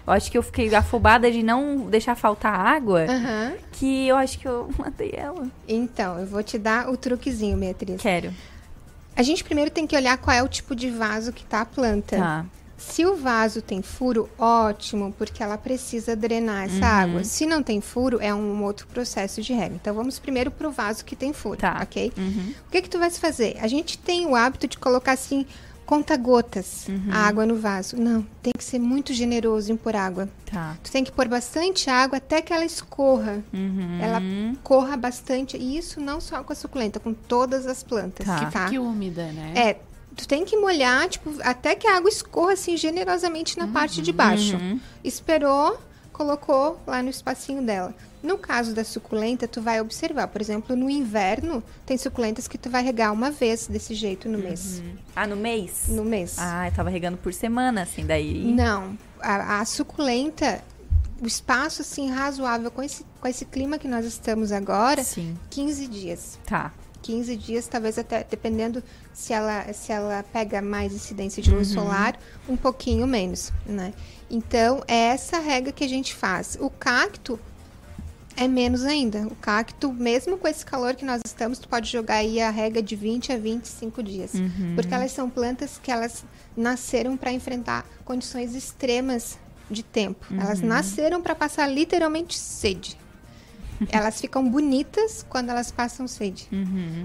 Eu 0.06 0.14
acho 0.14 0.32
que 0.32 0.38
eu 0.38 0.44
fiquei 0.44 0.74
afobada 0.74 1.32
de 1.32 1.42
não 1.42 1.88
deixar 1.90 2.16
faltar 2.16 2.54
água, 2.54 3.06
uhum. 3.10 3.58
que 3.72 4.08
eu 4.08 4.16
acho 4.16 4.38
que 4.38 4.48
eu 4.48 4.70
matei 4.78 5.14
ela. 5.16 5.48
Então, 5.68 6.20
eu 6.20 6.28
vou 6.28 6.44
te 6.44 6.58
dar 6.58 6.90
o 6.90 6.98
truquezinho, 6.98 7.58
Beatriz. 7.58 8.02
Quero. 8.02 8.32
A 9.16 9.24
gente 9.24 9.44
primeiro 9.44 9.72
tem 9.72 9.88
que 9.88 9.96
olhar 9.96 10.18
qual 10.18 10.36
é 10.36 10.44
o 10.44 10.48
tipo 10.48 10.76
de 10.76 10.92
vaso 10.92 11.32
que 11.32 11.44
tá 11.46 11.62
a 11.62 11.66
planta. 11.66 12.18
Tá. 12.18 12.46
Se 12.78 13.06
o 13.06 13.16
vaso 13.16 13.62
tem 13.62 13.82
furo, 13.82 14.30
ótimo, 14.38 15.14
porque 15.18 15.42
ela 15.42 15.58
precisa 15.58 16.16
drenar 16.16 16.66
essa 16.66 16.76
uhum. 16.76 16.84
água. 16.84 17.24
Se 17.24 17.46
não 17.46 17.64
tem 17.64 17.80
furo, 17.80 18.20
é 18.22 18.34
um 18.34 18.64
outro 18.64 18.86
processo 18.88 19.42
de 19.42 19.54
rega. 19.54 19.76
Então 19.76 19.96
vamos 19.96 20.20
primeiro 20.20 20.52
pro 20.52 20.70
vaso 20.70 21.06
que 21.06 21.16
tem 21.16 21.32
furo, 21.32 21.58
tá. 21.58 21.80
ok? 21.82 22.12
Uhum. 22.18 22.54
O 22.68 22.72
que 22.72 22.82
que 22.82 22.90
tu 22.90 23.00
vai 23.00 23.10
fazer? 23.10 23.58
A 23.62 23.68
gente 23.68 23.98
tem 23.98 24.26
o 24.26 24.36
hábito 24.36 24.68
de 24.68 24.78
colocar 24.78 25.14
assim 25.14 25.46
conta 25.86 26.18
gotas 26.18 26.88
a 27.12 27.20
água 27.20 27.46
no 27.46 27.56
vaso. 27.56 27.98
Não, 27.98 28.26
tem 28.42 28.52
que 28.58 28.64
ser 28.64 28.80
muito 28.80 29.14
generoso 29.14 29.72
em 29.72 29.78
pôr 29.78 29.96
água. 29.96 30.28
Tá. 30.46 30.78
Tu 30.84 30.92
tem 30.92 31.04
que 31.04 31.12
pôr 31.12 31.28
bastante 31.28 31.90
água 31.90 32.18
até 32.18 32.42
que 32.42 32.52
ela 32.52 32.66
escorra. 32.66 33.44
Uhum. 33.54 34.00
Ela 34.02 34.22
corra 34.64 34.98
bastante. 34.98 35.58
E 35.58 35.78
isso 35.78 36.00
não 36.00 36.20
só 36.20 36.44
com 36.44 36.52
a 36.52 36.56
suculenta, 36.56 37.00
com 37.00 37.14
todas 37.14 37.68
as 37.68 37.84
plantas. 37.84 38.26
Tá. 38.26 38.40
Que 38.40 38.52
tá. 38.52 38.70
Que 38.70 38.80
úmida, 38.80 39.32
né? 39.32 39.54
É, 39.56 39.78
tu 40.16 40.28
tem 40.28 40.46
que 40.46 40.58
molhar, 40.58 41.08
tipo, 41.10 41.32
até 41.42 41.76
que 41.76 41.88
a 41.88 41.98
água 41.98 42.10
escorra 42.10 42.54
assim 42.54 42.76
generosamente 42.78 43.58
na 43.58 43.68
parte 43.68 44.02
de 44.02 44.12
baixo. 44.12 44.56
Uhum. 44.56 44.80
Esperou, 45.04 45.80
colocou 46.16 46.80
lá 46.88 47.04
no 47.04 47.10
espacinho 47.10 47.62
dela. 47.62 47.94
No 48.24 48.38
caso 48.38 48.74
da 48.74 48.86
suculenta, 48.86 49.50
tu 49.50 49.62
vai 49.62 49.82
observar, 49.82 50.30
por 50.30 50.40
exemplo, 50.40 50.74
no 50.74 50.90
inverno, 50.90 51.62
tem 51.86 51.98
suculentas 51.98 52.48
que 52.48 52.58
tu 52.58 52.70
vai 52.70 52.82
regar 52.82 53.12
uma 53.12 53.30
vez 53.30 53.68
desse 53.68 53.94
jeito 53.94 54.30
no 54.30 54.38
mês. 54.38 54.82
Ah, 55.14 55.28
no 55.28 55.36
mês? 55.36 55.88
No 55.90 56.06
mês. 56.06 56.38
Ah, 56.40 56.70
eu 56.70 56.72
tava 56.74 56.90
regando 56.90 57.18
por 57.18 57.34
semana, 57.34 57.82
assim, 57.82 58.06
daí. 58.06 58.46
Não, 58.46 58.98
a, 59.20 59.60
a 59.60 59.66
suculenta, 59.66 60.64
o 61.22 61.28
espaço 61.28 61.82
assim 61.82 62.10
razoável 62.10 62.72
com 62.72 62.82
esse, 62.82 63.06
com 63.20 63.28
esse 63.28 63.44
clima 63.44 63.78
que 63.78 63.88
nós 63.88 64.06
estamos 64.06 64.54
agora, 64.54 65.04
Sim. 65.04 65.38
15 65.50 65.88
dias. 65.88 66.40
Tá. 66.46 66.72
15 67.02 67.36
dias, 67.36 67.68
talvez 67.68 68.00
até, 68.00 68.24
dependendo 68.24 68.82
se 69.14 69.32
ela, 69.32 69.72
se 69.74 69.92
ela 69.92 70.24
pega 70.34 70.60
mais 70.60 70.92
incidência 70.92 71.44
de 71.44 71.52
luz 71.52 71.68
solar, 71.68 72.18
um 72.50 72.58
pouquinho 72.58 73.06
menos, 73.06 73.54
né? 73.64 73.94
Então, 74.30 74.84
é 74.88 74.96
essa 74.96 75.40
regra 75.40 75.72
que 75.72 75.84
a 75.84 75.90
gente 75.90 76.14
faz. 76.16 76.58
O 76.60 76.70
cacto 76.70 77.40
é 78.36 78.48
menos 78.48 78.84
ainda. 78.84 79.28
O 79.28 79.36
cacto, 79.36 79.94
mesmo 79.94 80.38
com 80.38 80.48
esse 80.48 80.66
calor 80.66 80.96
que 80.96 81.06
nós 81.06 81.22
estamos, 81.26 81.58
tu 81.60 81.68
pode 81.70 81.90
jogar 81.90 82.16
aí 82.16 82.42
a 82.42 82.50
regra 82.50 82.82
de 82.82 82.96
20 82.96 83.32
a 83.32 83.38
25 83.38 84.04
dias. 84.04 84.32
Porque 84.76 84.94
elas 84.94 85.12
são 85.12 85.30
plantas 85.30 85.80
que 85.82 85.92
elas 85.92 86.26
nasceram 86.56 87.16
para 87.16 87.32
enfrentar 87.32 87.86
condições 88.04 88.56
extremas 88.56 89.38
de 89.70 89.84
tempo. 89.84 90.26
Elas 90.42 90.60
nasceram 90.62 91.22
para 91.22 91.34
passar 91.36 91.68
literalmente 91.68 92.38
sede. 92.38 92.98
Elas 93.90 94.20
ficam 94.22 94.48
bonitas 94.50 95.26
quando 95.30 95.50
elas 95.50 95.72
passam 95.72 96.08
sede. 96.08 96.48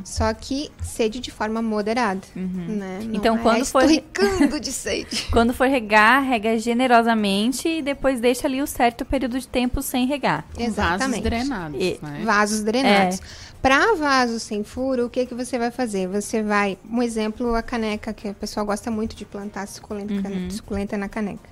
Só 0.04 0.32
que 0.34 0.70
sede 0.82 1.20
de 1.20 1.30
forma 1.30 1.60
moderada. 1.60 2.20
Né? 2.34 3.00
Não 3.04 3.14
Então, 3.14 3.36
é 3.36 3.38
quando 3.40 3.64
for- 3.64 3.82
de 4.60 4.72
sede. 4.72 5.26
Quando 5.32 5.52
for 5.54 5.68
regar, 5.68 6.22
rega 6.22 6.58
generosamente 6.58 7.68
e 7.68 7.82
depois 7.82 8.20
deixa 8.20 8.46
ali 8.46 8.60
o 8.62 8.66
certo 8.66 9.04
período 9.04 9.38
de 9.38 9.46
tempo 9.48 9.80
sem 9.82 10.06
regar. 10.06 10.44
Com 10.54 10.62
vasos 10.70 10.78
Exatamente. 10.78 11.22
drenados, 11.22 11.80
E- 11.80 11.98
né? 12.02 12.22
Vasos 12.24 12.60
drenados. 12.62 13.20
Para 13.62 13.94
vasos 13.94 14.42
sem 14.42 14.64
furo, 14.64 15.06
o 15.06 15.10
que, 15.10 15.26
que 15.26 15.34
você 15.34 15.58
vai 15.58 15.70
fazer? 15.70 16.08
Você 16.08 16.42
vai, 16.42 16.78
um 16.90 17.02
exemplo, 17.02 17.54
a 17.54 17.62
caneca, 17.62 18.10
que 18.12 18.28
o 18.28 18.34
pessoal 18.34 18.64
gosta 18.64 18.90
muito 18.90 19.14
de 19.14 19.24
plantar 19.26 19.66
suculenta, 19.68 20.14
cane- 20.22 20.50
suculenta 20.50 20.96
na 20.96 21.08
caneca. 21.08 21.50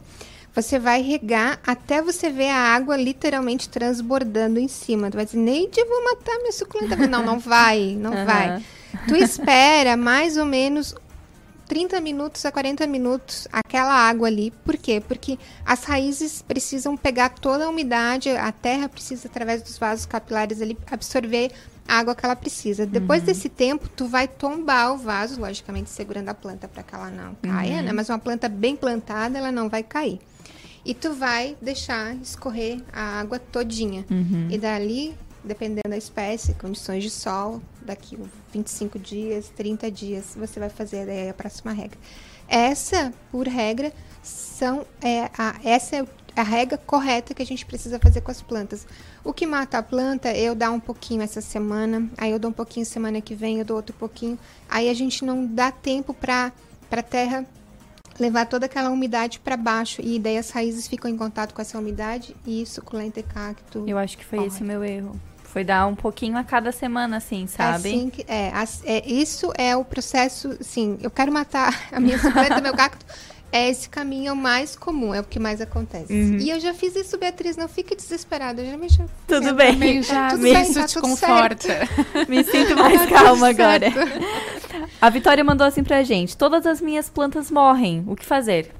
Você 0.60 0.76
vai 0.76 1.00
regar 1.00 1.60
até 1.64 2.02
você 2.02 2.30
ver 2.30 2.48
a 2.48 2.74
água 2.74 2.96
literalmente 2.96 3.68
transbordando 3.68 4.58
em 4.58 4.66
cima. 4.66 5.08
Tu 5.08 5.14
vai 5.14 5.24
dizer, 5.24 5.38
Neide, 5.38 5.78
eu 5.78 5.88
vou 5.88 6.02
matar 6.02 6.36
minha 6.38 6.50
suculenta. 6.50 6.96
Não, 7.06 7.24
não 7.24 7.38
vai, 7.38 7.96
não 7.96 8.12
Aham. 8.12 8.24
vai. 8.24 8.64
Tu 9.06 9.14
espera 9.14 9.96
mais 9.96 10.36
ou 10.36 10.44
menos 10.44 10.96
30 11.68 12.00
minutos 12.00 12.44
a 12.44 12.50
40 12.50 12.88
minutos 12.88 13.46
aquela 13.52 13.94
água 13.94 14.26
ali. 14.26 14.50
Por 14.64 14.76
quê? 14.76 15.00
Porque 15.00 15.38
as 15.64 15.84
raízes 15.84 16.42
precisam 16.42 16.96
pegar 16.96 17.28
toda 17.28 17.66
a 17.66 17.68
umidade, 17.68 18.28
a 18.28 18.50
terra 18.50 18.88
precisa, 18.88 19.28
através 19.28 19.62
dos 19.62 19.78
vasos 19.78 20.06
capilares 20.06 20.60
ali, 20.60 20.76
absorver 20.90 21.52
a 21.86 22.00
água 22.00 22.16
que 22.16 22.24
ela 22.26 22.34
precisa. 22.34 22.84
Depois 22.84 23.22
desse 23.22 23.48
tempo, 23.48 23.88
tu 23.88 24.08
vai 24.08 24.26
tombar 24.26 24.92
o 24.92 24.98
vaso, 24.98 25.40
logicamente 25.40 25.88
segurando 25.88 26.30
a 26.30 26.34
planta 26.34 26.66
para 26.66 26.82
que 26.82 26.94
ela 26.96 27.10
não 27.10 27.36
caia, 27.36 27.80
né? 27.80 27.92
Mas 27.92 28.08
uma 28.08 28.18
planta 28.18 28.48
bem 28.48 28.74
plantada, 28.74 29.38
ela 29.38 29.52
não 29.52 29.68
vai 29.68 29.84
cair. 29.84 30.18
E 30.88 30.94
tu 30.94 31.12
vai 31.12 31.54
deixar 31.60 32.16
escorrer 32.16 32.82
a 32.90 33.20
água 33.20 33.38
todinha. 33.38 34.06
E 34.50 34.56
dali, 34.56 35.14
dependendo 35.44 35.90
da 35.90 35.98
espécie, 35.98 36.54
condições 36.54 37.02
de 37.02 37.10
sol, 37.10 37.60
daqui 37.82 38.18
25 38.54 38.98
dias, 38.98 39.52
30 39.54 39.90
dias, 39.90 40.34
você 40.34 40.58
vai 40.58 40.70
fazer 40.70 41.04
daí 41.04 41.28
a 41.28 41.34
próxima 41.34 41.72
regra. 41.72 41.98
Essa, 42.48 43.12
por 43.30 43.46
regra, 43.46 43.92
são 44.22 44.86
é, 45.02 45.30
a, 45.36 45.56
essa 45.62 45.96
é 45.96 46.06
a 46.34 46.42
regra 46.42 46.78
correta 46.78 47.34
que 47.34 47.42
a 47.42 47.46
gente 47.46 47.66
precisa 47.66 47.98
fazer 47.98 48.22
com 48.22 48.30
as 48.30 48.40
plantas. 48.40 48.86
O 49.22 49.34
que 49.34 49.46
mata 49.46 49.76
a 49.76 49.82
planta, 49.82 50.32
eu 50.32 50.54
dar 50.54 50.70
um 50.70 50.80
pouquinho 50.80 51.20
essa 51.20 51.42
semana, 51.42 52.08
aí 52.16 52.30
eu 52.30 52.38
dou 52.38 52.50
um 52.50 52.54
pouquinho 52.54 52.86
semana 52.86 53.20
que 53.20 53.34
vem, 53.34 53.58
eu 53.58 53.64
dou 53.66 53.76
outro 53.76 53.94
pouquinho. 53.94 54.38
Aí 54.66 54.88
a 54.88 54.94
gente 54.94 55.22
não 55.22 55.44
dá 55.44 55.70
tempo 55.70 56.14
para 56.14 56.50
a 56.90 57.02
terra 57.02 57.46
levar 58.18 58.46
toda 58.46 58.66
aquela 58.66 58.90
umidade 58.90 59.38
para 59.40 59.56
baixo 59.56 60.00
e 60.02 60.18
daí 60.18 60.36
as 60.36 60.50
raízes 60.50 60.88
ficam 60.88 61.10
em 61.10 61.16
contato 61.16 61.54
com 61.54 61.62
essa 61.62 61.78
umidade 61.78 62.34
e 62.46 62.64
suculenta 62.66 63.20
e 63.20 63.22
cacto. 63.22 63.84
Eu 63.86 63.98
acho 63.98 64.18
que 64.18 64.24
foi 64.24 64.38
Corre. 64.38 64.48
esse 64.48 64.62
o 64.62 64.66
meu 64.66 64.84
erro. 64.84 65.18
Foi 65.44 65.64
dar 65.64 65.86
um 65.86 65.94
pouquinho 65.94 66.36
a 66.36 66.44
cada 66.44 66.70
semana, 66.70 67.16
assim, 67.16 67.46
sabe? 67.46 67.88
Assim 67.88 68.10
que, 68.10 68.24
é, 68.28 68.52
é, 68.84 69.08
isso 69.10 69.50
é 69.56 69.74
o 69.74 69.84
processo, 69.84 70.58
sim, 70.60 70.98
eu 71.00 71.10
quero 71.10 71.32
matar 71.32 71.74
a 71.90 71.98
minha 71.98 72.18
suculenta, 72.20 72.60
meu 72.60 72.74
cacto. 72.74 73.06
É 73.50 73.68
esse 73.68 73.88
caminho 73.88 74.36
mais 74.36 74.76
comum, 74.76 75.14
é 75.14 75.20
o 75.20 75.24
que 75.24 75.38
mais 75.38 75.60
acontece. 75.60 76.12
E 76.12 76.50
eu 76.50 76.60
já 76.60 76.74
fiz 76.74 76.94
isso, 76.94 77.16
Beatriz, 77.16 77.56
não 77.56 77.66
fique 77.66 77.96
desesperada. 77.96 78.60
Eu 78.62 78.70
já 78.70 78.76
me 78.76 78.88
Tudo 79.26 79.54
bem. 79.54 80.02
Já 80.02 80.28
tudo 80.28 80.42
me 80.42 80.52
bem, 80.52 80.62
isso 80.62 80.74
tá 80.74 80.86
te 80.86 81.00
conforta. 81.00 81.88
Me 82.28 82.44
sinto 82.44 82.76
mais 82.76 83.08
calma 83.08 83.48
tudo 83.48 83.62
agora. 83.62 83.86
A 85.00 85.08
Vitória 85.08 85.42
mandou 85.42 85.66
assim 85.66 85.82
pra 85.82 86.02
gente: 86.02 86.36
Todas 86.36 86.66
as 86.66 86.80
minhas 86.80 87.08
plantas 87.08 87.50
morrem. 87.50 88.04
O 88.06 88.14
que 88.14 88.26
fazer? 88.26 88.70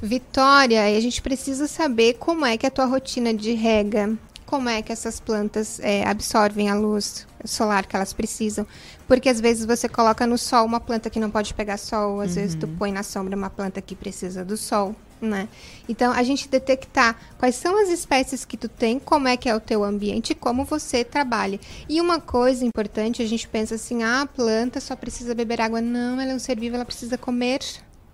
Vitória, 0.00 0.88
e 0.88 0.96
a 0.96 1.00
gente 1.00 1.20
precisa 1.20 1.66
saber 1.66 2.14
como 2.14 2.46
é 2.46 2.56
que 2.56 2.64
é 2.64 2.68
a 2.68 2.70
tua 2.70 2.84
rotina 2.84 3.34
de 3.34 3.52
rega, 3.52 4.16
como 4.48 4.66
é 4.70 4.80
que 4.80 4.90
essas 4.90 5.20
plantas 5.20 5.78
é, 5.80 6.02
absorvem 6.08 6.70
a 6.70 6.74
luz 6.74 7.26
solar 7.44 7.84
que 7.86 7.94
elas 7.94 8.14
precisam. 8.14 8.66
Porque 9.06 9.28
às 9.28 9.40
vezes 9.40 9.66
você 9.66 9.88
coloca 9.90 10.26
no 10.26 10.38
sol 10.38 10.64
uma 10.64 10.80
planta 10.80 11.10
que 11.10 11.20
não 11.20 11.30
pode 11.30 11.52
pegar 11.52 11.76
sol, 11.76 12.20
às 12.22 12.34
vezes 12.34 12.54
tu 12.54 12.66
põe 12.66 12.90
na 12.90 13.02
sombra 13.02 13.36
uma 13.36 13.50
planta 13.50 13.80
que 13.82 13.94
precisa 13.94 14.42
do 14.44 14.56
sol, 14.56 14.94
né? 15.20 15.48
Então 15.88 16.12
a 16.12 16.22
gente 16.22 16.48
detectar 16.48 17.14
quais 17.38 17.54
são 17.56 17.78
as 17.82 17.90
espécies 17.90 18.44
que 18.46 18.56
tu 18.56 18.68
tem, 18.68 18.98
como 18.98 19.28
é 19.28 19.36
que 19.36 19.48
é 19.50 19.54
o 19.54 19.60
teu 19.60 19.84
ambiente 19.84 20.30
e 20.30 20.34
como 20.34 20.64
você 20.64 21.04
trabalha. 21.04 21.60
E 21.88 22.00
uma 22.00 22.18
coisa 22.20 22.64
importante, 22.64 23.22
a 23.22 23.26
gente 23.26 23.46
pensa 23.48 23.74
assim, 23.74 24.02
ah, 24.02 24.22
a 24.22 24.26
planta 24.26 24.80
só 24.80 24.96
precisa 24.96 25.34
beber 25.34 25.60
água. 25.60 25.80
Não, 25.82 26.18
ela 26.20 26.32
é 26.32 26.34
um 26.34 26.38
ser 26.38 26.58
vivo, 26.58 26.74
ela 26.76 26.84
precisa 26.86 27.18
comer. 27.18 27.60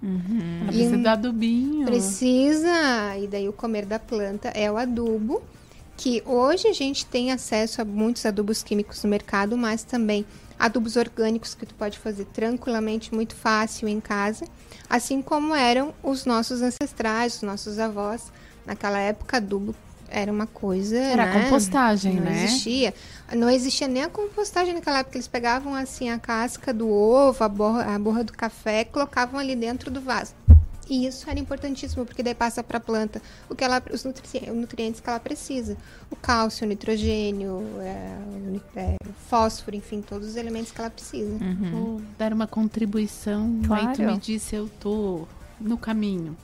Ela 0.03 0.65
E 0.65 0.67
precisa 0.67 0.97
um- 0.97 1.03
do 1.03 1.09
adubinho. 1.09 1.87
Precisa, 1.87 3.17
e 3.19 3.27
daí 3.27 3.49
o 3.49 3.53
comer 3.53 3.87
da 3.87 3.99
planta 3.99 4.49
é 4.49 4.71
o 4.71 4.77
adubo, 4.77 5.43
que 5.97 6.23
hoje 6.27 6.69
a 6.69 6.73
gente 6.73 7.07
tem 7.07 7.31
acesso 7.31 7.81
a 7.81 7.85
muitos 7.85 8.27
adubos 8.27 8.63
químicos 8.63 9.03
no 9.03 9.11
mercado, 9.11 9.57
mas 9.57 9.85
também 9.85 10.25
adubos 10.59 10.97
orgânicos 10.97 11.55
que 11.55 11.67
tu 11.67 11.75
pode 11.75 11.99
fazer 11.99 12.25
tranquilamente, 12.27 13.15
muito 13.15 13.35
fácil 13.35 13.89
em 13.89 14.01
casa, 14.01 14.45
assim 14.89 15.21
como 15.21 15.55
eram 15.55 15.95
os 16.03 16.25
nossos 16.25 16.63
ancestrais, 16.63 17.37
os 17.37 17.43
nossos 17.43 17.79
avós. 17.79 18.33
Naquela 18.67 18.99
época, 18.99 19.37
adubo 19.37 19.75
era 20.09 20.33
uma 20.33 20.47
coisa. 20.47 20.97
Era 20.97 21.27
né? 21.27 21.43
compostagem, 21.43 22.15
não 22.15 22.23
né? 22.23 22.45
existia. 22.45 22.95
Não 23.35 23.51
existia 23.51 23.89
nem 23.89 24.05
a 24.05 24.09
compostagem 24.09 24.75
naquela 24.75 25.01
época. 25.01 25.17
Eles 25.17 25.29
pegavam 25.29 25.75
assim 25.75 26.09
a 26.09 26.19
casca 26.19 26.73
do 26.73 26.89
ovo, 26.89 27.43
a 27.43 27.49
borra, 27.49 27.95
a 27.95 27.99
borra 27.99 28.25
do 28.25 28.33
café, 28.33 28.83
e 28.83 28.85
colocavam 28.85 29.39
ali 29.39 29.57
dentro 29.57 29.91
do 29.91 30.01
vaso. 30.01 30.33
E 30.89 31.07
isso 31.07 31.29
era 31.31 31.39
importantíssimo, 31.41 32.05
porque 32.05 32.23
daí 32.23 32.35
passa 32.35 32.63
para 32.63 32.77
a 32.77 32.81
planta 32.81 33.21
o 33.49 33.55
que 33.55 33.65
ela, 33.65 33.83
os 33.93 34.05
nutri- 34.05 34.51
nutrientes 34.51 35.01
que 35.01 35.09
ela 35.09 35.19
precisa. 35.19 35.77
O 36.11 36.17
cálcio, 36.17 36.67
o 36.67 36.69
nitrogênio, 36.69 37.63
é, 37.81 38.19
é, 38.77 38.97
o 39.09 39.13
fósforo, 39.29 39.75
enfim, 39.77 40.03
todos 40.03 40.29
os 40.29 40.37
elementos 40.37 40.73
que 40.73 40.81
ela 40.81 40.91
precisa. 40.91 41.39
Vou 41.73 42.03
dar 42.19 42.33
uma 42.33 42.47
contribuição. 42.47 43.61
Claro. 43.67 43.89
Aí 43.89 43.97
tu 43.97 44.03
me 44.03 44.19
disse, 44.19 44.55
eu 44.55 44.69
tô 44.81 45.27
no 45.61 45.79
caminho. 45.79 46.37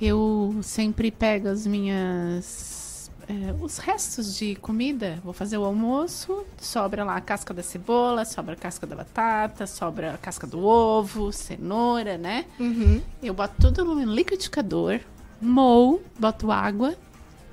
Eu 0.00 0.54
sempre 0.62 1.10
pego 1.10 1.48
as 1.48 1.66
minhas. 1.66 2.83
É, 3.28 3.54
os 3.60 3.78
restos 3.78 4.36
de 4.36 4.54
comida, 4.56 5.18
vou 5.24 5.32
fazer 5.32 5.58
o 5.58 5.64
almoço, 5.64 6.44
sobra 6.58 7.04
lá 7.04 7.16
a 7.16 7.20
casca 7.20 7.54
da 7.54 7.62
cebola, 7.62 8.24
sobra 8.24 8.54
a 8.54 8.56
casca 8.56 8.86
da 8.86 8.96
batata, 8.96 9.66
sobra 9.66 10.14
a 10.14 10.18
casca 10.18 10.46
do 10.46 10.64
ovo, 10.64 11.32
cenoura, 11.32 12.18
né? 12.18 12.44
Uhum. 12.58 13.00
Eu 13.22 13.34
boto 13.34 13.54
tudo 13.60 13.84
no 13.84 14.12
liquidificador, 14.12 15.00
moo, 15.40 16.02
boto 16.18 16.50
água 16.50 16.94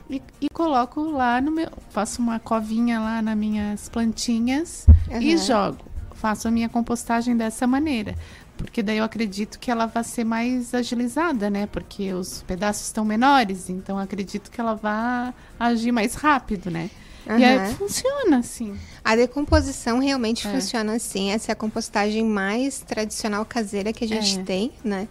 e, 0.10 0.22
e 0.42 0.48
coloco 0.54 1.02
lá 1.10 1.40
no 1.40 1.52
meu. 1.52 1.70
Faço 1.90 2.22
uma 2.22 2.40
covinha 2.40 3.00
lá 3.00 3.22
nas 3.22 3.38
minhas 3.38 3.90
plantinhas 3.90 4.86
e 5.10 5.34
Aham. 5.34 5.38
jogo. 5.38 5.92
Faço 6.16 6.48
a 6.48 6.52
minha 6.52 6.70
compostagem 6.70 7.36
dessa 7.36 7.66
maneira. 7.66 8.16
Porque 8.62 8.84
daí 8.84 8.98
eu 8.98 9.04
acredito 9.04 9.60
que 9.60 9.70
ela 9.70 9.86
vai 9.86 10.04
ser 10.04 10.24
mais 10.24 10.74
agilizada, 10.74 11.50
né? 11.50 11.68
Porque 11.68 12.14
os 12.14 12.44
pedaços 12.44 12.86
estão 12.88 13.04
menores, 13.04 13.70
então 13.70 13.98
eu 13.98 14.04
acredito 14.04 14.50
que 14.52 14.60
ela 14.62 14.76
vai 14.76 15.34
agir 15.60 15.92
mais 15.92 16.16
rápido, 16.16 16.70
né? 16.70 16.90
E 17.28 17.44
aí 17.44 17.74
funciona 17.76 18.40
assim. 18.40 18.78
A 19.04 19.16
decomposição 19.16 20.00
realmente 20.00 20.48
é. 20.48 20.52
funciona 20.52 20.94
assim. 20.94 21.32
Essa 21.32 21.52
é 21.52 21.54
a 21.54 21.56
compostagem 21.56 22.26
mais 22.26 22.80
tradicional 22.80 23.46
caseira 23.46 23.94
que 23.94 24.04
a 24.04 24.08
gente 24.08 24.40
é. 24.40 24.44
tem, 24.44 24.72
né? 24.84 25.08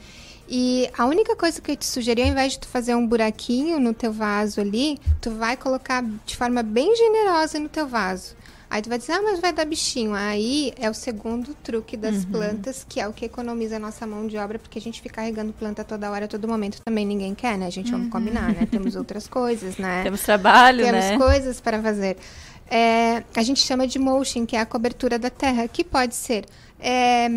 E 0.48 0.90
a 0.98 1.06
única 1.06 1.36
coisa 1.36 1.60
que 1.60 1.70
eu 1.70 1.76
te 1.76 1.86
sugeri, 1.86 2.22
ao 2.22 2.28
invés 2.28 2.54
de 2.54 2.58
tu 2.58 2.68
fazer 2.68 2.96
um 2.96 3.06
buraquinho 3.06 3.78
no 3.78 3.94
teu 3.94 4.12
vaso 4.12 4.60
ali, 4.60 4.98
tu 5.20 5.30
vai 5.30 5.56
colocar 5.56 6.04
de 6.26 6.36
forma 6.36 6.60
bem 6.60 6.94
generosa 6.96 7.60
no 7.60 7.68
teu 7.68 7.86
vaso. 7.86 8.34
Aí 8.70 8.80
tu 8.80 8.88
vai 8.88 8.98
dizer, 8.98 9.14
ah, 9.14 9.22
mas 9.22 9.40
vai 9.40 9.52
dar 9.52 9.64
bichinho. 9.64 10.14
Aí 10.14 10.72
é 10.78 10.88
o 10.88 10.94
segundo 10.94 11.52
truque 11.54 11.96
das 11.96 12.24
uhum. 12.24 12.30
plantas, 12.30 12.86
que 12.88 13.00
é 13.00 13.08
o 13.08 13.12
que 13.12 13.24
economiza 13.24 13.76
a 13.76 13.78
nossa 13.80 14.06
mão 14.06 14.28
de 14.28 14.36
obra, 14.36 14.60
porque 14.60 14.78
a 14.78 14.82
gente 14.82 15.02
fica 15.02 15.16
carregando 15.16 15.52
planta 15.52 15.82
toda 15.82 16.08
hora, 16.08 16.28
todo 16.28 16.46
momento 16.46 16.80
também 16.80 17.04
ninguém 17.04 17.34
quer, 17.34 17.58
né? 17.58 17.66
A 17.66 17.70
gente 17.70 17.90
uhum. 17.90 17.98
vamos 17.98 18.12
combinar, 18.12 18.54
né? 18.54 18.68
Temos 18.70 18.94
outras 18.94 19.26
coisas, 19.26 19.76
né? 19.76 20.04
Temos 20.04 20.22
trabalho, 20.22 20.84
Temos 20.84 21.00
né? 21.00 21.10
Temos 21.10 21.26
coisas 21.26 21.60
para 21.60 21.82
fazer. 21.82 22.16
É, 22.70 23.24
a 23.34 23.42
gente 23.42 23.60
chama 23.60 23.88
de 23.88 23.98
mulching, 23.98 24.46
que 24.46 24.54
é 24.54 24.60
a 24.60 24.66
cobertura 24.66 25.18
da 25.18 25.30
terra, 25.30 25.66
que 25.66 25.82
pode 25.82 26.14
ser 26.14 26.44
é, 26.78 27.28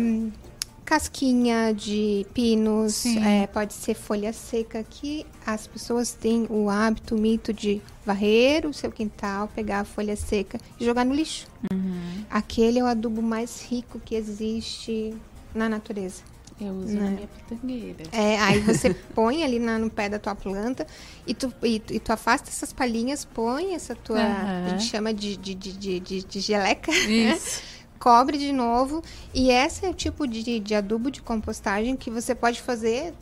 casquinha 0.84 1.72
de 1.72 2.26
pinos, 2.34 3.06
é, 3.06 3.46
pode 3.46 3.72
ser 3.72 3.94
folha 3.94 4.32
seca, 4.32 4.84
que 4.88 5.26
as 5.46 5.66
pessoas 5.66 6.12
têm 6.12 6.46
o 6.50 6.68
hábito, 6.68 7.14
o 7.14 7.18
mito 7.18 7.52
de 7.52 7.80
varrer 8.04 8.66
o 8.66 8.72
seu 8.72 8.90
quintal, 8.92 9.48
pegar 9.54 9.80
a 9.80 9.84
folha 9.84 10.16
seca 10.16 10.58
e 10.78 10.84
jogar 10.84 11.04
no 11.04 11.14
lixo. 11.14 11.46
Uhum. 11.72 12.24
Aquele 12.30 12.78
é 12.78 12.82
o 12.82 12.86
adubo 12.86 13.22
mais 13.22 13.62
rico 13.62 13.98
que 13.98 14.14
existe 14.14 15.14
na 15.54 15.68
natureza. 15.68 16.22
Eu 16.60 16.72
uso 16.72 16.94
né? 16.94 17.00
na 17.02 17.10
minha 17.10 17.26
pitangueira. 17.26 18.04
É, 18.12 18.38
aí 18.38 18.60
você 18.60 18.94
põe 19.14 19.42
ali 19.42 19.58
na, 19.58 19.78
no 19.78 19.90
pé 19.90 20.08
da 20.08 20.18
tua 20.18 20.34
planta 20.34 20.86
e 21.26 21.34
tu, 21.34 21.52
e, 21.62 21.82
e 21.90 21.98
tu 21.98 22.12
afasta 22.12 22.48
essas 22.48 22.72
palhinhas, 22.72 23.24
põe 23.24 23.74
essa 23.74 23.96
tua. 23.96 24.18
Uhum. 24.20 24.66
A 24.66 24.68
gente 24.70 24.84
chama 24.84 25.12
de, 25.12 25.36
de, 25.36 25.54
de, 25.54 26.00
de, 26.00 26.22
de 26.22 26.40
geleca. 26.40 26.92
Isso. 26.92 27.62
cobre 27.98 28.38
de 28.38 28.52
novo. 28.52 29.02
E 29.32 29.50
esse 29.50 29.84
é 29.84 29.88
o 29.88 29.94
tipo 29.94 30.26
de, 30.26 30.60
de 30.60 30.74
adubo 30.74 31.10
de 31.10 31.22
compostagem 31.22 31.96
que 31.96 32.10
você 32.10 32.34
pode 32.34 32.60
fazer, 32.60 33.14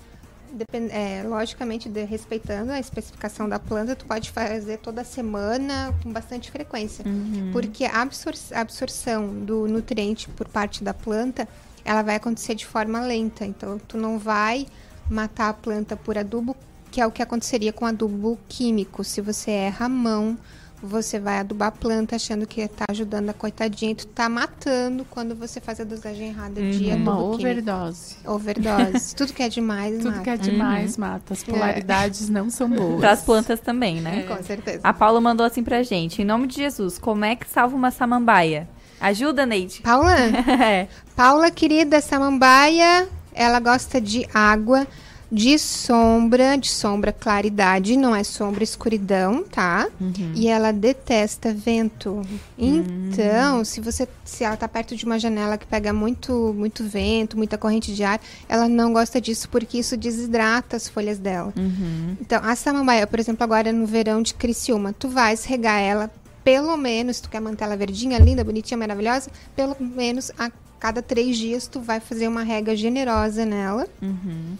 depend, 0.53 0.91
é, 0.93 1.23
logicamente 1.23 1.89
de, 1.89 2.05
respeitando 2.05 2.73
a 2.73 2.79
especificação 2.79 3.49
da 3.49 3.59
planta, 3.59 3.97
tu 3.97 4.05
pode 4.05 4.31
fazer 4.31 4.79
toda 4.79 5.05
semana 5.05 5.95
com 6.03 6.13
bastante 6.13 6.51
frequência. 6.51 7.05
Uhum. 7.07 7.51
Porque 7.53 7.85
a 7.85 8.03
absor 8.03 8.35
absorção 8.55 9.29
do 9.29 9.67
nutriente 9.67 10.29
por 10.29 10.49
parte 10.49 10.85
da 10.85 10.95
planta, 10.95 11.49
ela 11.85 12.03
vai 12.03 12.17
acontecer 12.17 12.55
de 12.55 12.67
forma 12.67 13.01
lenta. 13.01 13.45
Então, 13.45 13.79
tu 13.79 13.97
não 13.97 14.19
vai 14.19 14.67
matar 15.11 15.49
a 15.49 15.55
planta 15.55 15.97
por 15.97 16.17
adubo, 16.17 16.57
que 16.91 17.01
é 17.01 17.07
o 17.07 17.11
que 17.11 17.23
aconteceria 17.23 17.73
com 17.73 17.87
adubo 17.87 18.39
químico. 18.49 19.03
Se 19.03 19.21
você 19.21 19.51
erra 19.51 19.87
a 19.87 19.89
mão 19.89 20.39
você 20.83 21.21
vai 21.21 21.39
adubar 21.39 21.69
a 21.69 21.73
planta 21.73 22.17
achando 22.17 22.47
que 22.47 22.61
está 22.61 22.87
ajudando 22.91 23.31
a 23.31 23.33
coitadinha 23.33 23.93
e 23.93 23.95
tu 23.95 24.07
tá 24.07 24.29
matando 24.29 25.07
quando 25.09 25.35
você 25.35 25.61
faz 25.61 25.81
a 25.81 25.85
dosagem 25.85 26.29
errada 26.29 26.61
uhum. 26.61 26.71
de 26.71 26.91
adubo 26.91 27.11
Uma 27.11 27.23
overdose. 27.23 28.17
Overdose. 28.27 29.15
Tudo 29.17 29.33
que 29.33 29.43
é 29.43 29.49
demais 29.49 29.99
Tudo 29.99 30.11
mata. 30.11 30.23
que 30.23 30.31
é 30.31 30.37
demais 30.37 30.95
uhum. 30.95 31.01
mata. 31.01 31.33
As 31.33 31.45
polaridades 31.45 32.29
é. 32.29 32.33
não 32.33 32.51
são 32.51 32.69
boas. 32.71 33.01
Para 33.01 33.13
as 33.13 33.23
plantas 33.23 33.61
também, 33.61 34.01
né? 34.01 34.21
É. 34.21 34.23
Com 34.35 34.43
certeza. 34.43 34.81
A 34.83 34.93
Paula 34.93 35.21
mandou 35.21 35.47
assim 35.47 35.63
pra 35.63 35.83
gente. 35.83 36.21
Em 36.21 36.25
nome 36.25 36.49
de 36.49 36.57
Jesus, 36.57 36.99
como 36.99 37.25
é 37.25 37.37
que 37.37 37.49
salva 37.49 37.77
uma 37.77 37.91
samambaia? 37.93 38.69
Ajuda, 39.01 39.47
Neide. 39.47 39.83
Paula? 39.83 40.17
é. 40.63 40.89
Paula, 41.15 41.51
querida, 41.51 42.01
samambaia, 42.01 43.09
ela 43.33 43.61
gosta 43.61 44.01
de 44.01 44.27
água 44.35 44.87
de 45.33 45.59
sombra, 45.59 46.59
de 46.59 46.69
sombra 46.69 47.11
claridade, 47.11 47.97
não 47.97 48.15
é 48.15 48.23
sombra 48.23 48.63
escuridão, 48.63 49.43
tá? 49.43 49.89
Uhum. 49.99 50.33
E 50.35 50.47
ela 50.47 50.71
detesta 50.71 51.55
vento. 51.55 52.21
Então, 52.59 53.59
uhum. 53.59 53.65
se 53.65 53.81
você 53.81 54.07
se 54.23 54.45
ela 54.45 54.59
tá 54.59 54.69
perto 54.69 54.95
de 54.95 55.07
uma 55.07 55.19
janela 55.19 55.57
que 55.57 55.67
pega 55.67 55.91
muito 55.91 56.55
muito 56.55 56.85
vento, 56.85 57.35
muita 57.39 57.57
corrente 57.57 57.95
de 57.95 58.05
ar, 58.05 58.21
ela 58.47 58.69
não 58.69 58.93
gosta 58.93 59.19
disso 59.23 59.49
porque 59.49 59.79
isso 59.79 59.97
desidrata 59.97 60.77
as 60.77 60.87
folhas 60.87 61.19
dela. 61.19 61.51
Uhum. 61.57 62.15
Então, 62.21 62.39
a 62.45 62.55
samambaia, 62.55 63.07
por 63.07 63.19
exemplo, 63.19 63.43
agora 63.43 63.73
no 63.73 63.87
verão 63.87 64.21
de 64.21 64.35
Criciúma, 64.35 64.93
tu 64.93 65.09
vais 65.09 65.47
regar 65.47 65.81
ela 65.81 66.11
pelo 66.45 66.77
menos, 66.77 67.21
tu 67.21 67.31
quer 67.31 67.41
manter 67.41 67.65
ela 67.65 67.77
verdinha, 67.77 68.19
linda, 68.19 68.45
bonitinha, 68.45 68.77
maravilhosa, 68.77 69.31
pelo 69.57 69.77
menos 69.81 70.31
a 70.39 70.51
cada 70.79 71.01
três 71.01 71.39
dias 71.39 71.69
tu 71.69 71.81
vai 71.81 72.01
fazer 72.01 72.27
uma 72.27 72.43
rega 72.43 72.75
generosa 72.77 73.47
nela. 73.47 73.87
Uhum. 74.03 74.59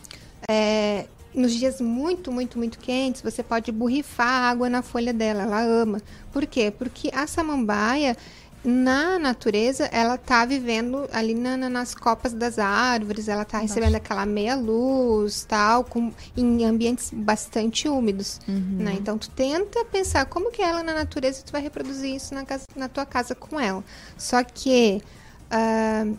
É, 0.53 1.07
nos 1.35 1.55
dias 1.55 1.81
muito, 1.81 2.31
muito, 2.31 2.59
muito 2.59 2.79
quentes, 2.79 3.23
você 3.23 3.43
pode 3.43 3.73
borrifar 3.73 4.51
água 4.51 4.69
na 4.69 4.83
folha 4.83 5.13
dela, 5.13 5.45
ela 5.45 5.63
ama. 5.63 6.03
Por 6.31 6.45
quê? 6.47 6.71
Porque 6.71 7.11
a 7.15 7.27
samambaia, 7.27 8.15
na 8.63 9.19
natureza, 9.19 9.87
ela 9.87 10.19
tá 10.19 10.45
vivendo 10.45 11.09
ali 11.11 11.35
na, 11.35 11.57
na, 11.57 11.71
nas 11.71 11.95
copas 11.95 12.35
das 12.35 12.59
árvores, 12.59 13.29
ela 13.29 13.47
tá 13.47 13.59
recebendo 13.59 13.95
aquela 13.95 14.27
meia 14.27 14.55
luz, 14.55 15.47
tal, 15.49 15.85
com, 15.85 16.13
em 16.37 16.65
ambientes 16.67 17.11
bastante 17.11 17.89
úmidos, 17.89 18.39
uhum. 18.47 18.77
né? 18.79 18.95
Então, 18.99 19.17
tu 19.17 19.31
tenta 19.31 19.85
pensar 19.87 20.27
como 20.27 20.51
que 20.51 20.61
ela 20.61 20.83
na 20.83 20.93
natureza 20.93 21.41
e 21.41 21.45
tu 21.45 21.53
vai 21.53 21.63
reproduzir 21.63 22.15
isso 22.15 22.35
na, 22.35 22.45
casa, 22.45 22.67
na 22.77 22.89
tua 22.91 23.07
casa 23.07 23.35
com 23.35 23.59
ela. 23.59 23.83
Só 24.19 24.45
que, 24.45 25.03
uh, 25.51 26.17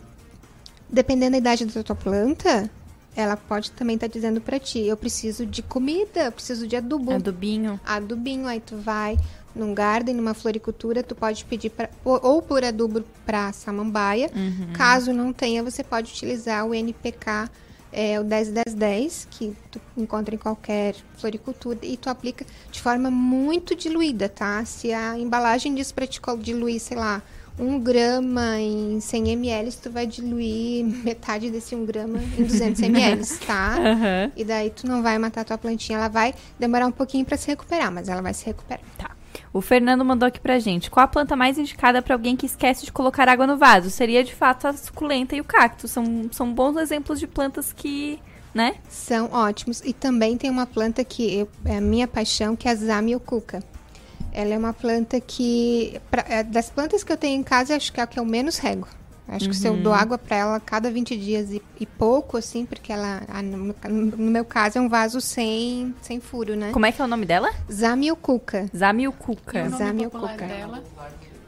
dependendo 0.89 1.33
da 1.33 1.37
idade 1.37 1.65
da 1.65 1.83
tua 1.83 1.95
planta, 1.95 2.69
ela 3.15 3.37
pode 3.37 3.71
também 3.71 3.95
estar 3.95 4.07
tá 4.07 4.13
dizendo 4.13 4.41
para 4.41 4.59
ti, 4.59 4.79
eu 4.79 4.97
preciso 4.97 5.45
de 5.45 5.61
comida, 5.61 6.25
eu 6.25 6.31
preciso 6.31 6.67
de 6.67 6.75
adubo. 6.75 7.13
Adubinho. 7.13 7.79
Adubinho, 7.85 8.47
aí 8.47 8.59
tu 8.59 8.77
vai 8.77 9.17
num 9.55 9.73
garden, 9.73 10.15
numa 10.15 10.33
floricultura, 10.33 11.03
tu 11.03 11.15
pode 11.15 11.45
pedir 11.45 11.69
pra, 11.69 11.89
ou, 12.03 12.19
ou 12.23 12.41
por 12.41 12.63
adubo 12.63 13.03
para 13.25 13.51
samambaia. 13.53 14.31
Uhum. 14.35 14.73
Caso 14.73 15.13
não 15.13 15.31
tenha, 15.31 15.63
você 15.63 15.83
pode 15.83 16.11
utilizar 16.11 16.65
o 16.65 16.73
NPK, 16.73 17.49
é, 17.91 18.19
o 18.19 18.23
101010, 18.23 19.27
que 19.29 19.55
tu 19.69 19.79
encontra 19.95 20.33
em 20.33 20.37
qualquer 20.37 20.95
floricultura, 21.17 21.77
e 21.83 21.95
tu 21.95 22.09
aplica 22.09 22.45
de 22.71 22.81
forma 22.81 23.11
muito 23.11 23.75
diluída, 23.75 24.27
tá? 24.27 24.65
Se 24.65 24.91
a 24.91 25.17
embalagem 25.17 25.75
diz 25.75 25.91
para 25.91 26.07
te 26.07 26.19
diluir, 26.39 26.79
sei 26.79 26.97
lá, 26.97 27.21
um 27.57 27.79
grama 27.79 28.59
em 28.59 28.99
100 28.99 29.29
ml, 29.29 29.71
tu 29.81 29.89
vai 29.91 30.07
diluir 30.07 30.85
metade 30.85 31.49
desse 31.49 31.75
um 31.75 31.85
grama 31.85 32.19
em 32.37 32.43
200 32.43 32.81
ml, 32.81 33.25
tá? 33.45 33.75
Uhum. 33.77 34.31
E 34.35 34.43
daí 34.43 34.69
tu 34.69 34.87
não 34.87 35.03
vai 35.03 35.17
matar 35.17 35.41
a 35.41 35.45
tua 35.45 35.57
plantinha, 35.57 35.97
ela 35.97 36.07
vai 36.07 36.33
demorar 36.59 36.87
um 36.87 36.91
pouquinho 36.91 37.25
para 37.25 37.37
se 37.37 37.47
recuperar, 37.47 37.91
mas 37.91 38.09
ela 38.09 38.21
vai 38.21 38.33
se 38.33 38.45
recuperar. 38.45 38.83
Tá. 38.97 39.11
O 39.51 39.61
Fernando 39.61 40.03
mandou 40.03 40.27
aqui 40.27 40.39
pra 40.39 40.59
gente. 40.59 40.89
Qual 40.89 41.03
a 41.03 41.07
planta 41.07 41.35
mais 41.35 41.57
indicada 41.57 42.01
para 42.01 42.15
alguém 42.15 42.35
que 42.35 42.45
esquece 42.45 42.85
de 42.85 42.91
colocar 42.91 43.29
água 43.29 43.45
no 43.45 43.57
vaso? 43.57 43.89
Seria 43.89 44.23
de 44.23 44.33
fato 44.33 44.67
a 44.67 44.73
suculenta 44.73 45.35
e 45.35 45.41
o 45.41 45.43
cacto. 45.43 45.87
São, 45.87 46.27
são 46.31 46.51
bons 46.51 46.77
exemplos 46.77 47.19
de 47.19 47.27
plantas 47.27 47.71
que, 47.71 48.19
né? 48.53 48.75
São 48.89 49.31
ótimos. 49.31 49.81
E 49.85 49.93
também 49.93 50.37
tem 50.37 50.49
uma 50.49 50.65
planta 50.65 51.03
que 51.03 51.35
eu, 51.35 51.49
é 51.65 51.77
a 51.77 51.81
minha 51.81 52.07
paixão, 52.07 52.55
que 52.55 52.67
é 52.67 52.71
a 52.71 52.75
Zamioculca. 52.75 53.63
Ela 54.33 54.55
é 54.55 54.57
uma 54.57 54.73
planta 54.73 55.19
que, 55.21 56.01
pra, 56.09 56.25
é, 56.27 56.43
das 56.43 56.69
plantas 56.69 57.03
que 57.03 57.11
eu 57.11 57.17
tenho 57.17 57.39
em 57.39 57.43
casa, 57.43 57.75
acho 57.75 57.93
que 57.93 57.99
é 57.99 58.03
a 58.03 58.07
que 58.07 58.19
eu 58.19 58.25
menos 58.25 58.57
rego. 58.57 58.87
Acho 59.27 59.45
uhum. 59.45 59.51
que 59.51 59.57
se 59.57 59.67
eu 59.67 59.77
dou 59.77 59.93
uhum. 59.93 59.99
água 59.99 60.17
para 60.17 60.35
ela 60.35 60.59
cada 60.59 60.91
20 60.91 61.15
dias 61.15 61.51
e, 61.51 61.61
e, 61.79 61.85
pouco, 61.85 62.35
assim, 62.35 62.65
porque 62.65 62.91
ela, 62.91 63.21
no, 63.41 63.73
no, 63.89 64.31
meu 64.31 64.43
caso, 64.43 64.79
é 64.79 64.81
um 64.81 64.89
vaso 64.89 65.21
sem, 65.21 65.95
sem 66.01 66.19
furo, 66.19 66.55
né? 66.55 66.71
Como 66.73 66.85
é 66.85 66.91
que 66.91 67.01
é 67.01 67.05
o 67.05 67.07
nome 67.07 67.25
dela? 67.25 67.49
Zamioculca. 67.71 68.69
Zamioculca. 68.75 69.69
Zamioculca. 69.69 70.45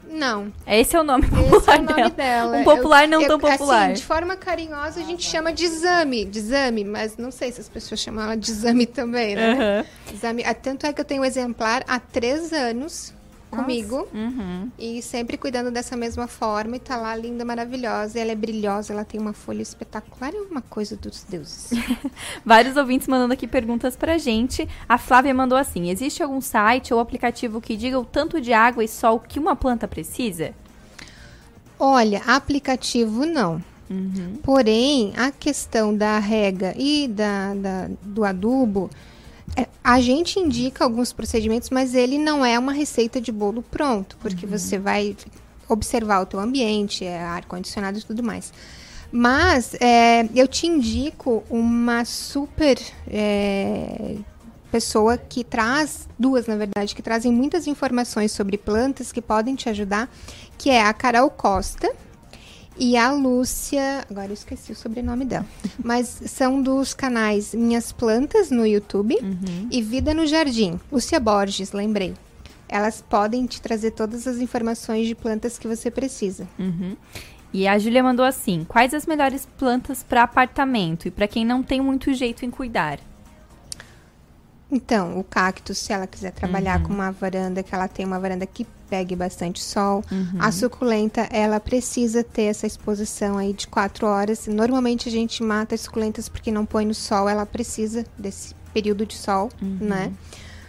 Não. 0.08 0.52
Esse 0.66 0.96
é 0.96 1.00
o 1.00 1.04
nome 1.04 1.26
popular 1.28 1.56
Esse 1.56 1.70
é 1.70 1.74
o 1.74 1.82
nome 1.82 1.94
dela. 1.94 2.10
dela. 2.10 2.56
Um 2.58 2.64
popular 2.64 3.08
não 3.08 3.22
eu, 3.22 3.28
tão 3.28 3.38
popular. 3.38 3.86
Assim, 3.86 3.94
de 3.94 4.04
forma 4.04 4.36
carinhosa, 4.36 5.00
a 5.00 5.04
gente 5.04 5.24
chama 5.24 5.52
de 5.52 5.64
exame, 5.64 6.24
de 6.24 6.38
exame, 6.38 6.84
mas 6.84 7.16
não 7.16 7.30
sei 7.30 7.52
se 7.52 7.60
as 7.60 7.68
pessoas 7.68 8.00
chamam 8.00 8.24
ela 8.24 8.36
de 8.36 8.50
exame 8.50 8.86
também, 8.86 9.34
né? 9.34 9.82
Uhum. 10.08 10.14
Exame. 10.14 10.44
Ah, 10.44 10.54
tanto 10.54 10.86
é 10.86 10.92
que 10.92 11.00
eu 11.00 11.04
tenho 11.04 11.22
um 11.22 11.24
exemplar 11.24 11.84
há 11.88 11.98
três 11.98 12.52
anos 12.52 13.12
comigo. 13.56 14.08
Uhum. 14.12 14.70
E 14.78 15.02
sempre 15.02 15.36
cuidando 15.36 15.70
dessa 15.70 15.96
mesma 15.96 16.26
forma. 16.26 16.76
E 16.76 16.78
tá 16.78 16.96
lá 16.96 17.14
linda, 17.16 17.44
maravilhosa. 17.44 18.18
Ela 18.18 18.32
é 18.32 18.34
brilhosa, 18.34 18.92
ela 18.92 19.04
tem 19.04 19.20
uma 19.20 19.32
folha 19.32 19.62
espetacular. 19.62 20.34
É 20.34 20.40
uma 20.40 20.62
coisa 20.62 20.96
dos 20.96 21.24
deuses. 21.24 21.70
Vários 22.44 22.76
ouvintes 22.76 23.08
mandando 23.08 23.32
aqui 23.32 23.46
perguntas 23.46 23.96
pra 23.96 24.18
gente. 24.18 24.68
A 24.88 24.98
Flávia 24.98 25.34
mandou 25.34 25.58
assim: 25.58 25.90
existe 25.90 26.22
algum 26.22 26.40
site 26.40 26.92
ou 26.92 27.00
aplicativo 27.00 27.60
que 27.60 27.76
diga 27.76 27.98
o 27.98 28.04
tanto 28.04 28.40
de 28.40 28.52
água 28.52 28.84
e 28.84 28.88
sol 28.88 29.18
que 29.20 29.38
uma 29.38 29.56
planta 29.56 29.88
precisa? 29.88 30.52
Olha, 31.78 32.22
aplicativo 32.26 33.26
não. 33.26 33.62
Uhum. 33.88 34.38
Porém, 34.42 35.12
a 35.16 35.30
questão 35.30 35.96
da 35.96 36.18
rega 36.18 36.74
e 36.76 37.06
da, 37.06 37.54
da 37.54 37.90
do 38.02 38.24
adubo 38.24 38.90
a 39.82 40.00
gente 40.00 40.38
indica 40.38 40.84
alguns 40.84 41.12
procedimentos, 41.12 41.70
mas 41.70 41.94
ele 41.94 42.18
não 42.18 42.44
é 42.44 42.58
uma 42.58 42.72
receita 42.72 43.20
de 43.20 43.32
bolo 43.32 43.62
pronto, 43.62 44.16
porque 44.20 44.44
uhum. 44.44 44.52
você 44.52 44.78
vai 44.78 45.16
observar 45.68 46.20
o 46.22 46.26
teu 46.26 46.40
ambiente, 46.40 47.04
é, 47.04 47.18
ar-condicionado 47.20 47.98
e 47.98 48.02
tudo 48.02 48.22
mais. 48.22 48.52
Mas 49.10 49.74
é, 49.80 50.28
eu 50.34 50.48
te 50.48 50.66
indico 50.66 51.44
uma 51.48 52.04
super 52.04 52.78
é, 53.08 54.16
pessoa 54.70 55.16
que 55.16 55.44
traz, 55.44 56.08
duas 56.18 56.46
na 56.46 56.56
verdade, 56.56 56.94
que 56.94 57.02
trazem 57.02 57.32
muitas 57.32 57.66
informações 57.66 58.32
sobre 58.32 58.58
plantas 58.58 59.12
que 59.12 59.22
podem 59.22 59.54
te 59.54 59.68
ajudar, 59.68 60.10
que 60.58 60.68
é 60.68 60.82
a 60.82 60.92
Carol 60.92 61.30
Costa 61.30 61.94
e 62.78 62.96
a 62.96 63.12
Lúcia, 63.12 64.04
agora 64.10 64.28
eu 64.28 64.34
esqueci 64.34 64.72
o 64.72 64.76
sobrenome 64.76 65.24
dela, 65.24 65.46
mas 65.82 66.20
são 66.26 66.60
dos 66.60 66.94
canais 66.94 67.54
Minhas 67.54 67.92
Plantas 67.92 68.50
no 68.50 68.66
YouTube 68.66 69.16
e 69.70 69.82
Vida 69.82 70.12
no 70.12 70.26
Jardim. 70.26 70.78
Lúcia 70.90 71.18
Borges, 71.18 71.72
lembrei. 71.72 72.14
Elas 72.68 73.00
podem 73.00 73.46
te 73.46 73.60
trazer 73.62 73.92
todas 73.92 74.26
as 74.26 74.38
informações 74.38 75.06
de 75.06 75.14
plantas 75.14 75.58
que 75.58 75.68
você 75.68 75.90
precisa. 75.90 76.48
Uhum. 76.58 76.96
E 77.52 77.66
a 77.66 77.78
Júlia 77.78 78.02
mandou 78.02 78.24
assim: 78.24 78.64
quais 78.68 78.92
as 78.92 79.06
melhores 79.06 79.46
plantas 79.58 80.02
para 80.02 80.22
apartamento 80.24 81.06
e 81.06 81.10
para 81.10 81.28
quem 81.28 81.44
não 81.44 81.62
tem 81.62 81.80
muito 81.80 82.12
jeito 82.12 82.44
em 82.44 82.50
cuidar? 82.50 82.98
Então, 84.70 85.18
o 85.18 85.22
cacto, 85.24 85.74
se 85.74 85.92
ela 85.92 86.06
quiser 86.06 86.32
trabalhar 86.32 86.78
Uhum. 86.80 86.86
com 86.86 86.92
uma 86.94 87.12
varanda, 87.12 87.62
que 87.62 87.74
ela 87.74 87.86
tem 87.86 88.04
uma 88.04 88.18
varanda 88.18 88.44
que 88.46 88.66
pegue 88.90 89.14
bastante 89.14 89.62
sol. 89.62 90.02
Uhum. 90.10 90.38
A 90.40 90.50
suculenta, 90.52 91.22
ela 91.30 91.58
precisa 91.60 92.24
ter 92.24 92.42
essa 92.44 92.66
exposição 92.66 93.38
aí 93.38 93.52
de 93.52 93.66
quatro 93.68 94.06
horas. 94.06 94.46
Normalmente 94.48 95.08
a 95.08 95.12
gente 95.12 95.42
mata 95.42 95.74
as 95.74 95.82
suculentas 95.82 96.28
porque 96.28 96.50
não 96.50 96.64
põe 96.66 96.84
no 96.84 96.94
sol, 96.94 97.28
ela 97.28 97.46
precisa 97.46 98.04
desse 98.18 98.54
período 98.74 99.06
de 99.06 99.16
sol, 99.16 99.50
Uhum. 99.62 99.78
né? 99.80 100.12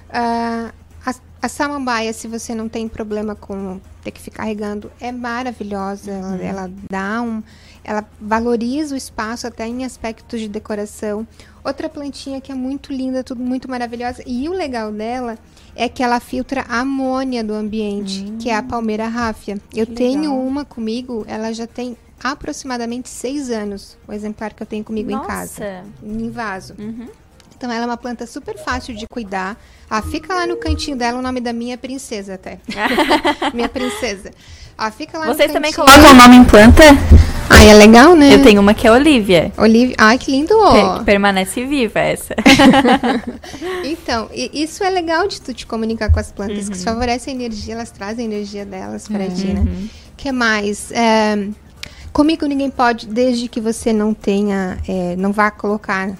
Ah, 0.09 0.71
a, 1.05 1.13
a 1.41 1.47
samambaia, 1.49 2.11
se 2.13 2.27
você 2.27 2.53
não 2.55 2.67
tem 2.67 2.87
problema 2.87 3.35
com 3.35 3.79
ter 4.03 4.11
que 4.11 4.21
ficar 4.21 4.43
regando, 4.43 4.91
é 4.99 5.11
maravilhosa. 5.11 6.11
Ela, 6.11 6.27
Uhum. 6.29 6.41
ela 6.41 6.71
dá 6.89 7.21
um. 7.21 7.41
Ela 7.83 8.05
valoriza 8.19 8.93
o 8.95 8.97
espaço 8.97 9.47
até 9.47 9.65
em 9.65 9.85
aspectos 9.85 10.39
de 10.41 10.47
decoração. 10.49 11.25
Outra 11.63 11.87
plantinha 11.87 12.41
que 12.41 12.51
é 12.51 12.55
muito 12.55 12.91
linda, 12.91 13.23
tudo 13.23 13.41
muito 13.41 13.69
maravilhosa. 13.69 14.21
E 14.25 14.47
o 14.49 14.53
legal 14.53 14.91
dela 14.91 15.37
é 15.75 15.87
que 15.87 16.03
ela 16.03 16.19
filtra 16.19 16.65
a 16.67 16.79
amônia 16.81 17.43
do 17.43 17.53
ambiente, 17.53 18.25
que 18.39 18.49
é 18.49 18.55
a 18.55 18.63
palmeira 18.63 19.07
ráfia. 19.07 19.57
Eu 19.73 19.85
Que 19.85 19.93
tenho 19.93 20.21
legal. 20.31 20.39
uma 20.39 20.65
comigo, 20.65 21.23
ela 21.27 21.53
já 21.53 21.65
tem 21.67 21.95
aproximadamente 22.21 23.09
seis 23.09 23.49
anos, 23.49 23.97
o 24.07 24.11
exemplar 24.11 24.53
que 24.53 24.61
eu 24.63 24.67
tenho 24.67 24.83
comigo 24.83 25.11
em 25.11 25.21
casa, 25.23 25.83
em 26.03 26.29
vaso. 26.29 26.73
Uhum. 26.79 27.07
Então 27.57 27.71
ela 27.71 27.83
é 27.83 27.85
uma 27.87 27.97
planta 27.97 28.27
super 28.27 28.55
fácil 28.57 28.95
de 28.95 29.07
cuidar. 29.07 29.57
Ah, 29.89 30.01
fica 30.01 30.33
lá 30.35 30.45
no 30.45 30.57
cantinho 30.57 30.95
dela, 30.95 31.17
o 31.17 31.21
nome 31.21 31.41
da 31.41 31.51
minha 31.51 31.77
princesa 31.77 32.35
até. 32.35 32.59
minha 33.53 33.67
princesa. 33.67 34.31
Ah, 34.77 34.91
fica 34.91 35.17
lá 35.17 35.25
Vocês 35.25 35.47
no 35.47 35.53
também 35.55 35.73
colocam 35.73 36.11
o 36.11 36.13
nome 36.13 36.35
em 36.35 36.43
planta? 36.43 36.83
Ah, 37.49 37.63
é 37.63 37.73
legal, 37.73 38.15
né? 38.15 38.35
Eu 38.35 38.43
tenho 38.43 38.61
uma 38.61 38.75
que 38.75 38.85
é 38.85 38.91
Olivia. 38.91 39.51
Olivia. 39.57 39.95
Ai, 39.97 40.19
que 40.19 40.29
lindo! 40.31 40.53
Que 40.99 41.03
permanece 41.05 41.65
viva 41.65 41.99
essa. 41.99 42.35
Então, 43.83 44.29
isso 44.33 44.83
é 44.83 44.89
legal 44.89 45.27
de 45.27 45.41
tu 45.41 45.53
te 45.53 45.65
comunicar 45.65 46.11
com 46.11 46.19
as 46.19 46.31
plantas, 46.31 46.65
Uhum. 46.67 46.73
que 46.73 46.79
favorece 46.83 47.29
a 47.29 47.33
energia, 47.33 47.73
elas 47.73 47.89
trazem 47.89 48.25
a 48.25 48.29
energia 48.29 48.65
delas 48.65 49.07
pra 49.07 49.27
ti, 49.29 49.47
Uhum. 49.47 49.63
né? 49.63 49.87
que 50.17 50.31
mais? 50.31 50.91
É, 50.91 51.47
comigo 52.11 52.45
ninguém 52.45 52.69
pode, 52.69 53.07
desde 53.07 53.47
que 53.47 53.61
você 53.61 53.93
não 53.93 54.13
tenha, 54.13 54.77
é, 54.87 55.15
não 55.15 55.31
vá 55.31 55.49
colocar 55.51 56.11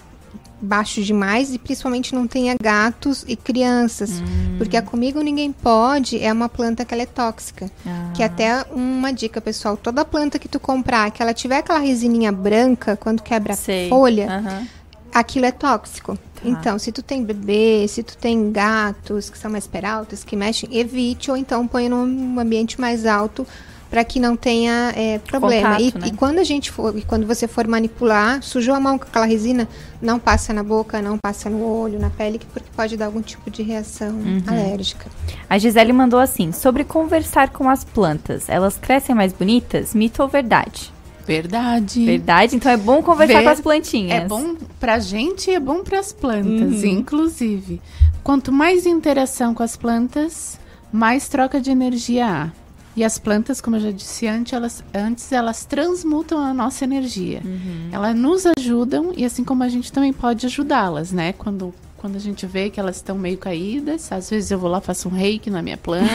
baixo 0.62 1.02
demais 1.04 1.54
e 1.54 1.58
principalmente 1.60 2.16
não 2.16 2.26
tenha 2.28 2.56
gatos 2.62 3.24
e 3.28 3.36
crianças, 3.36 4.20
Hum. 4.22 4.56
porque 4.58 4.76
a 4.76 4.82
comigo 4.82 5.22
ninguém 5.22 5.52
pode 5.52 6.24
é 6.24 6.34
uma 6.34 6.50
planta 6.50 6.84
que 6.84 6.94
ela 6.94 7.04
é 7.04 7.06
tóxica. 7.06 7.70
Ah. 7.86 8.12
Que 8.14 8.24
até 8.24 8.66
uma 8.72 9.14
dica, 9.14 9.40
pessoal, 9.40 9.78
toda 9.78 10.04
planta 10.04 10.40
que 10.40 10.48
tu 10.48 10.60
comprar, 10.60 11.12
que 11.12 11.22
ela 11.22 11.34
tiver 11.34 11.58
aquela 11.58 11.80
resininha 11.80 12.32
branca 12.32 12.96
quando 12.98 13.22
quebra 13.22 13.54
Sei. 13.56 13.88
folha, 13.90 14.28
Aham. 14.28 14.68
aquilo 15.14 15.46
é 15.46 15.52
tóxico. 15.52 16.18
Então, 16.46 16.78
se 16.78 16.92
tu 16.92 17.02
tem 17.02 17.24
bebê, 17.24 17.88
se 17.88 18.04
tu 18.04 18.16
tem 18.16 18.52
gatos 18.52 19.28
que 19.30 19.38
são 19.38 19.50
mais 19.50 19.66
peraltas, 19.66 20.24
que 20.24 20.36
mexem, 20.36 20.70
evite 20.78 21.32
ou 21.32 21.36
então 21.38 21.68
põe 21.68 21.90
num 21.90 22.40
ambiente 22.40 22.80
mais 22.80 23.06
alto 23.08 23.46
para 23.90 24.04
que 24.04 24.20
não 24.20 24.36
tenha 24.36 24.92
é, 24.96 25.18
problema. 25.20 25.78
Contato, 25.78 25.98
e, 25.98 26.00
né? 26.00 26.08
e 26.08 26.12
quando 26.12 26.40
a 26.40 26.44
gente 26.44 26.70
for, 26.72 26.98
e 26.98 27.02
quando 27.04 27.26
você 27.26 27.48
for 27.48 27.66
manipular, 27.68 28.42
sujou 28.44 28.76
a 28.76 28.80
mão 28.80 28.98
com 28.98 29.06
aquela 29.06 29.26
resina, 29.26 29.68
não 30.02 30.20
passa 30.20 30.54
na 30.54 30.64
boca, 30.64 31.02
não 31.02 31.18
passa 31.18 31.50
no 31.50 31.64
olho, 31.64 31.98
na 32.00 32.10
pele, 32.10 32.40
porque 32.54 32.70
pode 32.76 32.98
dar 32.98 33.06
algum 33.06 33.22
tipo 33.22 33.50
de 33.50 33.64
reação 33.64 34.10
Uhum. 34.10 34.44
alérgica. 34.46 35.06
A 35.50 35.58
Gisele 35.58 35.94
mandou 35.94 36.20
assim: 36.20 36.52
sobre 36.52 36.84
conversar 36.84 37.50
com 37.50 37.70
as 37.70 37.84
plantas. 37.84 38.50
Elas 38.50 38.78
crescem 38.78 39.16
mais 39.16 39.32
bonitas? 39.34 39.94
Mito 39.94 40.22
ou 40.22 40.28
verdade? 40.28 40.92
Verdade. 41.26 42.06
Verdade? 42.06 42.56
Então 42.56 42.72
é 42.72 42.78
bom 42.78 43.02
conversar 43.04 43.40
Ver- 43.40 43.44
com 43.44 43.50
as 43.50 43.60
plantinhas. 43.62 44.24
É 44.24 44.26
bom 44.28 44.56
pra 44.80 44.98
gente 45.00 45.50
e 45.52 45.56
é 45.56 45.60
bom 45.60 45.84
pras 45.84 46.14
plantas, 46.14 46.84
Uhum. 46.84 46.90
inclusive. 46.90 47.82
Quanto 48.24 48.52
mais 48.52 48.86
interação 48.86 49.54
com 49.54 49.62
as 49.64 49.76
plantas, 49.76 50.58
mais 50.92 51.28
troca 51.28 51.60
de 51.60 51.70
energia 51.72 52.26
há. 52.28 52.50
E 52.98 53.04
as 53.04 53.20
plantas, 53.20 53.62
como 53.62 53.76
eu 53.76 53.80
já 53.80 53.92
disse 53.92 54.26
antes, 54.28 54.54
elas, 54.54 54.84
antes, 54.92 55.32
elas 55.32 55.64
transmutam 55.66 56.40
a 56.40 56.52
nossa 56.52 56.84
energia. 56.84 57.44
Uhum. 57.46 57.90
Elas 57.92 58.16
nos 58.16 58.44
ajudam 58.58 59.14
e 59.16 59.24
assim 59.24 59.44
como 59.44 59.62
a 59.62 59.70
gente 59.70 59.92
também 59.92 60.12
pode 60.12 60.48
ajudá-las, 60.48 61.12
né? 61.12 61.32
Quando, 61.34 61.72
quando 61.96 62.16
a 62.16 62.20
gente 62.20 62.48
vê 62.48 62.72
que 62.72 62.80
elas 62.80 62.96
estão 62.96 63.16
meio 63.16 63.38
caídas, 63.38 64.12
às 64.12 64.32
vezes 64.32 64.50
eu 64.50 64.58
vou 64.58 64.68
lá, 64.68 64.82
faço 64.82 65.10
um 65.10 65.12
reiki 65.12 65.52
na 65.52 65.62
minha 65.62 65.78
planta 65.78 66.10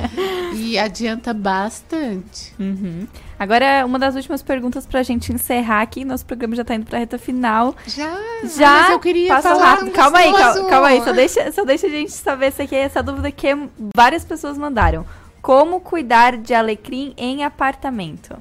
e 0.56 0.78
adianta 0.78 1.34
bastante. 1.34 2.54
Uhum. 2.58 3.06
Agora, 3.38 3.84
uma 3.84 3.98
das 3.98 4.14
últimas 4.14 4.42
perguntas 4.42 4.86
pra 4.86 5.02
gente 5.02 5.30
encerrar 5.30 5.82
aqui. 5.82 6.06
Nosso 6.06 6.24
programa 6.24 6.56
já 6.56 6.64
tá 6.64 6.74
indo 6.74 6.86
pra 6.86 7.00
reta 7.00 7.18
final. 7.18 7.76
Já, 7.86 8.18
Já 8.44 8.72
mas 8.72 8.90
eu 8.92 8.98
queria 8.98 9.42
falar 9.42 9.72
rápido. 9.72 9.88
um 9.88 9.92
Calma 9.92 10.18
aí, 10.20 10.32
calma, 10.32 10.70
calma 10.70 10.86
aí. 10.88 11.04
Só 11.04 11.12
deixa, 11.12 11.52
só 11.52 11.66
deixa 11.66 11.86
a 11.86 11.90
gente 11.90 12.12
saber 12.12 12.50
se 12.50 12.62
aqui 12.62 12.74
é 12.74 12.80
essa 12.80 13.02
dúvida 13.02 13.30
que 13.30 13.46
várias 13.94 14.24
pessoas 14.24 14.56
mandaram. 14.56 15.04
Como 15.40 15.80
cuidar 15.80 16.36
de 16.36 16.54
alecrim 16.54 17.14
em 17.16 17.44
apartamento? 17.44 18.36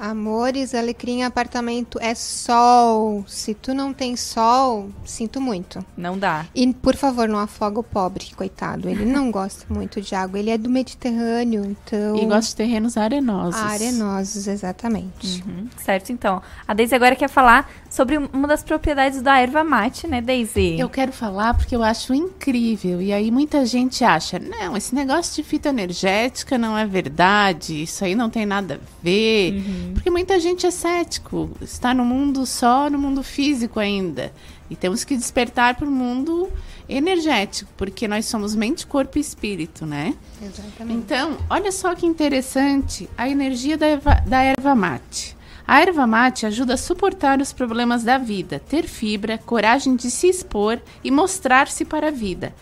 Amores, 0.00 0.76
alecrim 0.76 1.18
em 1.18 1.24
apartamento 1.24 1.98
é 2.00 2.14
sol. 2.14 3.24
Se 3.26 3.52
tu 3.52 3.74
não 3.74 3.92
tem 3.92 4.16
sol, 4.16 4.90
sinto 5.04 5.40
muito. 5.40 5.84
Não 5.96 6.16
dá. 6.16 6.46
E, 6.54 6.72
por 6.72 6.94
favor, 6.94 7.28
não 7.28 7.38
afoga 7.38 7.80
o 7.80 7.82
pobre, 7.82 8.30
coitado. 8.36 8.88
Ele 8.88 9.04
não 9.04 9.30
gosta 9.32 9.66
muito 9.68 10.00
de 10.00 10.14
água. 10.14 10.38
Ele 10.38 10.50
é 10.50 10.58
do 10.58 10.70
Mediterrâneo, 10.70 11.64
então... 11.64 12.16
E 12.16 12.26
gosto 12.26 12.50
de 12.50 12.56
terrenos 12.56 12.96
arenosos. 12.96 13.60
Arenosos, 13.60 14.46
exatamente. 14.46 15.42
Uhum, 15.44 15.68
certo, 15.76 16.12
então. 16.12 16.40
A 16.66 16.72
Daisy 16.74 16.94
agora 16.94 17.16
quer 17.16 17.28
falar 17.28 17.68
sobre 17.98 18.16
uma 18.16 18.46
das 18.46 18.62
propriedades 18.62 19.20
da 19.20 19.40
erva 19.40 19.64
mate, 19.64 20.06
né, 20.06 20.20
Daisy? 20.20 20.78
Eu 20.78 20.88
quero 20.88 21.10
falar 21.10 21.54
porque 21.54 21.74
eu 21.74 21.82
acho 21.82 22.14
incrível. 22.14 23.02
E 23.02 23.12
aí 23.12 23.28
muita 23.28 23.66
gente 23.66 24.04
acha, 24.04 24.38
não, 24.38 24.76
esse 24.76 24.94
negócio 24.94 25.34
de 25.34 25.48
fitoenergética 25.48 26.56
não 26.56 26.78
é 26.78 26.86
verdade, 26.86 27.82
isso 27.82 28.04
aí 28.04 28.14
não 28.14 28.30
tem 28.30 28.46
nada 28.46 28.74
a 28.76 29.02
ver. 29.02 29.64
Porque 29.94 30.10
muita 30.10 30.38
gente 30.38 30.64
é 30.64 30.70
cético, 30.70 31.50
está 31.60 31.92
no 31.92 32.04
mundo 32.04 32.46
só, 32.46 32.88
no 32.88 33.00
mundo 33.00 33.20
físico 33.24 33.80
ainda. 33.80 34.32
E 34.70 34.76
temos 34.76 35.02
que 35.02 35.16
despertar 35.16 35.74
para 35.74 35.88
o 35.88 35.90
mundo 35.90 36.48
energético, 36.88 37.68
porque 37.76 38.06
nós 38.06 38.26
somos 38.26 38.54
mente, 38.54 38.86
corpo 38.86 39.18
e 39.18 39.20
espírito, 39.20 39.84
né? 39.84 40.14
Exatamente. 40.40 40.96
Então, 40.96 41.36
olha 41.50 41.72
só 41.72 41.96
que 41.96 42.06
interessante 42.06 43.10
a 43.18 43.28
energia 43.28 43.76
da 43.76 43.86
erva, 43.86 44.22
da 44.24 44.40
erva 44.40 44.74
mate. 44.76 45.36
A 45.68 45.82
erva 45.82 46.06
mate 46.06 46.46
ajuda 46.46 46.72
a 46.72 46.78
suportar 46.78 47.42
os 47.42 47.52
problemas 47.52 48.02
da 48.02 48.16
vida, 48.16 48.58
ter 48.58 48.84
fibra, 48.84 49.36
coragem 49.36 49.96
de 49.96 50.10
se 50.10 50.26
expor 50.26 50.80
e 51.04 51.10
mostrar-se 51.10 51.84
para 51.84 52.08
a 52.08 52.10
vida. 52.10 52.54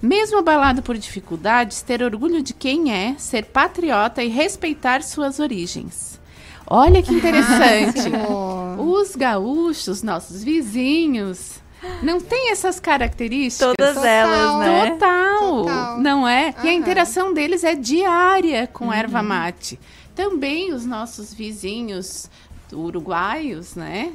Mesmo 0.00 0.38
abalado 0.38 0.80
por 0.80 0.96
dificuldades, 0.96 1.82
ter 1.82 2.04
orgulho 2.04 2.40
de 2.40 2.54
quem 2.54 2.92
é, 2.92 3.16
ser 3.18 3.46
patriota 3.46 4.22
e 4.22 4.28
respeitar 4.28 5.02
suas 5.02 5.40
origens. 5.40 6.20
Olha 6.64 7.02
que 7.02 7.12
interessante. 7.12 8.12
Os 8.78 9.16
gaúchos, 9.16 10.00
nossos 10.04 10.44
vizinhos, 10.44 11.60
não 12.00 12.20
têm 12.20 12.52
essas 12.52 12.78
características? 12.78 13.74
Todas 13.76 13.96
Total. 13.96 14.08
elas, 14.08 14.58
né? 14.60 14.90
Total, 14.92 15.38
Total. 15.40 16.00
não 16.00 16.28
é? 16.28 16.54
E 16.62 16.68
a 16.68 16.72
interação 16.72 17.34
deles 17.34 17.64
é 17.64 17.74
diária 17.74 18.68
com 18.68 18.88
a 18.88 18.96
erva 18.96 19.20
mate. 19.20 19.80
Também 20.14 20.72
os 20.72 20.84
nossos 20.84 21.32
vizinhos 21.32 22.30
uruguaios, 22.72 23.74
né? 23.74 24.12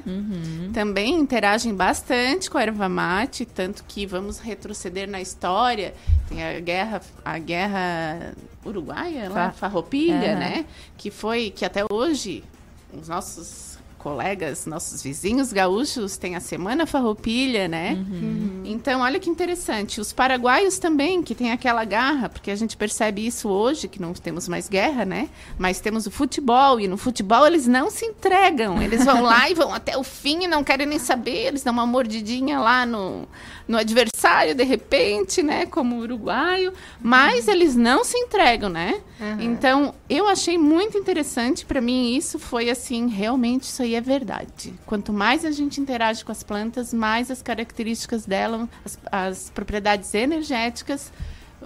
Também 0.74 1.14
interagem 1.20 1.74
bastante 1.76 2.50
com 2.50 2.58
a 2.58 2.62
erva 2.64 2.90
mate, 2.90 3.46
tanto 3.46 3.84
que 3.88 4.06
vamos 4.06 4.40
retroceder 4.40 5.08
na 5.10 5.22
história. 5.22 5.94
Tem 6.30 6.44
a 6.44 6.60
guerra, 6.60 7.02
a 7.24 7.38
guerra 7.38 8.34
uruguaia, 8.66 9.30
lá, 9.30 9.52
Fa- 9.52 9.52
farroupilha, 9.54 10.32
Aham. 10.32 10.40
né? 10.40 10.66
Que 10.98 11.10
foi 11.12 11.50
que 11.52 11.64
até 11.64 11.84
hoje 11.92 12.44
os 12.94 13.08
nossos 13.08 13.77
colegas, 13.98 14.66
nossos 14.66 15.02
vizinhos 15.04 15.52
gaúchos 15.52 16.18
têm 16.18 16.36
a 16.36 16.40
Semana 16.40 16.86
Farroupilha, 16.86 17.68
né? 17.68 17.94
Uhum. 17.94 18.62
Então, 18.66 19.02
olha 19.02 19.20
que 19.20 19.30
interessante. 19.30 20.00
Os 20.00 20.14
paraguaios 20.14 20.78
também, 20.78 21.22
que 21.24 21.36
tem 21.36 21.52
aquela 21.52 21.84
garra, 21.84 22.30
porque 22.30 22.52
a 22.52 22.56
gente 22.56 22.78
percebe 22.78 23.26
isso 23.26 23.50
hoje, 23.50 23.88
que 23.88 24.02
não 24.02 24.14
temos 24.14 24.48
mais 24.48 24.70
guerra, 24.70 25.06
né? 25.06 25.30
Mas 25.58 25.80
temos 25.80 26.06
o 26.06 26.12
futebol, 26.12 26.80
e 26.80 26.88
no 26.88 26.98
futebol 26.98 27.46
eles 27.46 27.68
não 27.68 27.90
se 27.90 28.06
entregam. 28.06 28.82
Eles 28.82 29.04
vão 29.04 29.22
lá 29.24 29.50
e 29.50 29.54
vão 29.54 29.74
até 29.74 29.98
o 29.98 30.04
fim 30.04 30.44
e 30.44 30.48
não 30.48 30.64
querem 30.64 30.86
nem 30.86 31.00
saber. 31.00 31.48
Eles 31.48 31.64
dão 31.64 31.74
uma 31.74 31.86
mordidinha 31.86 32.60
lá 32.60 32.86
no, 32.86 33.28
no 33.68 33.78
adversário, 33.78 34.56
de 34.56 34.64
repente, 34.64 35.42
né? 35.42 35.66
Como 35.66 35.96
o 35.96 36.00
uruguaio. 36.00 36.74
Mas 37.02 37.48
eles 37.48 37.76
não 37.76 38.04
se 38.04 38.18
entregam, 38.18 38.70
né? 38.70 39.02
Uhum. 39.20 39.42
Então, 39.42 39.96
eu 40.10 40.28
achei 40.28 40.58
muito 40.58 40.98
interessante. 40.98 41.66
Para 41.66 41.82
mim, 41.82 42.16
isso 42.16 42.38
foi 42.38 42.70
assim, 42.70 43.08
realmente, 43.08 43.64
isso 43.64 43.82
aí 43.82 43.87
é 43.96 44.02
verdade. 44.02 44.74
Quanto 44.86 45.14
mais 45.14 45.46
a 45.46 45.52
gente 45.52 45.80
interage 45.80 46.24
com 46.24 46.32
as 46.32 46.44
plantas, 46.44 46.94
mais 46.94 47.30
as 47.30 47.42
características 47.42 48.26
dela, 48.26 48.68
as, 48.84 49.00
as 49.12 49.50
propriedades 49.50 50.14
energéticas 50.14 51.12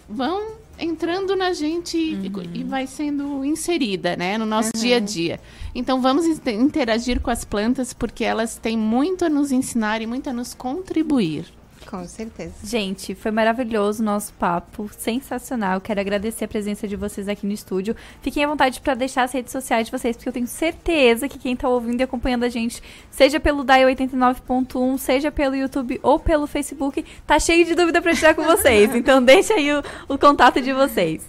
vão 0.09 0.61
entrando 0.79 1.35
na 1.35 1.53
gente 1.53 1.97
uhum. 1.97 2.41
e, 2.53 2.59
e, 2.59 2.63
vai 2.63 2.87
sendo 2.87 3.45
inserida, 3.45 4.15
né, 4.15 4.37
no 4.37 4.45
nosso 4.45 4.71
uhum. 4.75 4.81
dia 4.81 4.97
a 4.97 4.99
dia. 4.99 5.39
Então 5.75 6.01
vamos 6.01 6.25
interagir 6.25 7.21
com 7.21 7.29
as 7.29 7.45
plantas 7.45 7.93
porque 7.93 8.23
elas 8.23 8.57
têm 8.57 8.77
muito 8.77 9.23
a 9.23 9.29
nos 9.29 9.51
ensinar 9.51 10.01
e 10.01 10.07
muito 10.07 10.29
a 10.29 10.33
nos 10.33 10.53
contribuir. 10.53 11.45
Com 11.91 12.07
certeza. 12.07 12.53
Gente, 12.63 13.13
foi 13.13 13.31
maravilhoso 13.31 14.01
o 14.01 14.05
nosso 14.05 14.31
papo, 14.35 14.89
sensacional. 14.97 15.81
Quero 15.81 15.99
agradecer 15.99 16.45
a 16.45 16.47
presença 16.47 16.87
de 16.87 16.95
vocês 16.95 17.27
aqui 17.27 17.45
no 17.45 17.51
estúdio. 17.51 17.93
Fiquem 18.21 18.45
à 18.45 18.47
vontade 18.47 18.79
para 18.79 18.93
deixar 18.93 19.23
as 19.23 19.33
redes 19.33 19.51
sociais 19.51 19.87
de 19.87 19.91
vocês, 19.91 20.15
porque 20.15 20.29
eu 20.29 20.33
tenho 20.33 20.47
certeza 20.47 21.27
que 21.27 21.37
quem 21.37 21.51
está 21.51 21.67
ouvindo 21.67 21.99
e 21.99 22.03
acompanhando 22.03 22.45
a 22.45 22.49
gente, 22.49 22.81
seja 23.09 23.41
pelo 23.41 23.61
DAI 23.61 23.83
89.1, 23.93 24.97
seja 24.97 25.33
pelo 25.33 25.53
YouTube 25.53 25.99
ou 26.01 26.17
pelo 26.17 26.47
Facebook, 26.47 27.03
tá 27.27 27.37
cheio 27.37 27.65
de 27.65 27.75
dúvida 27.75 28.01
para 28.01 28.15
tirar 28.15 28.35
com 28.35 28.43
vocês. 28.43 28.89
Então 29.01 29.21
deixa 29.21 29.55
aí 29.55 29.73
o, 29.73 29.83
o 30.07 30.17
contato 30.17 30.61
de 30.61 30.71
vocês. 30.71 31.27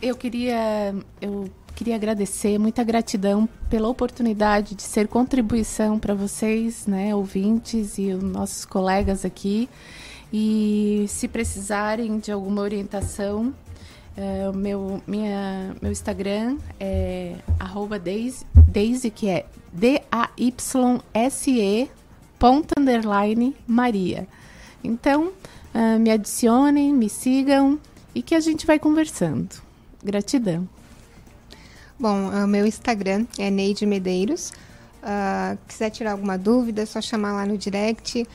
Eu 0.00 0.16
queria 0.16 0.94
eu 1.20 1.50
queria 1.80 1.96
agradecer, 1.96 2.58
muita 2.58 2.84
gratidão 2.84 3.48
pela 3.70 3.88
oportunidade 3.88 4.74
de 4.74 4.82
ser 4.82 5.08
contribuição 5.08 5.98
para 5.98 6.12
vocês, 6.12 6.86
né, 6.86 7.14
ouvintes 7.14 7.96
e 7.96 8.12
os 8.12 8.22
nossos 8.22 8.66
colegas 8.66 9.24
aqui. 9.24 9.66
E 10.30 11.06
se 11.08 11.26
precisarem 11.26 12.18
de 12.18 12.30
alguma 12.30 12.60
orientação, 12.60 13.54
é, 14.14 14.52
meu, 14.52 15.00
minha, 15.06 15.74
meu 15.80 15.90
Instagram 15.90 16.58
é 16.78 17.36
Daisy, 18.68 19.10
que 19.10 19.30
é 19.30 19.46
D-A-Y-S-E 19.72 20.60
ponto 22.38 22.74
underline 22.78 23.56
Maria. 23.66 24.28
Então, 24.84 25.28
uh, 25.74 25.98
me 25.98 26.10
adicionem, 26.10 26.92
me 26.92 27.08
sigam 27.08 27.80
e 28.14 28.20
que 28.20 28.34
a 28.34 28.40
gente 28.40 28.66
vai 28.66 28.78
conversando. 28.78 29.62
Gratidão. 30.04 30.68
Bom, 32.00 32.30
o 32.30 32.46
meu 32.46 32.66
Instagram 32.66 33.26
é 33.38 33.50
Neide 33.50 33.84
Medeiros. 33.84 34.54
Uh, 35.02 35.58
quiser 35.68 35.90
tirar 35.90 36.12
alguma 36.12 36.38
dúvida, 36.38 36.80
é 36.80 36.86
só 36.86 36.98
chamar 36.98 37.32
lá 37.32 37.44
no 37.44 37.58
direct. 37.58 38.26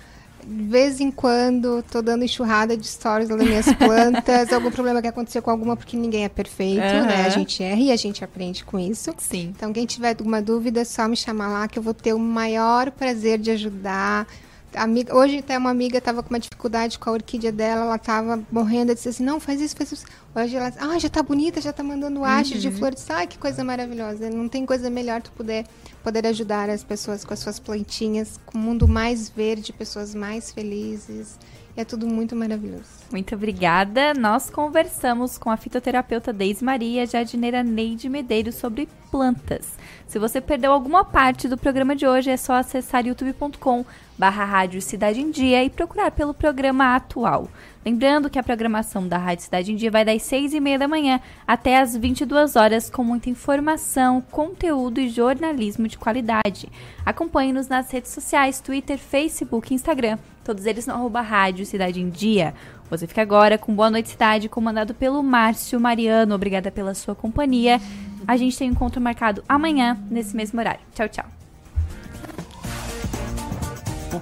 De 0.47 0.63
vez 0.65 0.99
em 0.99 1.09
quando, 1.09 1.83
tô 1.89 1.99
dando 1.99 2.23
enxurrada 2.23 2.77
de 2.77 2.85
stories 2.85 3.27
das 3.27 3.39
minhas 3.39 3.65
plantas, 3.73 4.53
algum 4.53 4.69
problema 4.69 5.01
que 5.01 5.07
aconteceu 5.07 5.41
com 5.41 5.49
alguma, 5.49 5.75
porque 5.75 5.97
ninguém 5.97 6.25
é 6.25 6.29
perfeito, 6.29 6.83
uhum. 6.83 7.05
né? 7.07 7.25
A 7.25 7.29
gente 7.29 7.63
erra 7.63 7.81
e 7.81 7.91
a 7.91 7.95
gente 7.95 8.23
aprende 8.23 8.63
com 8.63 8.77
isso. 8.77 9.11
Sim. 9.17 9.51
Então, 9.55 9.73
quem 9.73 9.87
tiver 9.87 10.09
alguma 10.09 10.43
dúvida, 10.43 10.81
é 10.81 10.85
só 10.85 11.07
me 11.07 11.15
chamar 11.15 11.47
lá, 11.47 11.67
que 11.67 11.79
eu 11.79 11.83
vou 11.83 11.95
ter 11.95 12.13
o 12.13 12.19
maior 12.19 12.91
prazer 12.91 13.39
de 13.39 13.49
ajudar, 13.49 14.27
amiga, 14.75 15.15
hoje 15.15 15.39
até 15.39 15.57
uma 15.57 15.69
amiga 15.69 15.97
estava 15.97 16.21
com 16.21 16.29
uma 16.29 16.39
dificuldade 16.39 16.99
com 16.99 17.09
a 17.09 17.13
orquídea 17.13 17.51
dela, 17.51 17.85
ela 17.85 17.95
estava 17.95 18.43
morrendo, 18.51 18.91
eu 18.91 18.95
disse 18.95 19.09
assim, 19.09 19.23
não, 19.23 19.39
faz 19.39 19.59
isso, 19.61 19.75
faz 19.75 19.91
isso. 19.91 20.05
Hoje 20.35 20.55
ela, 20.55 20.71
ah, 20.79 20.99
já 20.99 21.07
está 21.07 21.23
bonita, 21.23 21.61
já 21.61 21.69
está 21.69 21.83
mandando 21.83 22.23
haste 22.23 22.55
uhum. 22.55 22.59
de 22.59 22.71
flores. 22.71 23.09
Ai, 23.09 23.27
que 23.27 23.37
coisa 23.37 23.63
maravilhosa. 23.63 24.29
Não 24.29 24.47
tem 24.47 24.65
coisa 24.65 24.89
melhor 24.89 25.21
tu 25.21 25.31
poder, 25.31 25.65
poder 26.03 26.27
ajudar 26.27 26.69
as 26.69 26.83
pessoas 26.83 27.23
com 27.23 27.33
as 27.33 27.39
suas 27.39 27.59
plantinhas, 27.59 28.39
com 28.45 28.57
o 28.57 28.61
um 28.61 28.63
mundo 28.63 28.87
mais 28.87 29.29
verde, 29.29 29.71
pessoas 29.73 30.13
mais 30.13 30.51
felizes. 30.51 31.37
E 31.77 31.81
é 31.81 31.85
tudo 31.85 32.07
muito 32.07 32.35
maravilhoso. 32.35 32.85
Muito 33.11 33.35
obrigada. 33.35 34.13
Nós 34.13 34.49
conversamos 34.49 35.37
com 35.37 35.49
a 35.49 35.57
fitoterapeuta 35.57 36.31
Deise 36.31 36.63
Maria, 36.63 37.05
jardineira 37.05 37.63
Neide 37.63 38.07
Medeiros, 38.07 38.55
sobre 38.55 38.87
plantas. 39.11 39.73
Se 40.07 40.17
você 40.17 40.39
perdeu 40.39 40.71
alguma 40.71 41.03
parte 41.03 41.49
do 41.49 41.57
programa 41.57 41.93
de 41.93 42.07
hoje, 42.07 42.29
é 42.29 42.37
só 42.37 42.53
acessar 42.53 43.05
youtube.com 43.05 43.85
barra 44.17 44.45
Rádio 44.45 44.81
Cidade 44.81 45.21
em 45.21 45.31
Dia 45.31 45.63
e 45.63 45.69
procurar 45.69 46.11
pelo 46.11 46.33
programa 46.33 46.95
atual. 46.95 47.49
Lembrando 47.85 48.29
que 48.29 48.39
a 48.39 48.43
programação 48.43 49.07
da 49.07 49.17
Rádio 49.17 49.43
Cidade 49.43 49.71
em 49.71 49.75
Dia 49.75 49.91
vai 49.91 50.03
das 50.03 50.23
6 50.23 50.55
e 50.55 50.59
meia 50.59 50.79
da 50.79 50.87
manhã 50.87 51.19
até 51.47 51.79
as 51.79 51.95
22 51.95 52.55
horas 52.55 52.89
com 52.89 53.03
muita 53.03 53.29
informação, 53.29 54.21
conteúdo 54.31 54.99
e 54.99 55.09
jornalismo 55.09 55.87
de 55.87 55.97
qualidade. 55.97 56.67
Acompanhe-nos 57.05 57.67
nas 57.67 57.91
redes 57.91 58.11
sociais, 58.11 58.59
Twitter, 58.59 58.97
Facebook 58.97 59.71
e 59.71 59.75
Instagram, 59.75 60.17
todos 60.43 60.65
eles 60.65 60.87
no 60.87 60.93
arroba 60.93 61.21
Rádio 61.21 61.65
Cidade 61.65 62.01
em 62.01 62.09
Dia. 62.09 62.55
Você 62.89 63.05
fica 63.05 63.21
agora 63.21 63.57
com 63.57 63.75
Boa 63.75 63.91
Noite 63.91 64.09
Cidade, 64.09 64.49
comandado 64.49 64.93
pelo 64.93 65.21
Márcio 65.21 65.79
Mariano. 65.79 66.35
Obrigada 66.35 66.71
pela 66.71 66.93
sua 66.93 67.15
companhia. 67.15 67.79
A 68.27 68.37
gente 68.37 68.57
tem 68.57 68.69
um 68.69 68.73
encontro 68.73 69.01
marcado 69.01 69.43
amanhã, 69.47 69.97
nesse 70.09 70.35
mesmo 70.35 70.59
horário. 70.59 70.81
Tchau, 70.93 71.07
tchau 71.07 71.44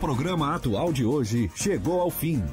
programa 0.03 0.53
atual 0.53 0.91
de 0.91 1.05
hoje 1.05 1.49
chegou 1.55 2.01
ao 2.01 2.11
fim. 2.11 2.43